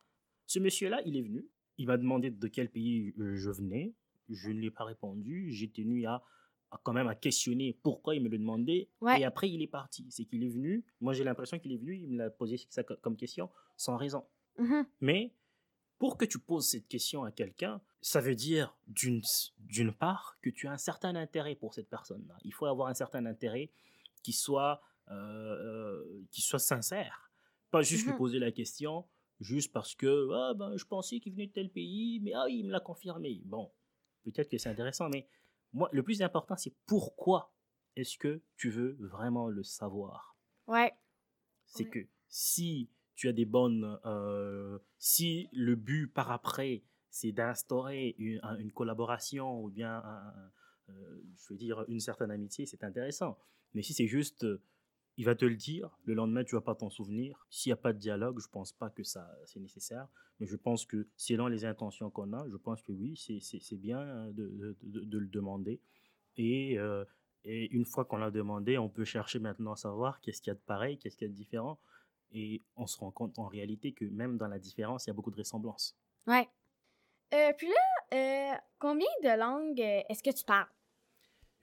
ce 0.47 0.59
monsieur-là, 0.59 1.03
il 1.05 1.17
est 1.17 1.23
venu, 1.23 1.47
il 1.79 1.87
m'a 1.87 1.97
demandé 1.97 2.31
de 2.31 2.49
quel 2.49 2.71
pays 2.71 3.13
je 3.17 3.51
venais, 3.51 3.93
je 4.29 4.51
ne 4.51 4.55
lui 4.59 4.67
ai 4.67 4.71
pas 4.71 4.85
répondu, 4.85 5.53
j'ai 5.53 5.69
tenu 5.71 6.07
à, 6.07 6.23
à 6.71 6.81
quand 6.83 6.93
même 6.93 7.09
à 7.09 7.15
questionner 7.15 7.77
pourquoi 7.83 8.15
il 8.15 8.23
me 8.23 8.29
le 8.29 8.39
demandait, 8.39 8.89
Ouais. 9.01 9.21
et 9.21 9.25
après 9.25 9.51
il 9.51 9.61
est 9.63 9.67
parti. 9.67 10.07
C'est 10.11 10.25
qu'il 10.25 10.43
est 10.45 10.49
venu, 10.49 10.85
moi 11.01 11.13
j'ai 11.13 11.25
l'impression 11.25 11.59
qu'il 11.59 11.73
est 11.73 11.77
venu, 11.79 11.97
il 11.97 12.09
me 12.09 12.19
l'a 12.19 12.31
posé 12.31 12.57
ça 12.71 12.83
comme 12.85 13.17
question 13.17 13.51
sans 13.77 13.97
raison. 13.97 14.25
Mhm. 14.59 14.87
Mais 15.01 15.33
pour 15.99 16.17
que 16.17 16.25
tu 16.25 16.39
poses 16.39 16.67
cette 16.69 16.89
question 16.89 17.25
à 17.25 17.31
quelqu'un, 17.33 17.81
ça 18.01 18.21
veut 18.21 18.35
dire 18.35 18.77
d'une 18.87 19.23
part 19.99 20.37
que 20.43 20.51
tu 20.51 20.67
as 20.69 20.73
un 20.73 20.77
certain 20.79 21.15
intérêt 21.17 21.55
pour 21.55 21.75
cette 21.75 21.89
personne-là. 21.89 22.37
Il 22.45 22.53
faut 22.53 22.67
avoir 22.67 22.89
un 22.89 22.95
certain 22.95 23.25
intérêt 23.27 23.71
qui 24.23 24.33
soit, 24.33 24.81
euh, 25.11 26.03
qui 26.31 26.41
soit 26.43 26.59
sincère. 26.59 27.31
Pas 27.71 27.83
juste 27.83 28.05
lui 28.05 28.13
Mhm. 28.13 28.19
poser 28.19 28.39
la 28.39 28.53
question 28.53 29.05
juste 29.41 29.73
parce 29.73 29.95
que 29.95 30.29
ah, 30.33 30.55
ben, 30.55 30.77
je 30.77 30.85
pensais 30.85 31.21
qu'il 31.21 31.33
venait 31.33 31.47
de 31.49 31.53
tel 31.53 31.71
pays, 31.71 32.21
mais 32.21 32.33
ah, 32.35 32.47
il 32.49 32.67
me 32.67 32.73
l'a 32.73 32.81
confirmé. 32.81 33.43
Bon, 33.45 33.71
peut-être 34.25 34.49
que 34.51 34.59
c'est 34.59 34.69
intéressant, 34.69 35.09
mais 35.09 35.27
moi, 35.73 35.89
le 35.93 36.03
plus 36.03 36.23
important, 36.23 36.57
c'est 36.57 36.75
pourquoi 36.87 37.53
est-ce 37.97 38.17
que 38.19 38.43
tu 38.57 38.71
veux 38.71 38.97
vraiment 39.01 39.49
le 39.49 39.63
savoir? 39.63 40.37
Ouais. 40.67 40.93
c'est 41.67 41.85
Ouais. 41.85 41.91
que 41.91 41.99
si 42.29 42.91
tu 43.17 43.29
as 43.29 43.33
des 43.33 43.45
bonnes, 43.45 43.99
euh, 44.07 44.79
si 44.99 45.49
le 45.53 45.75
but 45.77 46.09
par 46.09 46.31
après, 46.33 46.83
c'est 47.11 47.33
d'instaurer 47.33 48.15
une, 48.19 48.41
un- 48.43 48.57
une 48.59 48.73
collaboration 48.73 49.63
ou 49.63 49.71
bien, 49.71 49.99
un- 50.05 50.51
euh, 50.91 51.23
je 51.37 51.49
veux 51.53 51.57
dire, 51.57 51.85
une 51.89 52.01
certaine 52.01 52.31
amitié, 52.31 52.67
c'est 52.67 52.83
intéressant. 52.85 53.39
Mais 53.73 53.83
si 53.83 53.95
c'est 53.95 54.07
juste, 54.09 54.45
euh, 54.45 54.61
il 55.17 55.25
va 55.25 55.35
te 55.35 55.45
le 55.45 55.55
dire, 55.57 55.97
le 56.05 56.15
lendemain, 56.15 56.43
tu 56.45 56.55
vas 56.55 56.61
pas 56.61 56.75
t'en 56.75 56.91
souvenir. 56.91 57.47
S'il 57.51 57.71
n'y 57.71 57.75
a 57.75 57.77
pas 57.77 57.93
de 57.93 57.99
dialogue, 57.99 58.41
je 58.41 58.49
pense 58.49 58.73
pas 58.73 58.91
que 58.91 59.03
ça 59.05 59.31
c'est 59.47 59.61
nécessaire. 59.61 60.09
Mais 60.41 60.47
je 60.47 60.57
pense 60.57 60.85
que 60.85 61.07
selon 61.17 61.47
les 61.47 61.65
intentions 61.65 62.11
qu'on 62.11 62.33
a, 62.33 62.49
je 62.49 62.57
pense 62.57 62.83
que 62.83 62.91
oui, 62.93 63.17
c'est- 63.17 63.77
bien 63.77 64.27
de, 64.33 64.49
de- 64.49 64.77
de- 64.83 65.05
de 65.05 65.19
le 65.19 65.27
demander. 65.29 65.81
Et, 66.37 66.79
euh, 66.79 67.05
et 67.45 67.71
une 67.73 67.85
fois 67.85 68.05
qu'on 68.05 68.17
l'a 68.17 68.33
demandé, 68.33 68.77
on 68.79 68.89
peut 68.89 69.05
chercher 69.05 69.39
maintenant 69.39 69.73
à 69.73 69.77
savoir 69.77 70.21
qu'est-ce 70.21 70.41
qu'il 70.43 70.51
y 70.51 70.53
a 70.53 70.55
de 70.55 70.61
pareil, 70.67 70.99
qu'est-ce 70.99 71.17
qu'il 71.17 71.27
y 71.29 71.31
a 71.31 71.33
de 71.33 71.37
différent. 71.37 71.79
Et 72.33 72.63
on 72.75 72.89
se 72.89 72.99
rend 72.99 73.13
compte 73.13 73.39
en 73.39 73.47
réalité 73.47 73.93
que 73.93 74.05
même 74.07 74.37
dans 74.39 74.49
la 74.49 74.59
différence, 74.59 75.05
il 75.07 75.11
y 75.11 75.13
a 75.13 75.15
beaucoup 75.15 75.31
de 75.31 75.37
ressemblances. 75.37 75.97
Ouais. 76.27 76.49
Euh, 77.33 77.53
puis 77.57 77.69
là, 77.69 77.75
euh, 78.55 78.57
combien 78.81 79.07
de 79.23 79.39
langues 79.39 79.81
euh, 79.81 80.01
est-ce 80.09 80.23
que 80.23 80.37
tu 80.37 80.45
parles? 80.45 80.67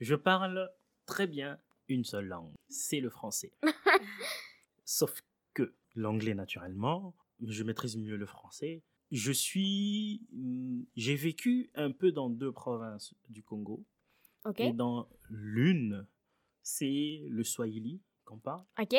Je 0.00 0.14
parle 0.14 0.70
très 1.04 1.26
bien 1.26 1.58
une 1.88 2.04
seule 2.04 2.26
langue, 2.26 2.54
c'est 2.68 3.00
le 3.00 3.10
français. 3.10 3.52
Sauf 4.84 5.20
que 5.54 5.74
l'anglais, 5.94 6.34
naturellement, 6.34 7.14
je 7.40 7.62
maîtrise 7.64 7.96
mieux 7.96 8.16
le 8.16 8.26
français. 8.26 8.82
Je 9.10 9.32
suis. 9.32 10.26
hmm, 10.32 10.82
J'ai 10.96 11.16
vécu 11.16 11.70
un 11.74 11.90
peu 11.92 12.12
dans 12.12 12.30
deux 12.30 12.52
provinces 12.52 13.14
du 13.28 13.42
Congo. 13.42 13.84
OK. 14.44 14.60
Et 14.60 14.72
dans 14.72 15.08
l'une, 15.28 16.06
c'est 16.62 17.22
le 17.28 17.44
Swahili 17.44 18.00
qu'on 18.24 18.38
parle. 18.38 18.64
OK. 18.80 18.96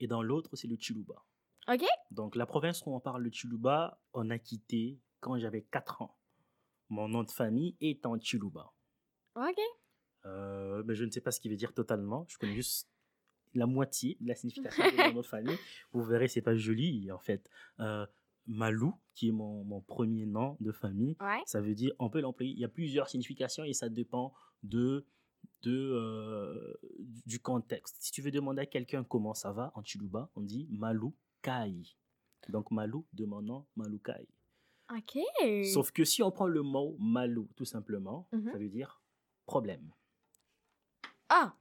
Et 0.00 0.06
dans 0.06 0.22
l'autre, 0.22 0.56
c'est 0.56 0.66
le 0.68 0.76
Chiluba. 0.78 1.24
OK. 1.68 1.84
Donc, 2.10 2.36
la 2.36 2.46
province 2.46 2.82
où 2.86 2.94
on 2.94 3.00
parle 3.00 3.22
le 3.22 3.30
Chiluba, 3.30 4.00
on 4.12 4.30
a 4.30 4.38
quitté 4.38 4.98
quand 5.20 5.38
j'avais 5.38 5.62
4 5.62 6.02
ans. 6.02 6.16
Mon 6.88 7.08
nom 7.08 7.22
de 7.22 7.30
famille 7.30 7.76
est 7.80 8.04
en 8.06 8.18
Chiluba. 8.18 8.72
OK. 9.36 9.58
Euh, 10.26 10.82
mais 10.86 10.94
je 10.94 11.04
ne 11.04 11.10
sais 11.10 11.20
pas 11.20 11.30
ce 11.30 11.40
qu'il 11.40 11.50
veut 11.50 11.56
dire 11.56 11.72
totalement. 11.74 12.24
Je 12.28 12.38
connais 12.38 12.54
juste 12.54 12.88
la 13.54 13.66
moitié 13.66 14.16
de 14.20 14.28
la 14.28 14.34
signification 14.34 14.82
de 14.84 14.96
mon 15.08 15.14
nom 15.14 15.20
de 15.20 15.26
famille. 15.26 15.56
Vous 15.92 16.02
verrez, 16.02 16.28
c'est 16.28 16.42
pas 16.42 16.56
joli 16.56 17.10
en 17.12 17.18
fait. 17.18 17.48
Euh, 17.80 18.06
Malou, 18.46 18.94
qui 19.14 19.28
est 19.28 19.32
mon, 19.32 19.64
mon 19.64 19.80
premier 19.80 20.26
nom 20.26 20.56
de 20.60 20.70
famille, 20.72 21.16
Ouais. 21.20 21.42
ça 21.46 21.60
veut 21.62 21.74
dire, 21.74 21.92
on 21.98 22.10
peut 22.10 22.20
l'employer. 22.20 22.52
Il 22.52 22.58
y 22.58 22.64
a 22.64 22.68
plusieurs 22.68 23.08
significations 23.08 23.64
et 23.64 23.72
ça 23.72 23.88
dépend 23.88 24.34
de, 24.62 25.06
de, 25.62 25.70
euh, 25.72 26.74
du 27.26 27.38
contexte. 27.40 27.96
Si 28.00 28.12
tu 28.12 28.20
veux 28.22 28.30
demander 28.30 28.62
à 28.62 28.66
quelqu'un 28.66 29.02
comment 29.04 29.32
ça 29.34 29.52
va 29.52 29.72
en 29.74 29.82
Chiluba, 29.82 30.30
on 30.36 30.40
dit 30.42 30.66
Malou 30.70 31.14
Kai. 31.42 31.82
Donc 32.50 32.70
Malou 32.70 33.06
de 33.14 33.24
mon 33.24 33.40
nom, 33.40 33.66
Malou 33.76 33.98
Kai. 33.98 34.26
OK. 34.94 35.18
Sauf 35.72 35.90
que 35.92 36.04
si 36.04 36.22
on 36.22 36.30
prend 36.30 36.46
le 36.46 36.60
mot 36.62 36.96
Malou, 36.98 37.48
tout 37.56 37.64
simplement, 37.64 38.28
Mhm. 38.32 38.50
ça 38.52 38.58
veut 38.58 38.68
dire 38.68 39.00
problème. 39.46 39.90
Ah! 41.36 41.52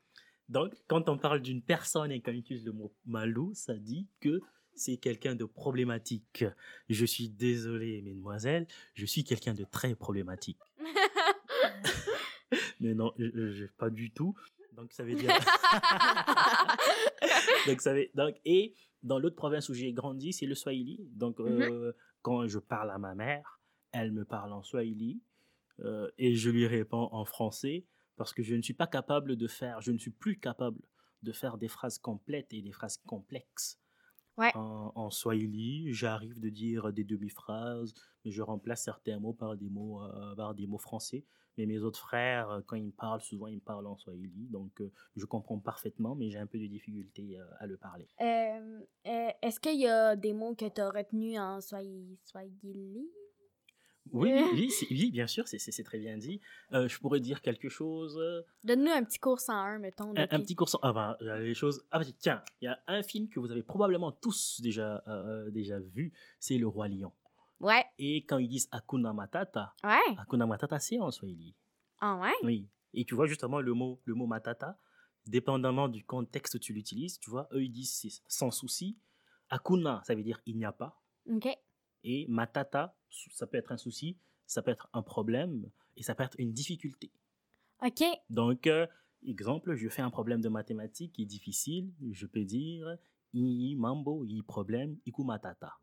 Donc, 0.49 0.75
quand 0.87 1.09
on 1.09 1.17
parle 1.17 1.41
d'une 1.41 1.63
personne 1.63 2.11
et 2.11 2.21
qu'on 2.21 2.33
utilise 2.33 2.63
le 2.65 2.73
mot 2.73 2.93
malou, 3.05 3.53
ça 3.55 3.73
dit 3.73 4.07
que 4.19 4.39
c'est 4.75 4.97
quelqu'un 4.97 5.33
de 5.35 5.45
problématique. 5.45 6.45
Je 6.89 7.05
suis 7.05 7.29
désolé, 7.29 8.01
mesdemoiselles, 8.03 8.67
je 8.93 9.05
suis 9.07 9.23
quelqu'un 9.23 9.53
de 9.55 9.63
très 9.63 9.95
problématique. 9.95 10.59
Mais 12.79 12.93
non, 12.93 13.13
je, 13.17 13.51
je- 13.51 13.65
pas 13.65 13.89
du 13.89 14.11
tout. 14.11 14.35
Donc, 14.73 14.91
ça 14.91 15.03
veut 15.03 15.15
dire. 15.15 15.29
donc, 17.67 17.81
ça 17.81 17.93
veut... 17.93 18.09
donc, 18.13 18.35
et 18.45 18.75
dans 19.01 19.17
l'autre 19.17 19.35
province 19.35 19.69
où 19.69 19.73
j'ai 19.73 19.91
grandi, 19.91 20.33
c'est 20.33 20.45
le 20.45 20.53
Swahili. 20.55 20.99
Donc, 21.15 21.39
euh, 21.39 21.93
quand 22.21 22.47
je 22.47 22.59
parle 22.59 22.91
à 22.91 22.99
ma 22.99 23.15
mère, 23.15 23.59
elle 23.91 24.11
me 24.11 24.23
parle 24.25 24.53
en 24.53 24.61
Swahili 24.61 25.19
euh, 25.79 26.11
et 26.19 26.35
je 26.35 26.51
lui 26.51 26.67
réponds 26.67 27.09
en 27.11 27.25
français 27.25 27.85
parce 28.15 28.33
que 28.33 28.43
je 28.43 28.55
ne 28.55 28.61
suis 28.61 28.73
pas 28.73 28.87
capable 28.87 29.35
de 29.35 29.47
faire, 29.47 29.81
je 29.81 29.91
ne 29.91 29.97
suis 29.97 30.11
plus 30.11 30.39
capable 30.39 30.79
de 31.21 31.31
faire 31.31 31.57
des 31.57 31.67
phrases 31.67 31.97
complètes 31.97 32.53
et 32.53 32.61
des 32.61 32.71
phrases 32.71 32.97
complexes. 32.97 33.79
Ouais. 34.37 34.51
En, 34.55 34.91
en 34.95 35.09
Swahili, 35.11 35.93
j'arrive 35.93 36.39
de 36.39 36.49
dire 36.49 36.91
des 36.91 37.03
demi-phrases, 37.03 37.93
mais 38.25 38.31
je 38.31 38.41
remplace 38.41 38.83
certains 38.83 39.19
mots 39.19 39.33
par 39.33 39.55
des 39.55 39.69
mots, 39.69 40.03
euh, 40.03 40.35
par 40.35 40.55
des 40.55 40.65
mots 40.65 40.79
français. 40.79 41.23
Mais 41.57 41.67
mes 41.67 41.79
autres 41.79 41.99
frères, 41.99 42.49
euh, 42.49 42.61
quand 42.65 42.75
ils 42.75 42.85
me 42.85 42.91
parlent, 42.91 43.21
souvent 43.21 43.47
ils 43.47 43.57
me 43.57 43.61
parlent 43.61 43.85
en 43.85 43.95
Swahili. 43.95 44.47
Donc 44.49 44.81
euh, 44.81 44.91
je 45.15 45.25
comprends 45.25 45.59
parfaitement, 45.59 46.15
mais 46.15 46.31
j'ai 46.31 46.39
un 46.39 46.47
peu 46.47 46.57
de 46.57 46.65
difficulté 46.65 47.37
euh, 47.37 47.45
à 47.59 47.67
le 47.67 47.77
parler. 47.77 48.07
Est-ce 48.19 49.59
qu'il 49.59 49.79
y 49.79 49.87
a 49.87 50.15
des 50.15 50.33
mots 50.33 50.55
que 50.55 50.67
tu 50.67 50.81
as 50.81 50.89
retenus 50.89 51.37
en 51.39 51.61
Swahili? 51.61 53.07
Swahili? 54.09 54.11
Oui, 54.11 54.31
Euh. 54.31 54.51
oui, 54.53 54.71
oui, 54.91 55.11
bien 55.11 55.27
sûr, 55.27 55.47
c'est- 55.47 55.83
très 55.83 55.97
bien 55.99 56.17
dit. 56.17 56.39
Euh, 56.73 56.87
je 56.87 56.99
pourrais 56.99 57.19
dire 57.19 57.41
quelque 57.41 57.69
chose. 57.69 58.17
euh, 58.19 58.41
Donne-nous 58.63 58.91
un 58.91 59.03
petit 59.03 59.19
cours 59.19 59.39
101, 59.39 59.79
mettons. 59.79 60.13
Un, 60.15 60.27
petit 60.39 60.55
cours. 60.55 60.69
Ah 60.81 60.93
ben, 60.93 61.15
il 61.21 61.27
y 61.27 61.29
a 61.29 61.39
les 61.39 61.53
choses. 61.53 61.85
Ah, 61.91 62.01
tiens, 62.19 62.43
il 62.61 62.65
y 62.65 62.67
a 62.67 62.79
un 62.87 63.01
film 63.03 63.27
que 63.29 63.39
vous 63.39 63.51
avez 63.51 63.63
probablement 63.63 64.11
tous 64.11 64.59
déjà, 64.61 65.03
euh, 65.07 65.49
déjà 65.51 65.79
vu, 65.79 66.13
c'est 66.39 66.57
Le 66.57 66.67
Roi 66.67 66.87
Lion. 66.89 67.11
Ouais. 67.59 67.85
Et 67.97 68.25
quand 68.25 68.39
ils 68.39 68.49
disent 68.49 68.67
Hakuna 68.71 69.13
Matata, 69.13 69.73
Ouais. 69.83 70.15
Hakuna 70.17 70.45
Matata, 70.45 70.79
c'est 70.79 70.99
en 70.99 71.11
Swahili. 71.11 71.55
Ah 72.01 72.17
ouais? 72.17 72.33
Oui. 72.43 72.67
Et 72.93 73.05
tu 73.05 73.15
vois 73.15 73.25
justement 73.25 73.61
le 73.61 73.73
mot, 73.73 74.01
le 74.05 74.13
mot 74.15 74.27
Matata, 74.27 74.77
dépendamment 75.25 75.87
du 75.87 76.03
contexte 76.03 76.55
où 76.55 76.59
tu 76.59 76.73
l'utilises, 76.73 77.17
tu 77.19 77.29
vois, 77.29 77.47
eux 77.53 77.63
ils 77.63 77.71
disent 77.71 78.21
sans 78.27 78.51
souci. 78.51 78.97
Hakuna, 79.49 80.01
ça 80.05 80.13
veut 80.15 80.23
dire 80.23 80.41
il 80.45 80.57
n'y 80.57 80.65
a 80.65 80.71
pas. 80.73 81.01
OK. 81.31 81.47
Et 82.03 82.25
Matata, 82.27 82.95
ça 83.31 83.47
peut 83.47 83.57
être 83.57 83.71
un 83.71 83.77
souci, 83.77 84.17
ça 84.45 84.61
peut 84.61 84.71
être 84.71 84.89
un 84.93 85.01
problème, 85.01 85.69
et 85.97 86.03
ça 86.03 86.15
peut 86.15 86.23
être 86.23 86.35
une 86.39 86.51
difficulté. 86.51 87.11
OK. 87.85 88.03
Donc, 88.29 88.67
euh, 88.67 88.87
exemple, 89.25 89.75
je 89.75 89.87
fais 89.89 90.01
un 90.01 90.09
problème 90.09 90.41
de 90.41 90.49
mathématiques 90.49 91.13
qui 91.13 91.23
est 91.23 91.25
difficile, 91.25 91.91
je 92.11 92.25
peux 92.25 92.43
dire 92.43 92.97
i 93.33 93.75
mambo, 93.75 94.25
i 94.25 94.41
problème, 94.43 94.97
iku 95.05 95.23
matata. 95.23 95.73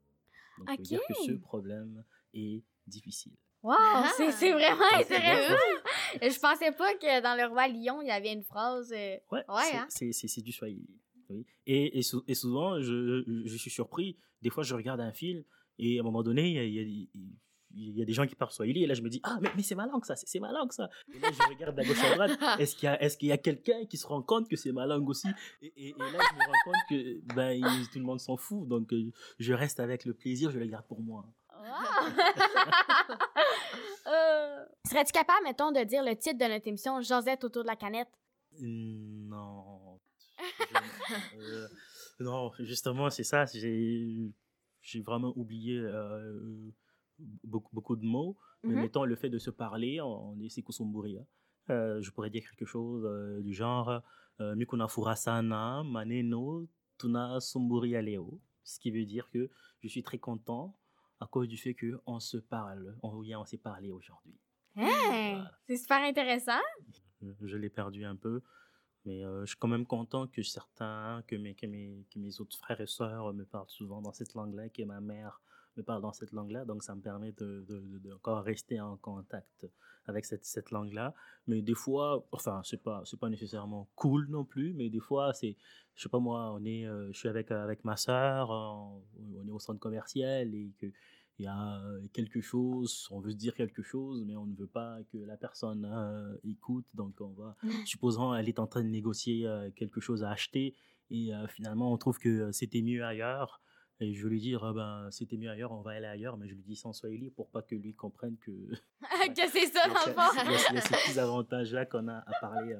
Donc, 0.59 0.69
ça 0.69 0.77
veut 0.77 0.83
dire 0.83 1.01
que 1.09 1.15
ce 1.15 1.33
problème 1.33 2.05
est 2.35 2.63
difficile. 2.87 3.33
Wow, 3.63 3.75
Ah! 3.79 4.11
c'est 4.17 4.31
c'est 4.33 4.53
vraiment 4.53 4.85
Ah, 4.93 5.01
intéressant. 5.01 5.55
Je 6.15 6.41
pensais 6.41 6.73
pas 6.73 6.95
que 6.95 7.21
dans 7.23 7.37
Le 7.37 7.47
Roi 7.49 7.69
Lion, 7.69 8.01
il 8.03 8.09
y 8.09 8.11
avait 8.11 8.33
une 8.33 8.43
phrase. 8.43 8.91
euh, 8.93 9.17
Ouais, 9.31 9.45
Ouais, 9.49 9.63
c'est- 9.71 9.77
hein. 9.77 9.87
c'est 9.91 10.13
c'est- 10.13 10.29
c'est 10.29 10.41
du 10.43 10.53
Swahili. 10.53 10.89
Oui. 11.29 11.45
Et, 11.67 11.99
et, 11.99 12.03
et 12.29 12.35
souvent, 12.35 12.81
je, 12.81 13.23
je 13.45 13.57
suis 13.57 13.71
surpris. 13.71 14.17
Des 14.43 14.49
fois, 14.51 14.63
je 14.65 14.75
regarde 14.75 15.01
un 15.01 15.13
film 15.13 15.45
et 15.83 15.99
à 15.99 16.01
un 16.01 16.05
moment 16.05 16.23
donné, 16.23 16.49
il 16.49 16.55
y 16.55 16.59
a, 16.59 16.65
il 16.65 16.73
y 16.75 16.81
a- 16.81 17.11
il 17.73 17.97
y 17.99 18.03
a 18.03 18.05
des 18.05 18.13
gens 18.13 18.27
qui 18.27 18.35
parlent 18.35 18.51
Swahili 18.51 18.83
et 18.83 18.87
là, 18.89 18.95
je 18.95 19.03
me 19.03 19.09
dis 19.09 19.21
Ah, 19.23 19.39
mais, 19.41 19.49
mais 19.55 19.63
c'est 19.63 19.77
ma 19.77 19.87
langue, 19.87 20.05
ça, 20.05 20.17
c'est 20.17 20.41
ma 20.41 20.51
langue, 20.51 20.73
ça. 20.73 20.91
Et 21.15 21.21
là, 21.21 21.29
je 21.33 21.49
regarde 21.55 21.79
à 21.79 21.85
gauche 21.85 22.03
à 22.03 22.15
droite. 22.15 22.31
Est-ce 22.61 22.75
qu'il 22.75 22.87
y 22.87 22.89
a, 22.89 23.01
est 23.01 23.17
qu'il 23.17 23.29
y 23.29 23.33
a 23.33 23.39
quelqu'un 23.39 23.85
qui 23.87 23.97
se 23.97 24.07
rend 24.09 24.23
compte 24.23 24.49
que 24.49 24.57
c'est 24.57 24.73
ma 24.73 24.87
langue 24.87 25.09
aussi? 25.09 25.29
Et, 25.63 25.67
et- 25.77 25.89
et 25.91 25.93
là, 25.93 26.19
je 26.31 26.35
me 26.37 26.41
rends 26.47 26.63
compte 26.65 26.83
que 26.91 27.35
ben, 27.35 27.51
il- 27.53 27.89
tout 27.93 28.01
le 28.01 28.05
monde 28.05 28.19
s'en 28.21 28.37
fout. 28.37 28.67
Donc, 28.67 28.93
euh, 28.93 29.13
je 29.39 29.53
reste 29.53 29.79
avec 29.79 30.05
le 30.05 30.15
plaisir, 30.15 30.51
je 30.51 30.59
le 30.59 30.67
garde 30.67 30.87
pour 30.87 31.01
moi. 31.01 31.25
Euh, 34.07 34.65
Serais-tu 34.89 35.13
capable, 35.13 35.45
mettons, 35.45 35.71
de 35.71 35.85
dire 35.85 36.03
le 36.03 36.17
titre 36.17 36.39
de 36.39 36.45
notre 36.53 36.67
émission 36.67 37.01
Josette 37.01 37.45
autour 37.45 37.63
de 37.63 37.69
la 37.69 37.77
canette? 37.77 38.09
Non. 38.61 40.01
Je- 40.39 41.39
euh, 41.39 41.69
non, 42.19 42.51
justement, 42.59 43.09
c'est 43.11 43.23
ça. 43.25 43.45
J'ai 43.47 44.33
j'ai 44.83 45.01
vraiment 45.03 45.33
oublié 45.37 45.79
euh, 45.79 46.71
beaucoup, 47.45 47.75
beaucoup 47.75 47.97
de 47.97 48.05
mots. 48.05 48.37
Mais 48.63 48.75
Mhm. 48.75 48.81
mettons 48.83 49.05
le 49.05 49.17
fait 49.17 49.31
de 49.31 49.39
se 49.39 49.51
parler, 49.51 50.01
on 50.01 50.39
est 50.41 50.49
Sikusumburia. 50.49 51.23
Euh, 51.71 52.01
je 52.03 52.11
pourrais 52.11 52.31
dire 52.31 52.43
quelque 52.51 52.67
chose 52.67 53.05
euh, 53.07 53.41
du 53.43 53.55
genre 53.55 54.03
euh, 54.41 54.55
Mikuna 54.57 54.89
Furasana, 54.89 55.83
Maneno, 55.85 56.69
Tuna 56.99 57.41
Sumburia 57.41 58.03
Leo. 58.03 58.41
Ce 58.65 58.79
qui 58.79 58.91
veut 58.91 59.05
dire 59.05 59.31
que 59.31 59.49
je 59.83 59.89
suis 59.89 60.03
très 60.03 60.19
content 60.19 60.77
à 61.21 61.27
cause 61.27 61.49
du 61.49 61.57
fait 61.57 61.75
qu'on 61.75 62.21
se 62.21 62.37
parle. 62.39 62.97
On, 63.03 63.23
on 63.23 63.45
s'est 63.45 63.59
parlé 63.59 63.91
aujourd'hui. 63.91 64.39
Hein? 64.77 64.89
Voilà. 65.07 65.51
C'est 65.67 65.77
super 65.77 66.03
intéressant. 66.03 66.61
Je, 67.21 67.47
je 67.47 67.57
l'ai 67.57 67.71
perdu 67.71 68.05
un 68.05 68.17
peu. 68.17 68.41
Mais 69.07 69.23
je 69.23 69.47
suis 69.47 69.57
quand 69.57 69.69
même 69.69 69.87
content 69.87 70.27
que 70.27 70.43
certains, 70.43 71.23
que 71.27 71.37
mes, 71.37 71.55
que, 71.55 71.67
mes, 71.67 72.05
que 72.13 72.19
mes 72.19 72.41
autres 72.41 72.57
frères 72.57 72.81
et 72.81 72.87
sœurs 72.87 73.33
me 73.33 73.45
parlent 73.45 73.69
souvent 73.69 74.03
dans 74.03 74.13
cette 74.13 74.35
langue-là, 74.35 74.69
que 74.69 74.83
ma 74.83 75.01
mère 75.01 75.41
me 75.77 75.83
parle 75.83 76.03
dans 76.03 76.13
cette 76.13 76.33
langue-là. 76.33 76.65
Donc 76.65 76.83
ça 76.83 76.95
me 76.95 77.01
permet 77.01 77.33
de, 77.33 77.65
de, 77.69 78.11
rester 78.25 78.81
en 78.81 78.97
contact 78.97 79.67
avec 80.07 80.25
cette, 80.25 80.45
cette 80.45 80.71
langue-là. 80.71 81.15
Mais 81.47 81.63
des 81.63 81.75
fois, 81.75 82.27
enfin, 82.33 82.61
c'est 82.65 82.83
pas, 82.83 83.03
pas 83.21 83.29
nécessairement 83.29 83.89
cool 83.95 84.27
non 84.29 84.45
plus, 84.45 84.75
mais 84.75 84.91
des 84.91 85.01
fois, 85.01 85.33
c'est, 85.33 85.57
je 85.95 86.03
sais 86.03 86.09
pas 86.09 86.19
moi, 86.19 86.53
on 86.53 86.65
est, 86.65 86.85
je 86.85 87.19
suis 87.19 87.29
avec, 87.29 87.51
avec 87.51 87.85
ma 87.85 87.97
sœur, 87.97 88.51
on 88.51 89.47
est 89.47 89.51
au 89.51 89.59
centre 89.59 89.81
commercial 89.81 90.55
et 90.55 90.73
que 90.79 90.87
il 91.41 91.45
y 91.45 91.47
a 91.47 91.81
quelque 92.13 92.43
chose, 92.43 93.09
on 93.11 93.19
veut 93.21 93.31
se 93.31 93.37
dire 93.37 93.55
quelque 93.55 93.83
chose, 93.83 94.25
mais 94.27 94.37
on 94.37 94.45
ne 94.45 94.55
veut 94.55 94.67
pas 94.67 94.99
que 95.11 95.17
la 95.17 95.39
personne 95.39 95.89
euh, 95.91 96.37
écoute, 96.45 96.85
donc 96.93 97.15
on 97.21 97.29
va, 97.31 97.57
supposons 97.87 98.35
elle 98.35 98.47
est 98.49 98.59
en 98.59 98.67
train 98.67 98.83
de 98.83 98.89
négocier 98.91 99.47
euh, 99.47 99.71
quelque 99.75 100.01
chose 100.03 100.23
à 100.23 100.31
acheter, 100.31 100.75
et 101.11 101.35
euh, 101.35 101.47
finalement 101.49 101.91
on 101.93 101.97
trouve 101.97 102.19
que 102.19 102.53
c'était 102.53 102.83
mieux 102.83 103.03
ailleurs, 103.07 103.63
et 104.01 104.13
je 104.13 104.23
vais 104.23 104.29
lui 104.31 104.41
dire, 104.41 104.63
Ah 104.65 104.73
ben, 104.75 105.09
c'était 105.11 105.39
mieux 105.39 105.49
ailleurs, 105.51 105.73
on 105.73 105.81
va 105.81 105.93
aller 105.93 106.07
ailleurs, 106.07 106.37
mais 106.37 106.47
je 106.47 106.55
lui 106.55 106.63
dis 106.63 106.77
sans 106.77 106.93
Swahili 106.93 107.31
pour 107.31 107.49
pas 107.49 107.63
que 107.63 107.75
lui 107.75 107.95
comprenne 107.95 108.37
que 108.37 108.51
que 109.35 109.49
c'est 109.51 109.67
ça, 109.67 109.81
il 109.87 109.93
y 110.13 110.15
dans 110.15 110.21
a, 110.23 110.45
le 110.45 110.57
ce- 110.59 110.65
fond. 110.65 110.67
il 110.71 110.75
y 110.75 110.79
a 110.79 110.81
ces 110.83 110.95
petits 110.95 111.19
avantages-là 111.19 111.87
qu'on 111.87 112.07
a 112.09 112.19
à 112.19 112.33
parler, 112.41 112.75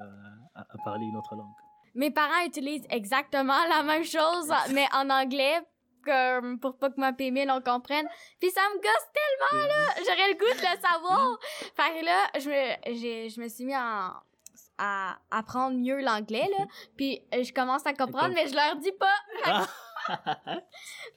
à, 0.53 0.61
à 0.61 0.77
parler 0.85 1.05
une 1.05 1.15
autre 1.17 1.35
langue. 1.35 1.49
Mes 1.95 2.11
parents 2.11 2.45
utilisent 2.45 2.85
exactement 2.89 3.65
la 3.69 3.83
même 3.83 4.03
chose, 4.05 4.49
mais 4.73 4.85
en 4.95 5.09
anglais, 5.09 5.59
comme 6.03 6.59
pour 6.59 6.77
pas 6.77 6.89
que 6.89 6.99
ma 6.99 7.13
PMI 7.13 7.49
on 7.51 7.61
comprenne. 7.61 8.07
Puis 8.39 8.49
ça 8.51 8.61
me 8.69 8.75
gosse 8.75 9.09
tellement, 9.13 9.67
là! 9.67 9.93
J'aurais 9.97 10.27
le 10.31 10.37
goût 10.37 10.45
de 10.45 10.61
le 10.61 10.81
savoir! 10.81 11.37
Fait 11.75 11.99
que 11.99 12.05
là, 12.05 12.27
je 12.39 12.49
me, 12.49 12.95
j'ai- 12.99 13.29
je 13.29 13.39
me 13.41 13.47
suis 13.47 13.65
mis 13.65 13.75
en- 13.75 14.13
à 14.77 15.17
apprendre 15.29 15.77
mieux 15.77 16.01
l'anglais, 16.01 16.47
là. 16.57 16.65
Puis 16.97 17.21
euh, 17.33 17.43
je 17.43 17.53
commence 17.53 17.85
à 17.85 17.93
comprendre, 17.93 18.33
mais 18.33 18.47
je 18.47 18.55
leur 18.55 18.75
dis 18.77 18.91
pas. 18.93 19.67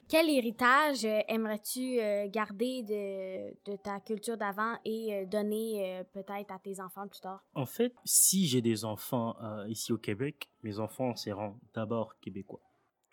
Quel 0.07 0.29
héritage 0.29 1.03
euh, 1.05 1.19
aimerais-tu 1.27 1.99
euh, 1.99 2.27
garder 2.29 2.83
de, 2.83 3.71
de 3.71 3.75
ta 3.77 3.99
culture 3.99 4.37
d'avant 4.37 4.77
et 4.85 5.25
donner 5.25 6.03
peut-être 6.13 6.51
à 6.51 6.59
tes 6.59 6.79
enfants 6.79 7.07
plus 7.07 7.19
tard? 7.19 7.43
En 7.55 7.65
fait, 7.65 7.93
si 8.05 8.45
j'ai 8.47 8.61
des 8.61 8.85
enfants 8.85 9.35
euh, 9.43 9.67
ici 9.67 9.91
au 9.91 9.97
Québec, 9.97 10.49
mes 10.63 10.79
enfants 10.79 11.15
seront 11.15 11.57
d'abord 11.73 12.19
québécois. 12.19 12.61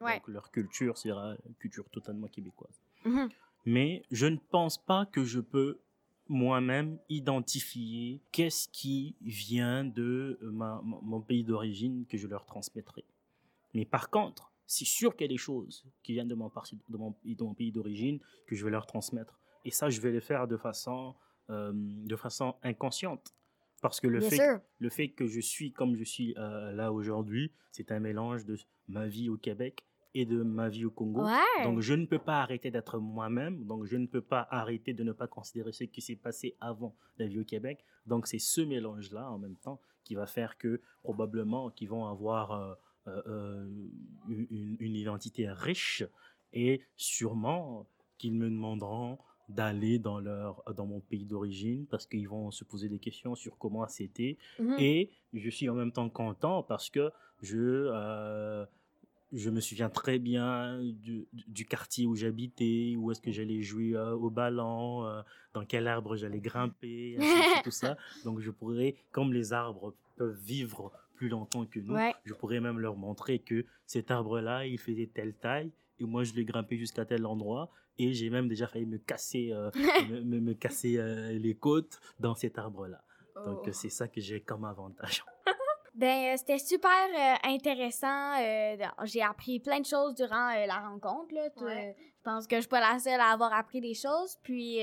Ouais. 0.03 0.15
Donc 0.17 0.29
leur 0.29 0.51
culture 0.51 0.99
sera 0.99 1.35
une 1.49 1.55
culture 1.55 1.89
totalement 1.91 2.29
québécoise. 2.29 2.81
Mhm. 3.05 3.29
Mais 3.65 4.03
je 4.11 4.27
ne 4.27 4.37
pense 4.51 4.77
pas 4.79 5.07
que 5.07 5.25
je 5.25 5.41
peux 5.41 5.79
moi-même 6.29 6.99
identifier 7.09 8.21
qu'est-ce 8.33 8.69
qui 8.69 9.15
vient 9.23 9.85
de 9.85 10.39
euh, 10.43 10.51
ma- 10.51 10.81
mon 10.83 11.21
pays 11.21 11.45
d'origine 11.45 12.05
que 12.07 12.17
je 12.17 12.27
leur 12.27 12.45
transmettrai. 12.47 13.05
Mais 13.75 13.85
par 13.85 14.11
contre, 14.11 14.51
c'est 14.67 14.85
sûr 14.85 15.15
qu'il 15.15 15.23
y 15.27 15.31
a 15.31 15.33
des 15.33 15.37
choses 15.39 15.85
qui 16.03 16.13
viennent 16.13 16.29
de 16.29 16.35
mon, 16.35 16.49
parti- 16.49 16.79
de 16.89 16.97
mon, 16.97 17.13
pays- 17.13 17.35
de 17.35 17.43
mon 17.45 17.55
pays 17.55 17.73
d'origine 17.73 18.19
que 18.47 18.55
je 18.57 18.65
vais 18.65 18.71
leur 18.71 18.87
transmettre. 18.87 19.39
Et 19.65 19.71
ça, 19.71 19.91
je 19.91 20.01
vais 20.01 20.11
le 20.11 20.21
faire 20.21 20.47
de 20.49 20.57
façon, 20.57 21.15
euh, 21.51 21.73
de 21.75 22.17
façon 22.17 22.55
inconsciente. 22.63 23.35
Parce 23.81 24.01
que 24.01 24.07
le 24.07 24.21
Bien 24.21 24.31
fait, 24.31 24.37
sûr. 24.37 24.61
le 24.79 24.91
fait 24.91 25.09
que 25.09 25.27
je 25.27 25.41
suis 25.41 25.73
comme 25.73 25.97
je 25.97 26.05
suis 26.05 26.35
euh, 26.39 26.73
là 26.73 26.93
aujourd'hui, 26.93 27.51
c'est 27.73 27.91
un 27.91 27.99
mélange 27.99 28.45
de 28.45 28.57
ma 28.89 29.07
vie 29.09 29.29
au 29.29 29.37
Québec 29.37 29.85
et 30.15 30.27
de 30.27 30.43
ma 30.43 30.69
vie 30.69 30.85
au 30.85 30.91
Congo. 30.91 31.25
Ouais. 31.25 31.65
Donc 31.65 31.81
je 31.81 31.95
ne 31.95 32.07
peux 32.07 32.19
pas 32.19 32.41
arrêter 32.43 32.71
d'être 32.71 32.99
moi-même, 32.99 33.65
donc 33.65 33.85
je 33.87 33.97
ne 33.97 34.07
peux 34.07 34.21
pas 34.21 34.47
arrêter 34.51 34.93
de 34.93 35.03
ne 35.05 35.13
pas 35.13 35.27
considérer 35.27 35.73
ce 35.73 35.85
qui 35.85 36.01
s'est 36.03 36.17
passé 36.17 36.57
avant 36.61 36.95
la 37.19 37.27
vie 37.27 37.41
au 37.41 37.45
Québec. 37.45 37.85
Donc 38.07 38.27
c'est 38.27 38.39
ce 38.39 38.61
mélange-là 38.61 39.31
en 39.31 39.39
même 39.39 39.57
temps 39.57 39.81
qui 40.05 40.15
va 40.15 40.27
faire 40.27 40.59
que 40.59 40.81
probablement 41.03 41.71
qu'ils 41.71 41.89
vont 41.89 42.07
avoir 42.07 42.53
euh, 42.53 42.75
euh, 43.09 43.23
euh, 43.27 43.69
une, 44.29 44.77
une 44.81 44.97
identité 44.97 45.49
riche 45.51 46.05
et 46.53 46.83
sûrement 46.97 47.87
qu'ils 48.19 48.35
me 48.35 48.49
demanderont 48.51 49.19
d'aller 49.49 49.99
dans 49.99 50.21
leur 50.21 50.63
dans 50.77 50.87
mon 50.87 51.01
pays 51.01 51.25
d'origine 51.25 51.87
parce 51.87 52.07
qu'ils 52.07 52.29
vont 52.29 52.51
se 52.51 52.65
poser 52.65 52.89
des 52.89 52.99
questions 52.99 53.35
sur 53.35 53.59
comment 53.59 53.87
c'était 53.89 54.39
Mhm. 54.59 54.77
et 54.79 55.11
je 55.35 55.51
suis 55.51 55.69
en 55.69 55.75
même 55.75 55.93
temps 55.93 56.09
content 56.09 56.63
parce 56.63 56.89
que 56.91 57.11
je, 57.43 57.59
euh, 57.59 58.65
je 59.33 59.51
me 59.51 59.61
souviens 59.61 59.89
très 59.89 60.19
bien 60.19 60.81
du, 60.83 61.27
du 61.33 61.65
quartier 61.65 62.07
où 62.07 62.15
j'habitais, 62.15 62.95
où 62.97 63.11
est-ce 63.11 63.21
que 63.21 63.31
j'allais 63.31 63.63
jouer 63.63 63.95
euh, 63.97 64.13
au 64.15 64.29
ballon, 64.31 65.07
euh, 65.07 65.23
dans 65.55 65.65
quel 65.65 65.89
arbre 65.89 66.17
j'allais 66.17 66.41
grimper, 66.41 67.17
ainsi 67.19 67.63
tout 67.65 67.71
ça. 67.71 67.97
Donc 68.25 68.41
je 68.41 68.51
pourrais, 68.51 68.95
comme 69.11 69.33
les 69.33 69.53
arbres 69.53 69.95
peuvent 70.17 70.39
vivre 70.45 70.93
plus 71.15 71.29
longtemps 71.29 71.65
que 71.67 71.81
nous, 71.81 71.95
Ouais. 71.95 72.15
je 72.25 72.35
pourrais 72.35 72.61
même 72.61 72.79
leur 72.79 72.97
montrer 72.97 73.39
que 73.39 73.65
cet 73.87 74.11
arbre-là, 74.11 74.67
il 74.67 74.79
faisait 74.79 75.07
telle 75.07 75.35
taille, 75.35 75.71
et 75.99 76.05
moi 76.05 76.25
je 76.25 76.33
l'ai 76.35 76.45
grimpé 76.45 76.77
jusqu'à 76.77 77.05
tel 77.05 77.25
endroit, 77.27 77.71
et 77.99 78.13
j'ai 78.13 78.29
même 78.31 78.49
déjà 78.49 78.67
failli 78.67 78.87
me 78.87 78.99
casser, 78.99 79.51
euh, 79.53 79.71
me, 80.11 80.21
me- 80.21 80.41
me 80.41 80.55
casser 80.55 80.99
les 81.39 81.55
côtes 81.55 82.01
dans 82.21 82.35
cet 82.35 82.59
arbre-là. 82.59 83.03
Donc 83.47 83.61
Oh. 83.67 83.73
c'est 83.73 83.89
ça 83.89 84.09
que 84.09 84.21
j'ai 84.21 84.41
comme 84.41 84.65
avantage. 84.65 85.25
Ben, 85.95 86.33
euh, 86.33 86.37
c'était 86.39 86.59
super 86.59 86.89
euh, 86.91 87.35
intéressant. 87.45 88.41
euh, 88.41 88.77
J'ai 89.05 89.23
appris 89.23 89.61
plein 89.61 89.81
de 89.81 89.87
choses 89.87 90.15
durant 90.15 90.51
la 90.67 90.79
rencontre. 90.89 91.35
Là. 91.35 91.49
Ouais. 91.61 91.95
Je 91.99 92.23
pense 92.23 92.47
que 92.47 92.57
je 92.57 92.61
suis 92.63 92.69
pas 92.69 92.81
la 92.81 92.99
seule 92.99 93.21
à 93.21 93.33
avoir 93.33 93.53
appris 93.53 93.81
des 93.81 93.95
choses. 93.95 94.39
Puis, 94.43 94.81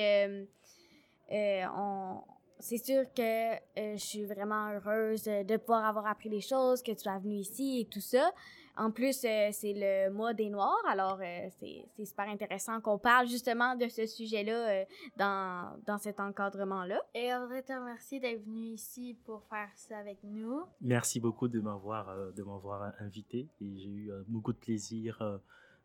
on... 1.32 2.22
c'est 2.60 2.78
sûr 2.78 3.06
que 3.16 3.54
euh, 3.54 3.58
je 3.98 4.04
suis 4.04 4.26
vraiment 4.26 4.70
heureuse 4.70 5.24
de 5.24 5.58
pouvoir 5.58 5.86
avoir 5.86 6.06
appris 6.06 6.30
des 6.30 6.42
choses, 6.42 6.84
que 6.84 6.92
tu 6.92 7.00
sois 7.00 7.18
venu 7.18 7.36
ici 7.36 7.82
et 7.82 7.86
tout 7.86 8.02
ça. 8.02 8.32
En 8.80 8.92
plus, 8.92 9.26
euh, 9.26 9.50
c'est 9.52 9.74
le 9.76 10.10
mois 10.10 10.34
des 10.34 10.50
Noirs, 10.50 10.84
alors 10.88 11.20
euh, 11.22 11.50
c'est 11.60 12.06
super 12.06 12.30
intéressant 12.30 12.80
qu'on 12.80 12.98
parle 12.98 13.28
justement 13.28 13.76
de 13.76 13.90
ce 13.90 14.06
sujet-là 14.06 14.70
euh, 14.70 14.86
dans, 15.18 15.78
dans 15.86 15.98
cet 15.98 16.22
encadrement-là. 16.22 17.02
Et 17.14 17.34
on 17.34 17.42
voudrait 17.42 17.64
te 17.64 17.74
remercier 17.74 18.22
d'être 18.22 18.42
venu 18.46 18.68
ici 18.76 19.18
pour 19.26 19.44
faire 19.50 19.68
ça 19.76 19.98
avec 19.98 20.20
nous. 20.24 20.62
Merci 20.80 21.20
beaucoup 21.20 21.50
de 21.50 21.60
m'avoir 21.60 22.08
euh, 22.08 22.32
de 22.32 22.42
m'avoir 22.42 22.94
invité 23.02 23.50
et 23.60 23.78
j'ai 23.78 23.90
eu 23.90 24.12
euh, 24.12 24.24
beaucoup 24.30 24.54
de 24.54 24.58
plaisir 24.58 25.18
euh, 25.22 25.38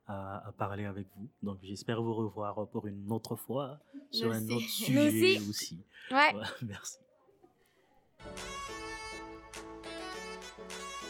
à, 0.07 0.47
à 0.49 0.53
parler 0.53 0.85
avec 0.85 1.09
vous. 1.17 1.29
Donc 1.43 1.59
j'espère 1.65 2.01
vous 2.01 2.15
revoir 2.15 2.69
pour 2.69 2.87
une 2.87 3.11
autre 3.11 3.35
fois 3.35 3.81
sur 4.13 4.31
un 4.31 4.49
autre 4.51 4.69
sujet 4.69 5.37
aussi. 5.39 5.49
aussi. 5.51 5.79
Ouais. 6.13 6.33
Ouais, 6.33 6.43
merci. 6.63 6.99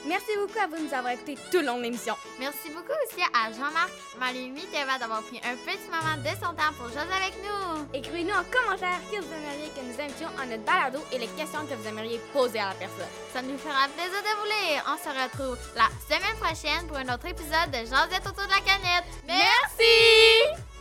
Merci 0.07 0.37
beaucoup 0.39 0.59
à 0.59 0.67
vous 0.67 0.77
de 0.77 0.83
nous 0.89 0.95
avoir 0.95 1.13
écoutés 1.15 1.39
tout 1.51 1.61
le 1.61 1.67
long 1.67 1.79
de 1.79 1.83
l'émission. 1.83 2.15
Merci 2.39 2.69
beaucoup 2.71 2.93
aussi 3.07 3.23
à 3.33 3.51
Jean-Marc, 3.53 3.91
Malumi, 4.19 4.61
Théva 4.67 4.99
d'avoir 4.99 5.23
pris 5.23 5.39
un 5.39 5.57
petit 5.57 5.89
moment 5.89 6.17
de 6.19 6.29
son 6.37 6.53
temps 6.53 6.73
pour 6.77 6.89
jouer 6.89 7.01
avec 7.01 7.35
nous. 7.41 7.89
Écrivez-nous 7.95 8.35
en 8.35 8.45
commentaire 8.53 9.01
qui 9.11 9.17
vous 9.17 9.33
aimeriez 9.33 9.71
que 9.73 9.81
nous 9.81 9.99
invitions 10.01 10.29
à 10.41 10.47
notre 10.47 10.65
balado 10.65 11.01
et 11.11 11.19
les 11.19 11.29
questions 11.29 11.65
que 11.67 11.75
vous 11.75 11.89
aimeriez 11.89 12.21
poser 12.33 12.59
à 12.59 12.69
la 12.69 12.75
personne. 12.75 13.09
Ça 13.33 13.41
nous 13.41 13.57
fera 13.57 13.89
plaisir 13.97 14.21
de 14.21 14.33
vous 14.41 14.49
lire. 14.53 14.85
On 14.89 14.99
se 14.99 15.09
retrouve 15.09 15.59
la 15.75 15.89
semaine 16.05 16.37
prochaine 16.39 16.87
pour 16.87 16.99
un 16.99 17.15
autre 17.15 17.27
épisode 17.27 17.71
de 17.73 17.79
Josette 17.89 18.27
autour 18.27 18.45
de 18.45 18.53
la 18.53 18.61
canette. 18.61 19.09
Merci! 19.27 20.74